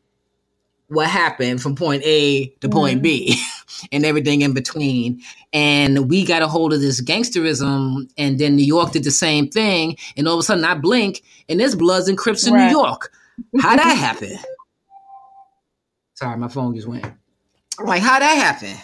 what 0.88 1.06
happened 1.06 1.62
from 1.62 1.76
point 1.76 2.02
A 2.04 2.46
to 2.60 2.68
point 2.68 3.00
mm. 3.00 3.02
B 3.02 3.42
and 3.92 4.04
everything 4.04 4.42
in 4.42 4.52
between. 4.52 5.20
And 5.52 6.10
we 6.10 6.24
got 6.24 6.42
a 6.42 6.48
hold 6.48 6.72
of 6.72 6.80
this 6.80 7.00
gangsterism, 7.00 8.10
and 8.16 8.38
then 8.38 8.56
New 8.56 8.64
York 8.64 8.92
did 8.92 9.04
the 9.04 9.10
same 9.10 9.48
thing. 9.48 9.96
And 10.16 10.28
all 10.28 10.34
of 10.34 10.40
a 10.40 10.42
sudden, 10.42 10.64
I 10.64 10.74
blink, 10.74 11.22
and 11.48 11.60
there's 11.60 11.74
Bloods 11.74 12.08
and 12.08 12.18
Crips 12.18 12.46
in 12.46 12.54
right. 12.54 12.66
New 12.66 12.70
York. 12.70 13.12
How'd 13.60 13.78
that 13.78 13.84
happen? 13.96 14.36
Sorry, 16.14 16.36
my 16.36 16.48
phone 16.48 16.74
just 16.74 16.88
went. 16.88 17.06
I'm 17.78 17.86
like, 17.86 18.02
how'd 18.02 18.22
that 18.22 18.34
happen? 18.34 18.76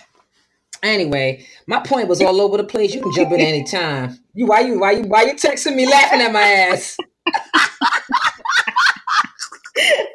Anyway, 0.84 1.45
my 1.66 1.80
point 1.80 2.09
was 2.09 2.20
all 2.20 2.40
over 2.40 2.59
the 2.59 2.64
place. 2.64 2.95
You 2.95 3.03
can 3.03 3.12
jump 3.12 3.32
in 3.32 3.40
any 3.40 3.64
time. 3.64 4.18
You 4.34 4.47
why 4.47 4.61
you 4.61 4.78
why 4.78 4.92
you 4.92 5.05
why 5.05 5.22
you 5.22 5.34
texting 5.34 5.74
me 5.74 5.86
laughing 5.86 6.20
at 6.20 6.32
my 6.32 6.42
ass? 6.42 6.97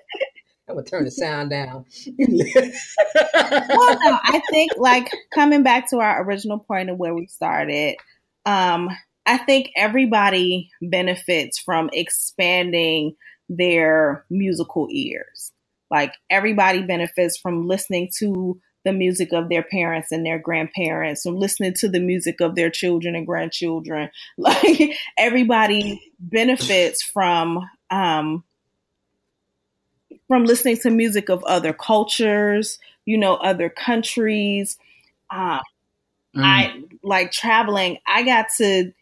I'm 0.80 0.86
turn 0.86 1.06
the 1.06 1.12
sound 1.12 1.50
down. 1.50 1.86
well, 2.18 4.00
no, 4.04 4.20
I 4.24 4.42
think 4.50 4.72
like 4.78 5.12
coming 5.34 5.64
back 5.64 5.90
to 5.90 5.98
our 5.98 6.24
original 6.24 6.60
point 6.60 6.90
of 6.90 6.98
where 6.98 7.14
we 7.14 7.28
started, 7.28 7.96
um, 8.46 8.90
I 9.26 9.38
think 9.38 9.70
everybody 9.76 10.72
benefits 10.82 11.60
from 11.60 11.90
expanding 11.94 13.16
their 13.48 14.26
musical 14.30 14.88
ears. 14.90 15.52
Like 15.92 16.14
everybody 16.30 16.84
benefits 16.84 17.38
from 17.38 17.68
listening 17.68 18.10
to 18.20 18.60
the 18.86 18.94
music 18.94 19.34
of 19.34 19.50
their 19.50 19.64
parents 19.64 20.12
and 20.12 20.26
their 20.26 20.40
grandparents, 20.40 21.24
from 21.24 21.36
listening 21.36 21.74
to 21.76 21.90
the 21.90 22.00
music 22.00 22.40
of 22.42 22.56
their 22.56 22.70
children 22.70 23.16
and 23.16 23.28
grandchildren. 23.28 24.10
Like 24.38 24.96
everybody 25.18 26.02
benefits 26.20 27.04
from 27.04 27.60
um, 27.92 28.44
from 30.30 30.46
listening 30.46 30.78
to 30.78 30.92
music 30.92 31.28
of 31.28 31.44
other 31.44 31.74
cultures, 31.74 32.80
you 33.06 33.18
know, 33.18 33.36
other 33.38 33.68
countries. 33.68 34.78
Uh, 35.30 35.60
mm. 35.60 36.44
I 36.44 36.84
like 37.04 37.32
traveling. 37.32 37.98
I 38.08 38.24
got 38.24 38.46
to 38.58 38.94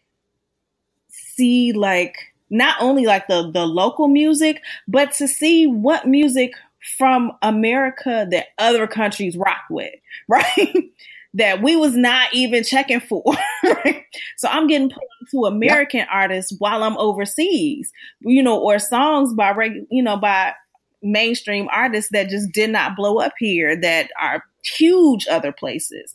see 1.10 1.72
like 1.72 2.16
not 2.50 2.76
only 2.80 3.04
like 3.04 3.28
the 3.28 3.50
the 3.52 3.66
local 3.66 4.08
music, 4.08 4.62
but 4.88 5.12
to 5.12 5.28
see 5.28 5.66
what 5.66 6.08
music 6.08 6.54
from 6.96 7.32
America 7.42 8.26
that 8.30 8.46
other 8.58 8.86
countries 8.86 9.36
rock 9.36 9.64
with, 9.70 9.94
right? 10.28 10.90
that 11.34 11.62
we 11.62 11.76
was 11.76 11.94
not 11.94 12.32
even 12.32 12.64
checking 12.64 13.00
for. 13.00 13.22
Right? 13.62 14.04
So 14.38 14.48
I'm 14.48 14.66
getting 14.66 14.88
put 14.88 15.02
to 15.32 15.44
American 15.44 15.98
yep. 15.98 16.08
artists 16.10 16.54
while 16.58 16.82
I'm 16.82 16.96
overseas, 16.96 17.92
you 18.20 18.42
know, 18.42 18.58
or 18.58 18.78
songs 18.78 19.34
by 19.34 19.52
you 19.90 20.02
know 20.02 20.16
by 20.16 20.54
mainstream 21.02 21.68
artists 21.72 22.10
that 22.12 22.28
just 22.28 22.52
did 22.52 22.70
not 22.70 22.96
blow 22.96 23.18
up 23.18 23.32
here 23.38 23.76
that 23.80 24.10
are 24.20 24.44
huge 24.62 25.26
other 25.28 25.52
places. 25.52 26.14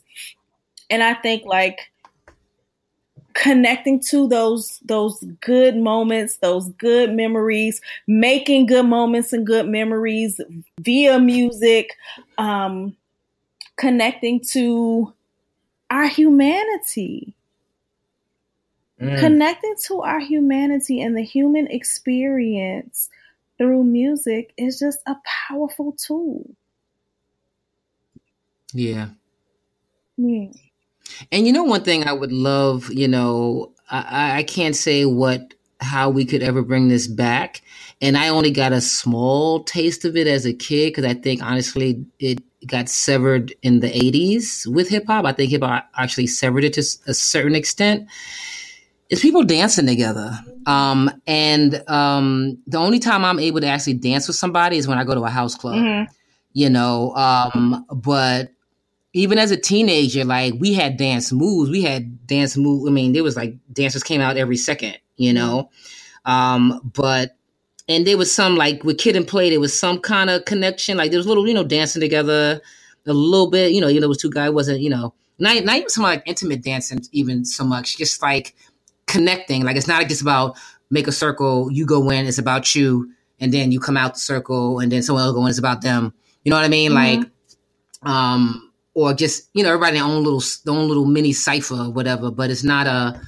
And 0.90 1.02
I 1.02 1.14
think 1.14 1.44
like 1.44 1.90
connecting 3.34 3.98
to 3.98 4.28
those 4.28 4.78
those 4.84 5.22
good 5.40 5.76
moments, 5.76 6.38
those 6.38 6.68
good 6.70 7.12
memories, 7.12 7.80
making 8.06 8.66
good 8.66 8.86
moments 8.86 9.32
and 9.32 9.46
good 9.46 9.68
memories 9.68 10.40
via 10.80 11.18
music, 11.18 11.96
um, 12.38 12.96
connecting 13.76 14.40
to 14.40 15.12
our 15.90 16.06
humanity. 16.06 17.34
Mm. 19.00 19.18
Connecting 19.18 19.74
to 19.86 20.02
our 20.02 20.20
humanity 20.20 21.02
and 21.02 21.16
the 21.16 21.22
human 21.22 21.66
experience 21.66 23.10
through 23.58 23.84
music 23.84 24.52
is 24.56 24.78
just 24.78 24.98
a 25.06 25.16
powerful 25.48 25.92
tool. 25.92 26.54
Yeah. 28.72 29.08
Yeah. 30.16 30.48
And 31.30 31.46
you 31.46 31.52
know, 31.52 31.64
one 31.64 31.84
thing 31.84 32.06
I 32.06 32.12
would 32.12 32.32
love, 32.32 32.92
you 32.92 33.08
know, 33.08 33.72
I, 33.90 34.38
I 34.38 34.42
can't 34.42 34.74
say 34.74 35.04
what, 35.04 35.54
how 35.80 36.10
we 36.10 36.24
could 36.24 36.42
ever 36.42 36.62
bring 36.62 36.88
this 36.88 37.06
back. 37.06 37.62
And 38.00 38.16
I 38.16 38.28
only 38.28 38.50
got 38.50 38.72
a 38.72 38.80
small 38.80 39.62
taste 39.62 40.04
of 40.04 40.16
it 40.16 40.26
as 40.26 40.46
a 40.46 40.52
kid 40.52 40.90
because 40.90 41.04
I 41.04 41.14
think 41.14 41.42
honestly 41.42 42.04
it 42.18 42.42
got 42.66 42.88
severed 42.88 43.54
in 43.62 43.80
the 43.80 43.90
80s 43.90 44.66
with 44.66 44.88
hip 44.88 45.06
hop. 45.06 45.24
I 45.24 45.32
think 45.32 45.50
hip 45.50 45.62
hop 45.62 45.88
actually 45.96 46.26
severed 46.26 46.64
it 46.64 46.72
to 46.74 46.80
a 47.06 47.14
certain 47.14 47.54
extent. 47.54 48.08
It's 49.10 49.22
people 49.22 49.44
dancing 49.44 49.86
together. 49.86 50.38
Um, 50.66 51.10
and 51.26 51.82
um, 51.88 52.58
the 52.66 52.78
only 52.78 52.98
time 52.98 53.24
I'm 53.24 53.38
able 53.38 53.60
to 53.60 53.66
actually 53.66 53.94
dance 53.94 54.26
with 54.26 54.36
somebody 54.36 54.76
is 54.78 54.88
when 54.88 54.98
I 54.98 55.04
go 55.04 55.14
to 55.14 55.24
a 55.24 55.30
house 55.30 55.54
club. 55.54 55.76
Mm-hmm. 55.76 56.12
You 56.52 56.70
know, 56.70 57.12
um, 57.16 57.84
but 57.92 58.50
even 59.12 59.38
as 59.38 59.50
a 59.50 59.56
teenager, 59.56 60.24
like 60.24 60.54
we 60.58 60.72
had 60.72 60.96
dance 60.96 61.32
moves. 61.32 61.70
We 61.70 61.82
had 61.82 62.26
dance 62.26 62.56
moves. 62.56 62.88
I 62.88 62.92
mean, 62.92 63.12
there 63.12 63.24
was 63.24 63.36
like 63.36 63.54
dancers 63.72 64.02
came 64.02 64.20
out 64.20 64.36
every 64.36 64.56
second, 64.56 64.98
you 65.16 65.32
know. 65.32 65.70
Um, 66.24 66.80
but 66.94 67.36
and 67.88 68.06
there 68.06 68.18
was 68.18 68.34
some 68.34 68.56
like 68.56 68.82
with 68.82 68.98
Kid 68.98 69.16
and 69.16 69.26
Play, 69.26 69.50
there 69.50 69.60
was 69.60 69.78
some 69.78 70.00
kind 70.00 70.30
of 70.30 70.44
connection. 70.44 70.96
Like 70.96 71.10
there 71.10 71.18
was 71.18 71.26
a 71.26 71.28
little, 71.28 71.46
you 71.46 71.54
know, 71.54 71.64
dancing 71.64 72.00
together 72.00 72.60
a 73.06 73.12
little 73.12 73.50
bit. 73.50 73.72
You 73.72 73.80
know, 73.80 73.88
you 73.88 74.00
know, 74.00 74.06
it 74.06 74.08
was 74.08 74.18
two 74.18 74.30
guys. 74.30 74.50
Wasn't 74.50 74.80
you 74.80 74.90
know, 74.90 75.14
not 75.38 75.62
not 75.64 75.76
even 75.76 75.88
some 75.88 76.02
like 76.02 76.22
intimate 76.26 76.62
dancing, 76.62 77.00
even 77.12 77.44
so 77.44 77.64
much. 77.64 77.96
Just 77.96 78.22
like 78.22 78.54
connecting. 79.14 79.62
Like 79.62 79.76
it's 79.76 79.86
not 79.88 80.08
just 80.08 80.22
about 80.22 80.56
make 80.90 81.06
a 81.06 81.12
circle, 81.12 81.70
you 81.70 81.86
go 81.86 82.10
in. 82.10 82.26
It's 82.26 82.38
about 82.38 82.74
you, 82.74 83.10
and 83.40 83.54
then 83.54 83.70
you 83.72 83.80
come 83.80 83.96
out 83.96 84.14
the 84.14 84.20
circle, 84.20 84.80
and 84.80 84.90
then 84.90 85.02
someone 85.02 85.24
else 85.24 85.34
go 85.34 85.42
in. 85.42 85.50
It's 85.50 85.58
about 85.58 85.82
them. 85.82 86.12
You 86.42 86.50
know 86.50 86.56
what 86.56 86.64
I 86.64 86.68
mean? 86.68 86.92
Mm-hmm. 86.92 87.22
Like, 87.22 87.30
um, 88.02 88.72
or 88.94 89.14
just 89.14 89.48
you 89.54 89.62
know 89.62 89.70
everybody 89.70 89.96
their 89.96 90.04
own 90.04 90.24
little 90.24 90.42
their 90.64 90.74
own 90.74 90.88
little 90.88 91.06
mini 91.06 91.32
cipher 91.32 91.74
or 91.74 91.90
whatever. 91.90 92.30
But 92.30 92.50
it's 92.50 92.64
not 92.64 92.86
a 92.86 93.20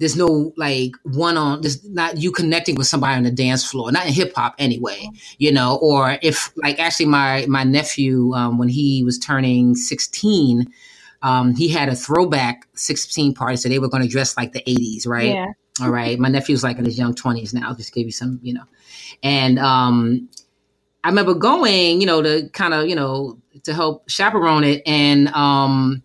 there's 0.00 0.16
no 0.16 0.52
like 0.56 0.92
one 1.04 1.36
on 1.36 1.60
there's 1.60 1.88
not 1.90 2.16
you 2.16 2.32
connecting 2.32 2.74
with 2.74 2.86
somebody 2.86 3.16
on 3.16 3.22
the 3.22 3.30
dance 3.30 3.70
floor 3.70 3.92
not 3.92 4.06
in 4.06 4.14
hip-hop 4.14 4.54
anyway 4.58 5.06
you 5.36 5.52
know 5.52 5.78
or 5.82 6.18
if 6.22 6.50
like 6.56 6.80
actually 6.80 7.04
my 7.04 7.44
my 7.48 7.64
nephew 7.64 8.32
um, 8.32 8.56
when 8.56 8.68
he 8.68 9.04
was 9.04 9.18
turning 9.18 9.74
16 9.74 10.66
um, 11.22 11.54
he 11.54 11.68
had 11.68 11.88
a 11.88 11.94
throwback 11.94 12.66
16 12.74 13.34
party 13.34 13.56
so 13.56 13.68
they 13.68 13.78
were 13.78 13.88
going 13.88 14.02
to 14.02 14.08
dress 14.08 14.36
like 14.36 14.52
the 14.52 14.62
80s 14.62 15.06
right? 15.06 15.34
Yeah. 15.34 15.52
all 15.80 15.90
right. 15.90 16.18
My 16.18 16.28
nephew's 16.28 16.64
like 16.64 16.78
in 16.78 16.84
his 16.84 16.98
young 16.98 17.14
20s 17.14 17.52
now. 17.52 17.68
I'll 17.68 17.76
just 17.76 17.92
give 17.92 18.06
you 18.06 18.12
some 18.12 18.40
you 18.42 18.54
know. 18.54 18.64
And 19.22 19.58
um, 19.58 20.28
i 21.02 21.08
remember 21.08 21.32
going 21.32 22.00
you 22.00 22.06
know 22.06 22.20
to 22.20 22.48
kind 22.50 22.74
of 22.74 22.86
you 22.86 22.94
know 22.94 23.38
to 23.64 23.74
help 23.74 24.08
chaperone 24.08 24.64
it, 24.64 24.82
and 24.86 25.28
um, 25.28 26.02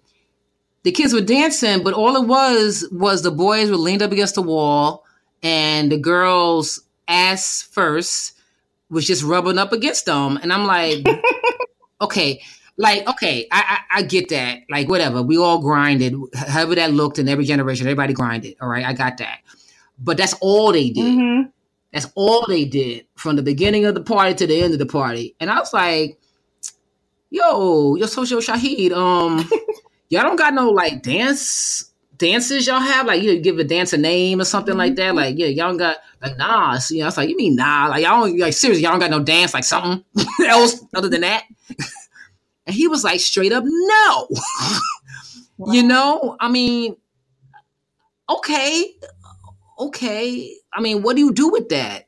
the 0.83 0.91
kids 0.91 1.13
were 1.13 1.21
dancing, 1.21 1.83
but 1.83 1.93
all 1.93 2.15
it 2.15 2.27
was 2.27 2.87
was 2.91 3.21
the 3.21 3.31
boys 3.31 3.69
were 3.69 3.77
leaned 3.77 4.01
up 4.01 4.11
against 4.11 4.35
the 4.35 4.41
wall, 4.41 5.05
and 5.43 5.91
the 5.91 5.97
girls' 5.97 6.81
ass 7.07 7.67
first 7.71 8.33
was 8.89 9.05
just 9.05 9.23
rubbing 9.23 9.57
up 9.57 9.71
against 9.71 10.05
them, 10.05 10.37
and 10.41 10.51
I'm 10.51 10.65
like, 10.65 11.05
okay. 12.01 12.41
Like 12.77 13.07
okay, 13.07 13.47
I, 13.51 13.79
I, 13.91 13.99
I 13.99 14.01
get 14.03 14.29
that. 14.29 14.59
Like 14.69 14.89
whatever, 14.89 15.21
we 15.21 15.37
all 15.37 15.59
grinded, 15.59 16.15
however 16.35 16.75
that 16.75 16.93
looked 16.93 17.19
in 17.19 17.29
every 17.29 17.45
generation. 17.45 17.87
Everybody 17.87 18.13
grinded. 18.13 18.55
All 18.61 18.67
right, 18.67 18.85
I 18.85 18.93
got 18.93 19.17
that. 19.17 19.39
But 19.99 20.17
that's 20.17 20.33
all 20.41 20.71
they 20.71 20.89
did. 20.89 21.17
Mm-hmm. 21.17 21.49
That's 21.93 22.11
all 22.15 22.45
they 22.47 22.65
did 22.65 23.05
from 23.15 23.37
the 23.37 23.41
beginning 23.41 23.85
of 23.85 23.95
the 23.95 24.01
party 24.01 24.33
to 24.35 24.47
the 24.47 24.61
end 24.61 24.73
of 24.73 24.79
the 24.79 24.85
party. 24.85 25.33
And 25.39 25.49
I 25.49 25.59
was 25.59 25.73
like, 25.73 26.19
yo, 27.29 27.95
your 27.95 28.09
social 28.09 28.41
Shahid, 28.41 28.91
um, 28.91 29.49
y'all 30.09 30.23
don't 30.23 30.35
got 30.35 30.53
no 30.53 30.69
like 30.69 31.01
dance 31.01 31.91
dances 32.17 32.65
y'all 32.67 32.79
have 32.79 33.07
like 33.07 33.21
you 33.21 33.39
give 33.39 33.59
a 33.59 33.63
dance 33.63 33.91
a 33.91 33.97
name 33.97 34.39
or 34.39 34.45
something 34.45 34.71
mm-hmm. 34.71 34.79
like 34.79 34.95
that 34.95 35.15
like 35.15 35.37
yeah 35.37 35.47
y'all 35.47 35.67
don't 35.67 35.77
got 35.77 35.97
like 36.21 36.37
nah 36.37 36.77
so, 36.77 36.95
you 36.95 37.01
know 37.01 37.07
it's 37.07 37.17
like 37.17 37.29
you 37.29 37.35
mean 37.35 37.55
nah 37.55 37.87
like 37.87 38.03
y'all 38.03 38.25
don't 38.25 38.39
like 38.39 38.53
seriously 38.53 38.81
y'all 38.81 38.91
don't 38.91 39.01
got 39.01 39.11
no 39.11 39.19
dance 39.19 39.53
like 39.53 39.63
something 39.63 40.03
else 40.47 40.85
other 40.93 41.09
than 41.09 41.21
that 41.21 41.43
and 42.65 42.75
he 42.75 42.87
was 42.87 43.03
like 43.03 43.19
straight 43.19 43.51
up 43.53 43.63
no 43.65 44.27
wow. 45.57 45.71
you 45.71 45.83
know 45.83 46.35
i 46.39 46.49
mean 46.49 46.95
okay 48.29 48.95
okay 49.79 50.55
i 50.73 50.81
mean 50.81 51.01
what 51.01 51.15
do 51.15 51.21
you 51.21 51.33
do 51.33 51.49
with 51.49 51.69
that 51.69 52.07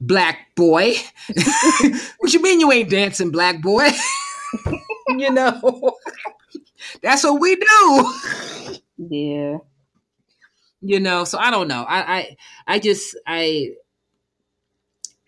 black 0.00 0.54
boy 0.54 0.94
what 2.18 2.32
you 2.32 2.42
mean 2.42 2.60
you 2.60 2.70
ain't 2.70 2.90
dancing 2.90 3.30
black 3.30 3.62
boy 3.62 3.88
you 5.18 5.30
know, 5.30 5.96
that's 7.02 7.24
what 7.24 7.40
we 7.40 7.56
do. 7.56 8.14
Yeah. 8.96 9.58
You 10.80 11.00
know, 11.00 11.24
so 11.24 11.38
I 11.38 11.50
don't 11.50 11.68
know. 11.68 11.82
I, 11.82 12.16
I, 12.16 12.36
I 12.66 12.78
just, 12.78 13.16
I, 13.26 13.72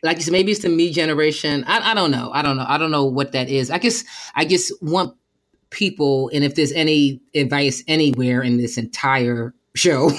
like 0.03 0.17
you 0.19 0.23
said, 0.23 0.33
maybe 0.33 0.53
it's 0.53 0.63
the 0.63 0.69
me 0.69 0.93
generation. 0.93 1.65
I, 1.67 1.93
I 1.93 1.95
don't 1.95 2.11
know. 2.11 2.31
I 2.33 2.43
don't 2.43 2.57
know. 2.57 2.67
I 2.67 2.79
don't 2.79 2.91
know 2.91 3.05
what 3.05 3.33
that 3.33 3.49
is. 3.49 3.71
I 3.71 3.79
guess, 3.79 4.05
I 4.35 4.45
just 4.45 4.73
want 4.83 5.17
people, 5.71 6.31
and 6.33 6.45
if 6.45 6.55
there's 6.55 6.73
any 6.73 7.21
advice 7.35 7.83
anywhere 7.89 8.43
in 8.43 8.59
this 8.59 8.79
entire 8.79 9.55
show, 9.75 10.11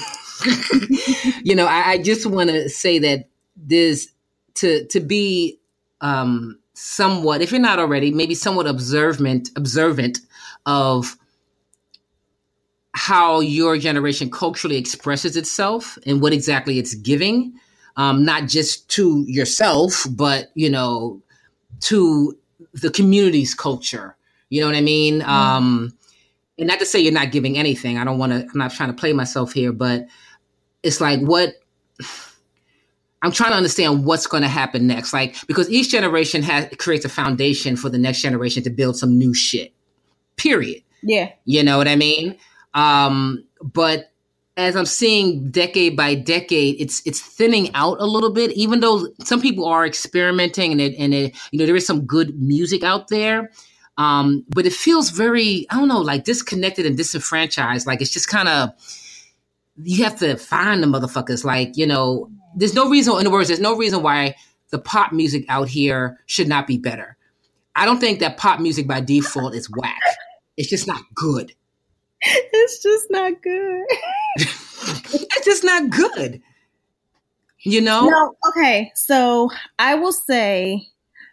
you 1.42 1.54
know, 1.54 1.66
I, 1.66 1.92
I 1.92 1.98
just 2.02 2.26
want 2.26 2.50
to 2.50 2.68
say 2.68 2.98
that 2.98 3.28
there's 3.56 4.08
to 4.54 4.84
to 4.86 5.00
be 5.00 5.58
um 6.00 6.58
somewhat, 6.78 7.42
if 7.42 7.50
you're 7.50 7.60
not 7.60 7.80
already, 7.80 8.12
maybe 8.12 8.34
somewhat 8.34 8.66
observant, 8.66 9.50
observant 9.56 10.20
of 10.64 11.16
how 12.94 13.40
your 13.40 13.76
generation 13.78 14.30
culturally 14.30 14.76
expresses 14.76 15.36
itself 15.36 15.98
and 16.06 16.22
what 16.22 16.32
exactly 16.32 16.78
it's 16.78 16.94
giving, 16.94 17.52
um, 17.98 18.24
not 18.24 18.48
just 18.48 18.88
to 18.90 19.24
yourself, 19.26 20.06
but 20.12 20.50
you 20.54 20.70
know, 20.70 21.20
to 21.80 22.38
the 22.72 22.90
community's 22.90 23.54
culture. 23.54 24.16
You 24.48 24.62
know 24.62 24.68
what 24.68 24.76
I 24.76 24.80
mean? 24.80 25.20
Mm-hmm. 25.20 25.30
Um, 25.30 25.92
and 26.58 26.68
not 26.68 26.78
to 26.78 26.86
say 26.86 26.98
you're 26.98 27.12
not 27.12 27.32
giving 27.32 27.58
anything. 27.58 27.98
I 27.98 28.04
don't 28.04 28.18
want 28.18 28.32
to. 28.32 28.40
I'm 28.40 28.58
not 28.58 28.72
trying 28.72 28.88
to 28.88 28.96
play 28.96 29.12
myself 29.12 29.52
here, 29.52 29.72
but 29.72 30.06
it's 30.82 31.00
like 31.00 31.20
what 31.20 31.54
I'm 33.22 33.32
trying 33.32 33.50
to 33.50 33.56
understand 33.56 34.04
what's 34.04 34.26
going 34.26 34.44
to 34.44 34.48
happen 34.48 34.86
next. 34.86 35.12
Like, 35.12 35.36
because 35.46 35.68
each 35.68 35.90
generation 35.90 36.42
has 36.44 36.68
creates 36.78 37.04
a 37.04 37.08
foundation 37.08 37.76
for 37.76 37.90
the 37.90 37.98
next 37.98 38.22
generation 38.22 38.62
to 38.62 38.70
build 38.70 38.96
some 38.96 39.18
new 39.18 39.34
shit. 39.34 39.72
Period. 40.36 40.82
Yeah. 41.02 41.32
You 41.44 41.64
know 41.64 41.78
what 41.78 41.88
I 41.88 41.96
mean? 41.96 42.36
Um, 42.74 43.44
but 43.60 44.12
as 44.58 44.74
I'm 44.74 44.86
seeing 44.86 45.50
decade 45.52 45.96
by 45.96 46.16
decade, 46.16 46.80
it's 46.80 47.00
it's 47.06 47.20
thinning 47.20 47.72
out 47.74 47.96
a 48.00 48.06
little 48.06 48.30
bit. 48.30 48.50
Even 48.52 48.80
though 48.80 49.06
some 49.22 49.40
people 49.40 49.64
are 49.64 49.86
experimenting 49.86 50.72
and 50.72 50.80
it, 50.80 50.96
and 50.98 51.14
it, 51.14 51.36
you 51.52 51.58
know 51.60 51.64
there 51.64 51.76
is 51.76 51.86
some 51.86 52.04
good 52.04 52.38
music 52.42 52.82
out 52.82 53.06
there, 53.06 53.52
um, 53.98 54.44
but 54.48 54.66
it 54.66 54.72
feels 54.72 55.10
very 55.10 55.64
I 55.70 55.76
don't 55.76 55.86
know 55.86 56.00
like 56.00 56.24
disconnected 56.24 56.86
and 56.86 56.96
disenfranchised. 56.96 57.86
Like 57.86 58.02
it's 58.02 58.10
just 58.10 58.28
kind 58.28 58.48
of 58.48 58.70
you 59.80 60.02
have 60.02 60.18
to 60.18 60.36
find 60.36 60.82
the 60.82 60.88
motherfuckers. 60.88 61.44
Like 61.44 61.76
you 61.76 61.86
know 61.86 62.28
there's 62.56 62.74
no 62.74 62.90
reason, 62.90 63.14
in 63.14 63.20
other 63.20 63.30
words, 63.30 63.48
there's 63.48 63.60
no 63.60 63.76
reason 63.76 64.02
why 64.02 64.34
the 64.70 64.78
pop 64.80 65.12
music 65.12 65.44
out 65.48 65.68
here 65.68 66.18
should 66.26 66.48
not 66.48 66.66
be 66.66 66.78
better. 66.78 67.16
I 67.76 67.86
don't 67.86 68.00
think 68.00 68.18
that 68.18 68.38
pop 68.38 68.58
music 68.58 68.88
by 68.88 69.00
default 69.02 69.54
is 69.54 69.70
whack. 69.70 70.00
It's 70.56 70.68
just 70.68 70.88
not 70.88 71.02
good. 71.14 71.52
It's 72.52 72.82
just 72.82 73.06
not 73.10 73.40
good. 73.40 73.84
it's 74.40 75.44
just 75.44 75.64
not 75.64 75.90
good. 75.90 76.40
You 77.60 77.80
know? 77.80 78.08
No, 78.08 78.36
okay. 78.50 78.92
So 78.94 79.50
I 79.78 79.94
will 79.96 80.12
say 80.12 80.88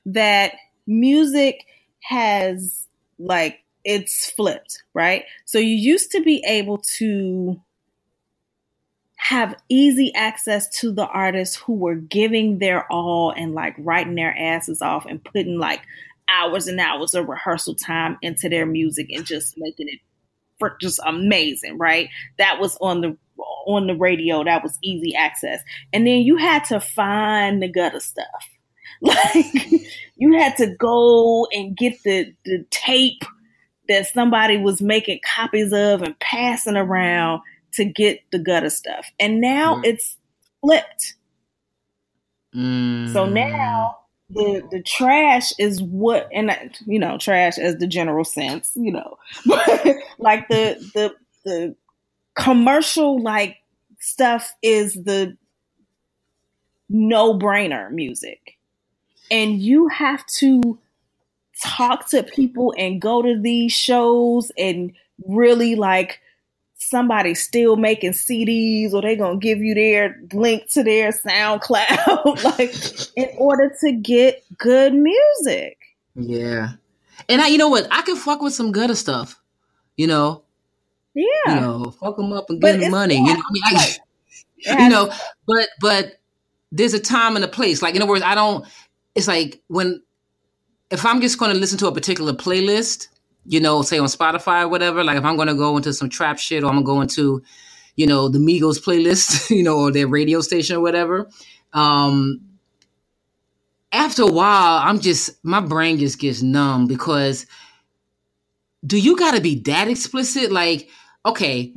that 0.08 0.54
music 0.88 1.66
has 2.02 2.88
like 3.20 3.60
it's 3.84 4.32
flipped, 4.32 4.84
right? 4.94 5.24
So 5.46 5.60
you 5.60 5.76
used 5.76 6.12
to 6.12 6.22
be 6.22 6.44
able 6.48 6.80
to 6.98 7.62
have 9.18 9.56
easy 9.70 10.14
access 10.16 10.70
to 10.80 10.92
the 10.92 11.08
artists 11.08 11.56
who 11.56 11.74
were 11.74 11.96
giving 11.96 12.60
their 12.60 12.92
all 12.92 13.32
and 13.32 13.54
like 13.54 13.76
writing 13.80 14.16
their 14.16 14.36
asses 14.38 14.82
off 14.82 15.06
and 15.06 15.24
putting 15.24 15.58
like 15.58 15.82
hours 16.30 16.68
and 16.68 16.80
hours 16.80 17.14
of 17.14 17.28
rehearsal 17.28 17.76
time 17.76 18.18
into 18.22 18.50
their 18.50 18.66
music 18.66 19.08
and 19.12 19.26
just 19.26 19.56
making 19.58 19.88
it 19.88 20.00
for 20.60 20.78
just 20.82 21.00
amazing, 21.06 21.78
right? 21.78 22.10
That 22.38 22.60
was 22.60 22.78
on 22.82 23.02
the 23.02 23.18
on 23.66 23.88
the 23.88 23.96
radio, 23.96 24.44
that 24.44 24.64
was 24.64 24.78
easy 24.82 25.16
access. 25.16 25.62
And 25.92 26.08
then 26.08 26.22
you 26.22 26.38
had 26.38 26.64
to 26.66 26.80
find 26.80 27.62
the 27.62 27.68
gutter 27.68 28.00
stuff. 28.00 28.26
Like 29.02 29.46
you 30.16 30.38
had 30.38 30.56
to 30.58 30.74
go 30.80 31.48
and 31.52 31.76
get 31.76 32.02
the 32.04 32.34
the 32.46 32.66
tape 32.72 33.24
that 33.90 34.08
somebody 34.08 34.58
was 34.58 34.82
making 34.82 35.20
copies 35.26 35.74
of 35.74 36.02
and 36.02 36.18
passing 36.20 36.78
around 36.78 37.42
to 37.74 37.84
get 37.84 38.22
the 38.32 38.40
gutter 38.40 38.70
stuff. 38.70 39.06
And 39.20 39.42
now 39.42 39.76
mm. 39.76 39.86
it's 39.86 40.18
flipped. 40.62 41.16
Mm. 42.56 43.12
So 43.12 43.26
now 43.26 43.98
the 44.30 44.68
the 44.72 44.82
trash 44.82 45.54
is 45.60 45.82
what 45.82 46.28
and 46.34 46.50
uh, 46.50 46.56
you 46.86 46.98
know 46.98 47.18
trash 47.18 47.58
as 47.58 47.78
the 47.78 47.88
general 47.88 48.26
sense 48.26 48.72
you 48.76 48.92
know. 48.92 49.18
Like 50.18 50.48
the 50.48 50.76
the 50.94 51.16
the 51.44 51.76
commercial 52.36 53.22
like 53.22 53.58
stuff 54.00 54.56
is 54.62 54.94
the 54.94 55.38
no 56.90 57.38
brainer 57.38 57.92
music. 57.92 58.58
And 59.32 59.60
you 59.60 59.88
have 59.88 60.26
to 60.38 60.78
talk 61.64 62.10
to 62.10 62.24
people 62.24 62.74
and 62.78 63.02
go 63.02 63.22
to 63.22 63.40
these 63.40 63.72
shows 63.72 64.52
and 64.58 64.94
really 65.26 65.76
like 65.76 66.20
somebody 66.90 67.34
still 67.34 67.76
making 67.76 68.12
CDs 68.12 68.94
or 68.94 69.02
they're 69.02 69.16
gonna 69.16 69.38
give 69.38 69.60
you 69.60 69.74
their 69.74 70.20
link 70.34 70.70
to 70.72 70.84
their 70.84 71.12
SoundCloud, 71.12 72.44
like 72.58 73.18
in 73.18 73.36
order 73.38 73.74
to 73.82 73.92
get 73.94 74.44
good 74.58 74.94
music. 74.94 75.78
Yeah. 76.16 76.74
And 77.28 77.42
I, 77.42 77.48
you 77.48 77.58
know 77.58 77.70
what? 77.70 77.88
I 77.92 78.02
can 78.02 78.16
fuck 78.16 78.42
with 78.42 78.54
some 78.54 78.72
gutter 78.72 78.96
stuff, 78.96 79.42
you 79.98 80.08
know. 80.08 80.44
Yeah. 81.14 81.26
You 81.48 81.62
know, 81.62 81.94
fuck 82.00 82.18
them 82.18 82.34
up 82.34 82.50
and 82.50 82.62
get 82.62 82.80
them 82.80 82.92
money. 82.92 83.16
You 83.16 83.24
know, 83.24 83.34
I 83.34 83.52
mean, 83.52 83.64
I, 83.66 83.96
you 84.84 84.90
know, 84.90 85.12
but 85.48 85.70
but 85.80 86.20
there's 86.72 86.94
a 86.94 87.00
time 87.00 87.36
and 87.36 87.46
a 87.46 87.48
place. 87.48 87.82
Like 87.82 87.96
in 87.96 88.02
other 88.02 88.10
words, 88.10 88.24
I 88.24 88.36
don't. 88.36 88.66
It's 89.16 89.28
like 89.28 89.62
when 89.68 90.02
if 90.92 91.06
I'm 91.06 91.22
just 91.22 91.40
going 91.40 91.54
to 91.54 91.58
listen 91.58 91.78
to 91.80 91.88
a 91.88 91.92
particular 91.92 92.34
playlist, 92.34 93.08
you 93.46 93.60
know, 93.60 93.82
say 93.82 93.98
on 94.00 94.08
Spotify 94.08 94.64
or 94.64 94.68
whatever, 94.68 95.04
like 95.04 95.18
if 95.18 95.26
I'm 95.26 95.36
going 95.36 95.48
to 95.48 95.56
go 95.56 95.78
into 95.78 95.94
some 95.94 96.10
trap 96.10 96.40
shit 96.40 96.64
or 96.64 96.68
I'm 96.68 96.84
going 96.84 96.86
to 96.86 96.92
go 96.94 97.02
into, 97.02 97.44
you 97.96 98.08
know, 98.08 98.28
the 98.28 98.40
Migos 98.40 98.80
playlist, 98.84 99.50
you 99.56 99.64
know, 99.64 99.78
or 99.78 99.92
their 99.92 100.08
radio 100.08 100.42
station 100.42 100.76
or 100.76 100.82
whatever, 100.82 101.30
um, 101.74 102.42
after 103.92 104.24
a 104.24 104.32
while, 104.32 104.82
I'm 104.84 105.00
just, 105.00 105.44
my 105.44 105.62
brain 105.62 106.00
just 106.00 106.20
gets 106.20 106.42
numb 106.42 106.88
because 106.88 107.46
do 108.86 109.00
you 109.00 109.16
got 109.18 109.36
to 109.36 109.42
be 109.42 109.60
that 109.62 109.88
explicit? 109.88 110.52
Like, 110.52 110.90
okay, 111.26 111.74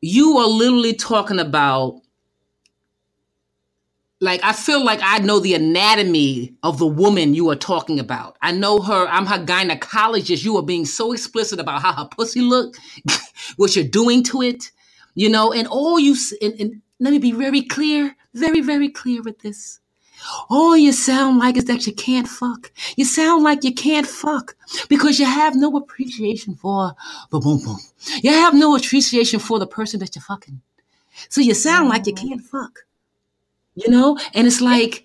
you 0.00 0.38
are 0.38 0.46
literally 0.46 0.94
talking 0.94 1.38
about 1.38 2.00
like 4.20 4.40
I 4.42 4.52
feel 4.52 4.84
like 4.84 5.00
I 5.02 5.18
know 5.18 5.40
the 5.40 5.54
anatomy 5.54 6.54
of 6.62 6.78
the 6.78 6.86
woman 6.86 7.34
you 7.34 7.50
are 7.50 7.56
talking 7.56 8.00
about. 8.00 8.36
I 8.40 8.52
know 8.52 8.80
her. 8.80 9.06
I'm 9.08 9.26
her 9.26 9.44
gynecologist. 9.44 10.44
You 10.44 10.56
are 10.56 10.62
being 10.62 10.86
so 10.86 11.12
explicit 11.12 11.60
about 11.60 11.82
how 11.82 11.92
her 11.92 12.08
pussy 12.10 12.40
look, 12.40 12.76
what 13.56 13.76
you're 13.76 13.84
doing 13.84 14.22
to 14.24 14.42
it, 14.42 14.70
you 15.14 15.28
know, 15.28 15.52
and 15.52 15.68
all 15.68 16.00
you. 16.00 16.16
And, 16.40 16.54
and 16.58 16.82
let 16.98 17.12
me 17.12 17.18
be 17.18 17.32
very 17.32 17.62
clear, 17.62 18.16
very 18.32 18.60
very 18.60 18.88
clear 18.88 19.22
with 19.22 19.40
this. 19.40 19.80
All 20.48 20.76
you 20.76 20.92
sound 20.92 21.38
like 21.38 21.58
is 21.58 21.66
that 21.66 21.86
you 21.86 21.92
can't 21.92 22.26
fuck. 22.26 22.72
You 22.96 23.04
sound 23.04 23.44
like 23.44 23.64
you 23.64 23.74
can't 23.74 24.06
fuck 24.06 24.56
because 24.88 25.20
you 25.20 25.26
have 25.26 25.54
no 25.54 25.76
appreciation 25.76 26.54
for 26.54 26.94
boom 27.30 27.42
boom 27.42 27.62
boom. 27.62 27.78
You 28.22 28.30
have 28.30 28.54
no 28.54 28.74
appreciation 28.76 29.40
for 29.40 29.58
the 29.58 29.66
person 29.66 30.00
that 30.00 30.16
you're 30.16 30.22
fucking. 30.22 30.62
So 31.28 31.42
you 31.42 31.52
sound 31.52 31.90
like 31.90 32.06
you 32.06 32.14
can't 32.14 32.40
fuck 32.40 32.86
you 33.76 33.90
know? 33.90 34.18
And 34.34 34.46
it's 34.46 34.60
like, 34.60 35.04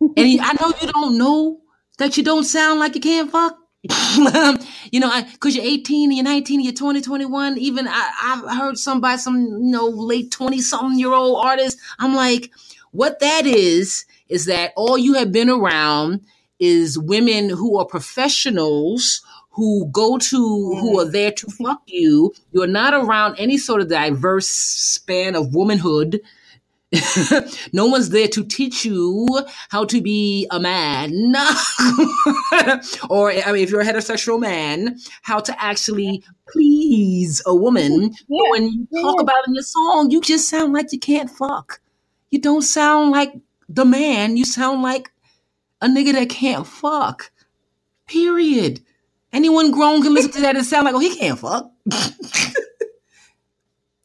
and 0.00 0.40
I 0.40 0.52
know 0.60 0.72
you 0.80 0.92
don't 0.92 1.18
know 1.18 1.60
that 1.98 2.16
you 2.16 2.24
don't 2.24 2.44
sound 2.44 2.80
like 2.80 2.94
you 2.94 3.00
can't 3.00 3.30
fuck. 3.30 3.58
you 4.90 4.98
know, 4.98 5.22
because 5.32 5.54
you're 5.54 5.64
18 5.64 6.10
and 6.10 6.16
you're 6.16 6.24
19 6.24 6.60
and 6.60 6.64
you're 6.64 6.72
20, 6.72 7.02
21. 7.02 7.58
Even 7.58 7.86
I, 7.86 8.10
I've 8.22 8.56
heard 8.56 8.78
somebody, 8.78 9.18
some, 9.18 9.36
you 9.36 9.70
know, 9.70 9.86
late 9.86 10.30
20 10.30 10.60
something 10.60 10.98
year 10.98 11.12
old 11.12 11.44
artist. 11.44 11.78
I'm 11.98 12.14
like, 12.14 12.50
what 12.92 13.20
that 13.20 13.44
is, 13.44 14.06
is 14.28 14.46
that 14.46 14.72
all 14.74 14.96
you 14.96 15.14
have 15.14 15.32
been 15.32 15.50
around 15.50 16.22
is 16.58 16.98
women 16.98 17.50
who 17.50 17.76
are 17.76 17.84
professionals 17.84 19.22
who 19.50 19.86
go 19.92 20.18
to 20.18 20.36
who 20.36 20.96
mm. 20.96 21.02
are 21.02 21.10
there 21.10 21.30
to 21.30 21.46
fuck 21.46 21.82
you. 21.86 22.32
You're 22.52 22.66
not 22.66 22.94
around 22.94 23.36
any 23.38 23.58
sort 23.58 23.80
of 23.80 23.88
diverse 23.88 24.48
span 24.48 25.36
of 25.36 25.54
womanhood 25.54 26.20
no 27.72 27.86
one's 27.86 28.10
there 28.10 28.28
to 28.28 28.44
teach 28.44 28.84
you 28.84 29.26
how 29.70 29.84
to 29.84 30.00
be 30.00 30.46
a 30.50 30.60
man, 30.60 31.34
or 33.10 33.30
I 33.30 33.52
mean, 33.52 33.62
if 33.62 33.70
you're 33.70 33.80
a 33.80 33.84
heterosexual 33.84 34.40
man, 34.40 34.98
how 35.22 35.40
to 35.40 35.62
actually 35.62 36.24
please 36.48 37.42
a 37.46 37.54
woman. 37.54 38.12
Yeah. 38.28 38.38
But 38.42 38.50
when 38.50 38.68
you 38.68 39.02
talk 39.02 39.20
about 39.20 39.36
it 39.44 39.48
in 39.48 39.54
your 39.54 39.62
song, 39.62 40.10
you 40.10 40.20
just 40.20 40.48
sound 40.48 40.72
like 40.72 40.92
you 40.92 40.98
can't 40.98 41.30
fuck. 41.30 41.80
You 42.30 42.40
don't 42.40 42.62
sound 42.62 43.10
like 43.10 43.32
the 43.68 43.84
man. 43.84 44.36
You 44.36 44.44
sound 44.44 44.82
like 44.82 45.10
a 45.80 45.86
nigga 45.86 46.12
that 46.12 46.28
can't 46.28 46.66
fuck. 46.66 47.30
Period. 48.06 48.80
Anyone 49.32 49.70
grown 49.70 50.02
can 50.02 50.14
listen 50.14 50.32
to 50.32 50.40
that 50.42 50.56
and 50.56 50.64
sound 50.64 50.84
like, 50.84 50.94
oh, 50.94 51.00
he 51.00 51.16
can't 51.16 51.38
fuck. 51.38 51.70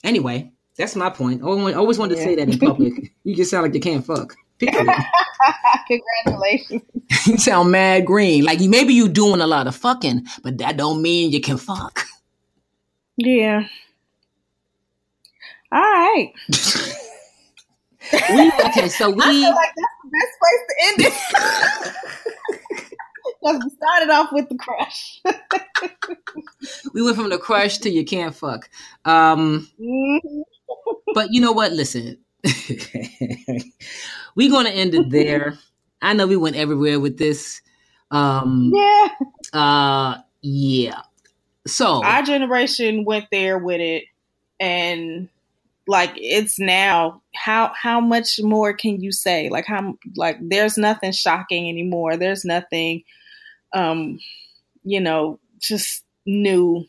anyway. 0.04 0.52
That's 0.80 0.96
my 0.96 1.10
point. 1.10 1.44
I 1.44 1.46
always, 1.46 2.00
wanted 2.00 2.16
to 2.16 2.22
yeah. 2.22 2.26
say 2.26 2.36
that 2.36 2.48
in 2.48 2.58
public. 2.58 3.12
you 3.26 3.36
just 3.36 3.52
sound 3.52 3.64
like 3.64 3.74
you 3.74 3.82
can't 3.82 4.06
fuck. 4.06 4.34
Congratulations. 4.60 6.84
you 7.28 7.38
sound 7.38 7.72
mad 7.72 8.06
green. 8.06 8.46
Like 8.46 8.62
you, 8.62 8.70
maybe 8.70 8.94
you 8.94 9.10
doing 9.10 9.42
a 9.42 9.48
lot 9.48 9.68
of 9.68 9.76
fucking, 9.76 10.26
but 10.42 10.58
that 10.60 10.78
don't 10.78 11.02
mean 11.02 11.34
you 11.34 11.42
can 11.42 11.58
fuck. 11.58 12.06
Yeah. 13.18 13.68
All 15.74 15.82
right. 15.82 16.32
we, 18.14 18.52
okay, 18.68 18.88
so 18.88 19.10
we. 19.10 19.22
I 19.22 19.32
feel 19.32 19.54
like 19.54 19.74
that's 19.76 19.98
the 20.02 20.10
best 20.14 20.40
place 20.40 20.64
to 20.70 20.76
end 20.88 21.02
it. 21.02 21.14
Because 23.42 23.62
we 23.66 23.70
started 23.72 24.10
off 24.12 24.32
with 24.32 24.48
the 24.48 24.56
crush. 24.56 25.22
we 26.94 27.02
went 27.02 27.18
from 27.18 27.28
the 27.30 27.38
crush 27.38 27.80
to 27.80 27.90
you 27.90 28.06
can't 28.06 28.34
fuck. 28.34 28.70
Um, 29.04 29.68
mm-hmm 29.78 30.42
but 31.14 31.32
you 31.32 31.42
know 31.42 31.52
what? 31.52 31.72
Listen, 31.72 32.18
we're 34.36 34.50
going 34.50 34.66
to 34.66 34.72
end 34.72 34.94
it 34.96 35.10
there. 35.10 35.58
I 36.02 36.14
know 36.14 36.28
we 36.28 36.38
went 36.38 36.56
everywhere 36.56 37.00
with 37.00 37.18
this. 37.18 37.62
Um, 38.12 38.72
yeah. 38.74 39.08
Uh, 39.54 40.18
yeah. 40.42 41.02
So 41.68 42.04
our 42.04 42.24
generation 42.24 43.06
went 43.06 43.26
there 43.32 43.58
with 43.58 43.82
it, 43.82 44.06
and 44.60 45.30
like 45.88 46.12
it's 46.16 46.60
now. 46.60 47.22
How 47.36 47.72
how 47.76 48.00
much 48.00 48.40
more 48.42 48.74
can 48.74 49.02
you 49.02 49.12
say? 49.12 49.50
Like 49.50 49.66
how 49.66 49.96
like 50.16 50.38
there's 50.42 50.78
nothing 50.78 51.12
shocking 51.12 51.70
anymore. 51.70 52.18
There's 52.18 52.46
nothing, 52.46 53.04
um, 53.74 54.20
you 54.84 55.00
know, 55.00 55.40
just 55.60 56.04
new 56.26 56.86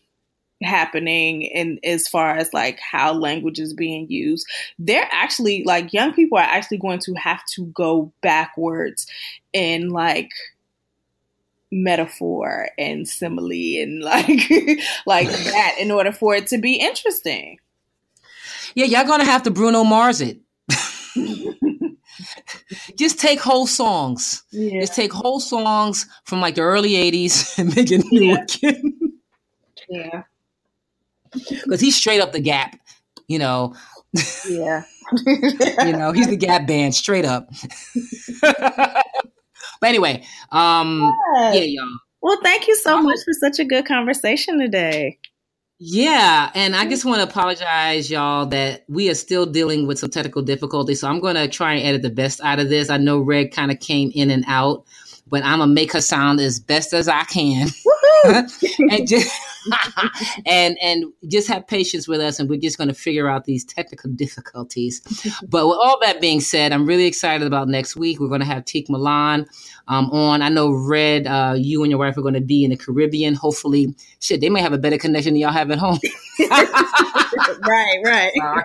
happening 0.62 1.50
and 1.54 1.78
as 1.84 2.06
far 2.06 2.36
as 2.36 2.52
like 2.52 2.78
how 2.80 3.12
language 3.12 3.58
is 3.58 3.72
being 3.72 4.06
used 4.10 4.46
they're 4.78 5.08
actually 5.10 5.64
like 5.64 5.92
young 5.92 6.12
people 6.12 6.36
are 6.36 6.42
actually 6.42 6.76
going 6.76 6.98
to 6.98 7.14
have 7.14 7.40
to 7.46 7.64
go 7.66 8.12
backwards 8.20 9.06
in 9.52 9.88
like 9.88 10.30
metaphor 11.72 12.68
and 12.78 13.08
simile 13.08 13.80
and 13.82 14.00
like 14.04 14.50
like 15.06 15.28
that 15.44 15.76
in 15.78 15.90
order 15.90 16.12
for 16.12 16.34
it 16.34 16.46
to 16.46 16.58
be 16.58 16.74
interesting 16.74 17.58
yeah 18.74 18.84
y'all 18.84 19.06
gonna 19.06 19.24
have 19.24 19.42
to 19.42 19.50
bruno 19.50 19.82
mars 19.82 20.20
it 20.20 20.40
just 22.96 23.18
take 23.18 23.40
whole 23.40 23.66
songs. 23.66 24.42
Yeah. 24.50 24.80
Just 24.80 24.94
take 24.94 25.12
whole 25.12 25.40
songs 25.40 26.06
from 26.24 26.40
like 26.40 26.54
the 26.54 26.62
early 26.62 26.90
80s 26.90 27.58
and 27.58 27.74
make 27.74 27.90
it 27.90 28.04
new 28.10 28.26
yeah. 28.26 28.42
again. 28.42 28.98
yeah. 29.88 30.22
Because 31.32 31.80
he's 31.80 31.96
straight 31.96 32.20
up 32.20 32.32
the 32.32 32.40
gap, 32.40 32.76
you 33.28 33.38
know. 33.38 33.74
Yeah. 34.48 34.84
you 35.26 35.92
know, 35.92 36.12
he's 36.12 36.28
the 36.28 36.36
gap 36.36 36.66
band 36.66 36.94
straight 36.94 37.24
up. 37.24 37.50
but 38.42 39.04
anyway, 39.82 40.24
um 40.52 41.12
yeah, 41.52 41.62
y'all. 41.62 41.98
Well, 42.22 42.38
thank 42.42 42.68
you 42.68 42.76
so 42.76 43.02
much 43.02 43.18
for 43.24 43.32
such 43.40 43.58
a 43.58 43.64
good 43.64 43.86
conversation 43.86 44.58
today. 44.58 45.18
Yeah, 45.82 46.50
and 46.54 46.76
I 46.76 46.86
just 46.86 47.06
want 47.06 47.22
to 47.22 47.22
apologize, 47.22 48.10
y'all, 48.10 48.44
that 48.46 48.84
we 48.86 49.08
are 49.08 49.14
still 49.14 49.46
dealing 49.46 49.86
with 49.86 49.98
some 49.98 50.10
technical 50.10 50.42
difficulties. 50.42 51.00
So 51.00 51.08
I'm 51.08 51.20
going 51.20 51.36
to 51.36 51.48
try 51.48 51.72
and 51.72 51.86
edit 51.86 52.02
the 52.02 52.10
best 52.10 52.38
out 52.42 52.58
of 52.58 52.68
this. 52.68 52.90
I 52.90 52.98
know 52.98 53.18
Red 53.18 53.52
kind 53.52 53.70
of 53.70 53.80
came 53.80 54.12
in 54.14 54.30
and 54.30 54.44
out, 54.46 54.84
but 55.30 55.42
I'm 55.44 55.60
gonna 55.60 55.72
make 55.72 55.92
her 55.92 56.00
sound 56.00 56.40
as 56.40 56.60
best 56.60 56.92
as 56.92 57.08
I 57.08 57.24
can, 57.24 57.68
and 58.90 59.08
just 59.08 59.34
and 60.46 60.78
and 60.82 61.04
just 61.28 61.48
have 61.48 61.66
patience 61.66 62.08
with 62.08 62.20
us, 62.20 62.38
and 62.38 62.48
we're 62.48 62.60
just 62.60 62.78
going 62.78 62.88
to 62.88 62.94
figure 62.94 63.28
out 63.28 63.44
these 63.44 63.64
technical 63.64 64.10
difficulties. 64.10 65.00
but 65.48 65.66
with 65.66 65.78
all 65.80 65.98
that 66.00 66.20
being 66.20 66.40
said, 66.40 66.72
I'm 66.72 66.86
really 66.86 67.06
excited 67.06 67.46
about 67.46 67.68
next 67.68 67.96
week. 67.96 68.20
We're 68.20 68.28
going 68.28 68.40
to 68.40 68.46
have 68.46 68.64
Teak 68.64 68.88
Milan 68.88 69.46
um, 69.88 70.10
on. 70.10 70.42
I 70.42 70.48
know 70.48 70.72
Red, 70.72 71.26
uh, 71.26 71.54
you 71.56 71.82
and 71.82 71.90
your 71.90 71.98
wife 71.98 72.16
are 72.16 72.22
going 72.22 72.34
to 72.34 72.40
be 72.40 72.64
in 72.64 72.70
the 72.70 72.76
Caribbean. 72.76 73.34
Hopefully, 73.34 73.94
shit, 74.20 74.40
they 74.40 74.50
may 74.50 74.60
have 74.60 74.72
a 74.72 74.78
better 74.78 74.98
connection 74.98 75.34
than 75.34 75.40
y'all 75.40 75.52
have 75.52 75.70
at 75.70 75.78
home. 75.78 75.98
right, 76.40 78.00
right. 78.04 78.32
Uh, 78.42 78.62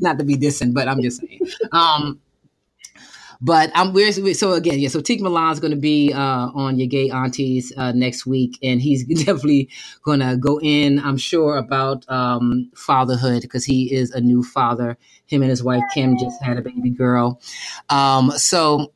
not 0.00 0.18
to 0.18 0.24
be 0.24 0.34
dissing, 0.34 0.72
but 0.72 0.88
I'm 0.88 1.02
just 1.02 1.20
saying. 1.20 1.40
Um, 1.72 2.18
but 3.40 3.70
I'm 3.74 3.92
we're, 3.92 4.12
so 4.12 4.52
again, 4.52 4.78
yeah. 4.78 4.88
So 4.88 5.00
Teak 5.00 5.20
Milan's 5.20 5.60
going 5.60 5.72
to 5.72 5.76
be 5.76 6.12
uh, 6.12 6.50
on 6.54 6.78
your 6.78 6.88
gay 6.88 7.10
aunties 7.10 7.72
uh, 7.76 7.92
next 7.92 8.26
week, 8.26 8.58
and 8.62 8.80
he's 8.80 9.04
definitely 9.24 9.68
going 10.02 10.20
to 10.20 10.36
go 10.36 10.60
in. 10.60 10.98
I'm 11.00 11.16
sure 11.16 11.56
about 11.56 12.08
um, 12.10 12.70
fatherhood 12.74 13.42
because 13.42 13.64
he 13.64 13.92
is 13.92 14.10
a 14.10 14.20
new 14.20 14.42
father. 14.42 14.96
Him 15.26 15.42
and 15.42 15.50
his 15.50 15.62
wife 15.62 15.82
Kim 15.92 16.18
just 16.18 16.42
had 16.42 16.58
a 16.58 16.62
baby 16.62 16.90
girl. 16.90 17.40
Um, 17.90 18.30
so 18.32 18.92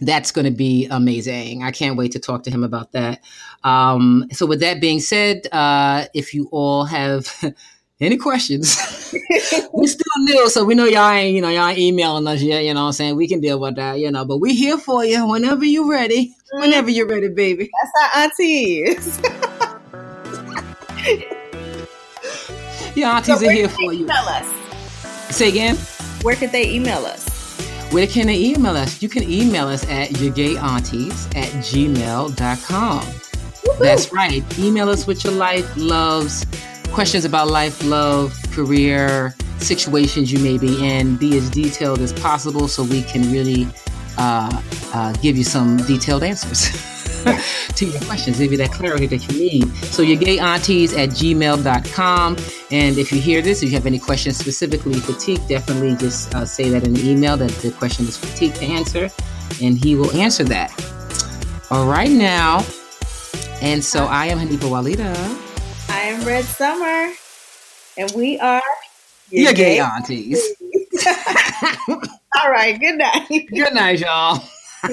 that's 0.00 0.32
going 0.32 0.46
to 0.46 0.50
be 0.50 0.86
amazing. 0.90 1.62
I 1.62 1.70
can't 1.70 1.96
wait 1.96 2.12
to 2.12 2.18
talk 2.18 2.44
to 2.44 2.50
him 2.50 2.64
about 2.64 2.92
that. 2.92 3.20
Um, 3.64 4.26
so, 4.32 4.46
with 4.46 4.60
that 4.60 4.80
being 4.80 5.00
said, 5.00 5.46
uh, 5.52 6.06
if 6.14 6.32
you 6.32 6.48
all 6.50 6.84
have 6.84 7.28
any 8.00 8.16
questions, 8.16 8.76
we 9.72 9.86
still 9.86 10.04
new, 10.20 10.48
so 10.48 10.64
we 10.64 10.74
know 10.74 10.86
y'all 10.86 11.10
ain't, 11.10 11.34
you 11.34 11.42
know, 11.42 11.48
y'all 11.48 11.68
ain't 11.68 11.78
emailing 11.78 12.26
us 12.26 12.40
yet. 12.40 12.64
You 12.64 12.74
know, 12.74 12.82
what 12.82 12.86
I'm 12.88 12.92
saying 12.92 13.16
we 13.16 13.28
can 13.28 13.40
deal 13.40 13.60
with 13.60 13.76
that, 13.76 13.98
you 13.98 14.10
know. 14.10 14.24
But 14.24 14.38
we 14.38 14.54
here 14.54 14.78
for 14.78 15.04
you 15.04 15.26
whenever 15.26 15.64
you're 15.64 15.88
ready. 15.88 16.34
Whenever 16.52 16.90
you're 16.90 17.06
ready, 17.06 17.28
baby. 17.28 17.70
That's 17.82 18.14
our 18.16 18.22
aunties. 18.22 19.20
Your 22.96 23.08
aunties 23.08 23.40
so 23.40 23.46
are 23.46 23.52
here 23.52 23.68
for 23.68 23.92
you. 23.92 24.04
Email 24.04 24.24
us. 24.28 24.46
Say 25.34 25.48
again. 25.48 25.76
Where 26.22 26.36
could 26.36 26.52
they 26.52 26.70
email 26.70 27.06
us? 27.06 27.28
Where 27.92 28.06
can 28.06 28.26
they 28.26 28.38
email 28.38 28.76
us? 28.76 29.02
You 29.02 29.08
can 29.08 29.22
email 29.22 29.66
us 29.66 29.84
at 29.88 30.10
yourgayaunties 30.10 31.34
at 31.36 31.48
gmail.com. 31.64 32.98
Woo-hoo. 32.98 33.84
That's 33.84 34.12
right. 34.12 34.58
Email 34.58 34.88
us 34.88 35.06
with 35.06 35.24
your 35.24 35.32
life 35.32 35.72
loves, 35.76 36.44
questions 36.90 37.24
about 37.24 37.48
life, 37.48 37.84
love, 37.84 38.36
career, 38.52 39.34
situations 39.58 40.32
you 40.32 40.38
may 40.40 40.58
be 40.58 40.84
in. 40.86 41.16
Be 41.16 41.36
as 41.36 41.48
detailed 41.50 42.00
as 42.00 42.12
possible 42.12 42.68
so 42.68 42.82
we 42.82 43.02
can 43.02 43.30
really 43.32 43.66
uh, 44.18 44.62
uh, 44.92 45.12
give 45.14 45.36
you 45.36 45.44
some 45.44 45.76
detailed 45.78 46.22
answers. 46.22 46.70
to 47.76 47.86
your 47.86 48.00
questions, 48.02 48.38
give 48.38 48.50
you 48.50 48.58
that 48.58 48.72
clarity 48.72 49.06
that 49.06 49.30
you 49.30 49.38
need. 49.38 49.74
So 49.86 50.02
your 50.02 50.16
gay 50.16 50.38
aunties 50.38 50.94
at 50.94 51.10
gmail.com. 51.10 52.36
And 52.70 52.98
if 52.98 53.12
you 53.12 53.20
hear 53.20 53.42
this, 53.42 53.62
if 53.62 53.70
you 53.70 53.76
have 53.76 53.86
any 53.86 53.98
questions 53.98 54.36
specifically 54.36 55.00
Teak, 55.18 55.46
definitely 55.48 55.96
just 55.96 56.34
uh, 56.34 56.46
say 56.46 56.70
that 56.70 56.84
in 56.84 56.94
the 56.94 57.10
email 57.10 57.36
that 57.36 57.50
the 57.50 57.72
question 57.72 58.06
is 58.06 58.18
Teak 58.36 58.54
to 58.54 58.64
answer, 58.64 59.10
and 59.60 59.76
he 59.76 59.94
will 59.96 60.10
answer 60.12 60.44
that. 60.44 60.72
All 61.70 61.86
right 61.86 62.10
now. 62.10 62.64
And 63.60 63.84
so 63.84 64.06
I 64.06 64.26
am 64.26 64.38
Hanifa 64.38 64.70
Walidah. 64.70 65.49
I 66.00 66.04
am 66.04 66.26
Red 66.26 66.46
Summer. 66.46 67.12
And 67.98 68.10
we 68.12 68.38
are 68.38 68.62
your, 69.28 69.42
your 69.42 69.52
gay, 69.52 69.74
gay 69.74 69.80
aunties. 69.80 70.42
All 72.38 72.50
right. 72.50 72.80
Good 72.80 72.96
night. 72.96 73.48
Good 73.54 73.74
night, 73.74 74.00
y'all. 74.00 74.42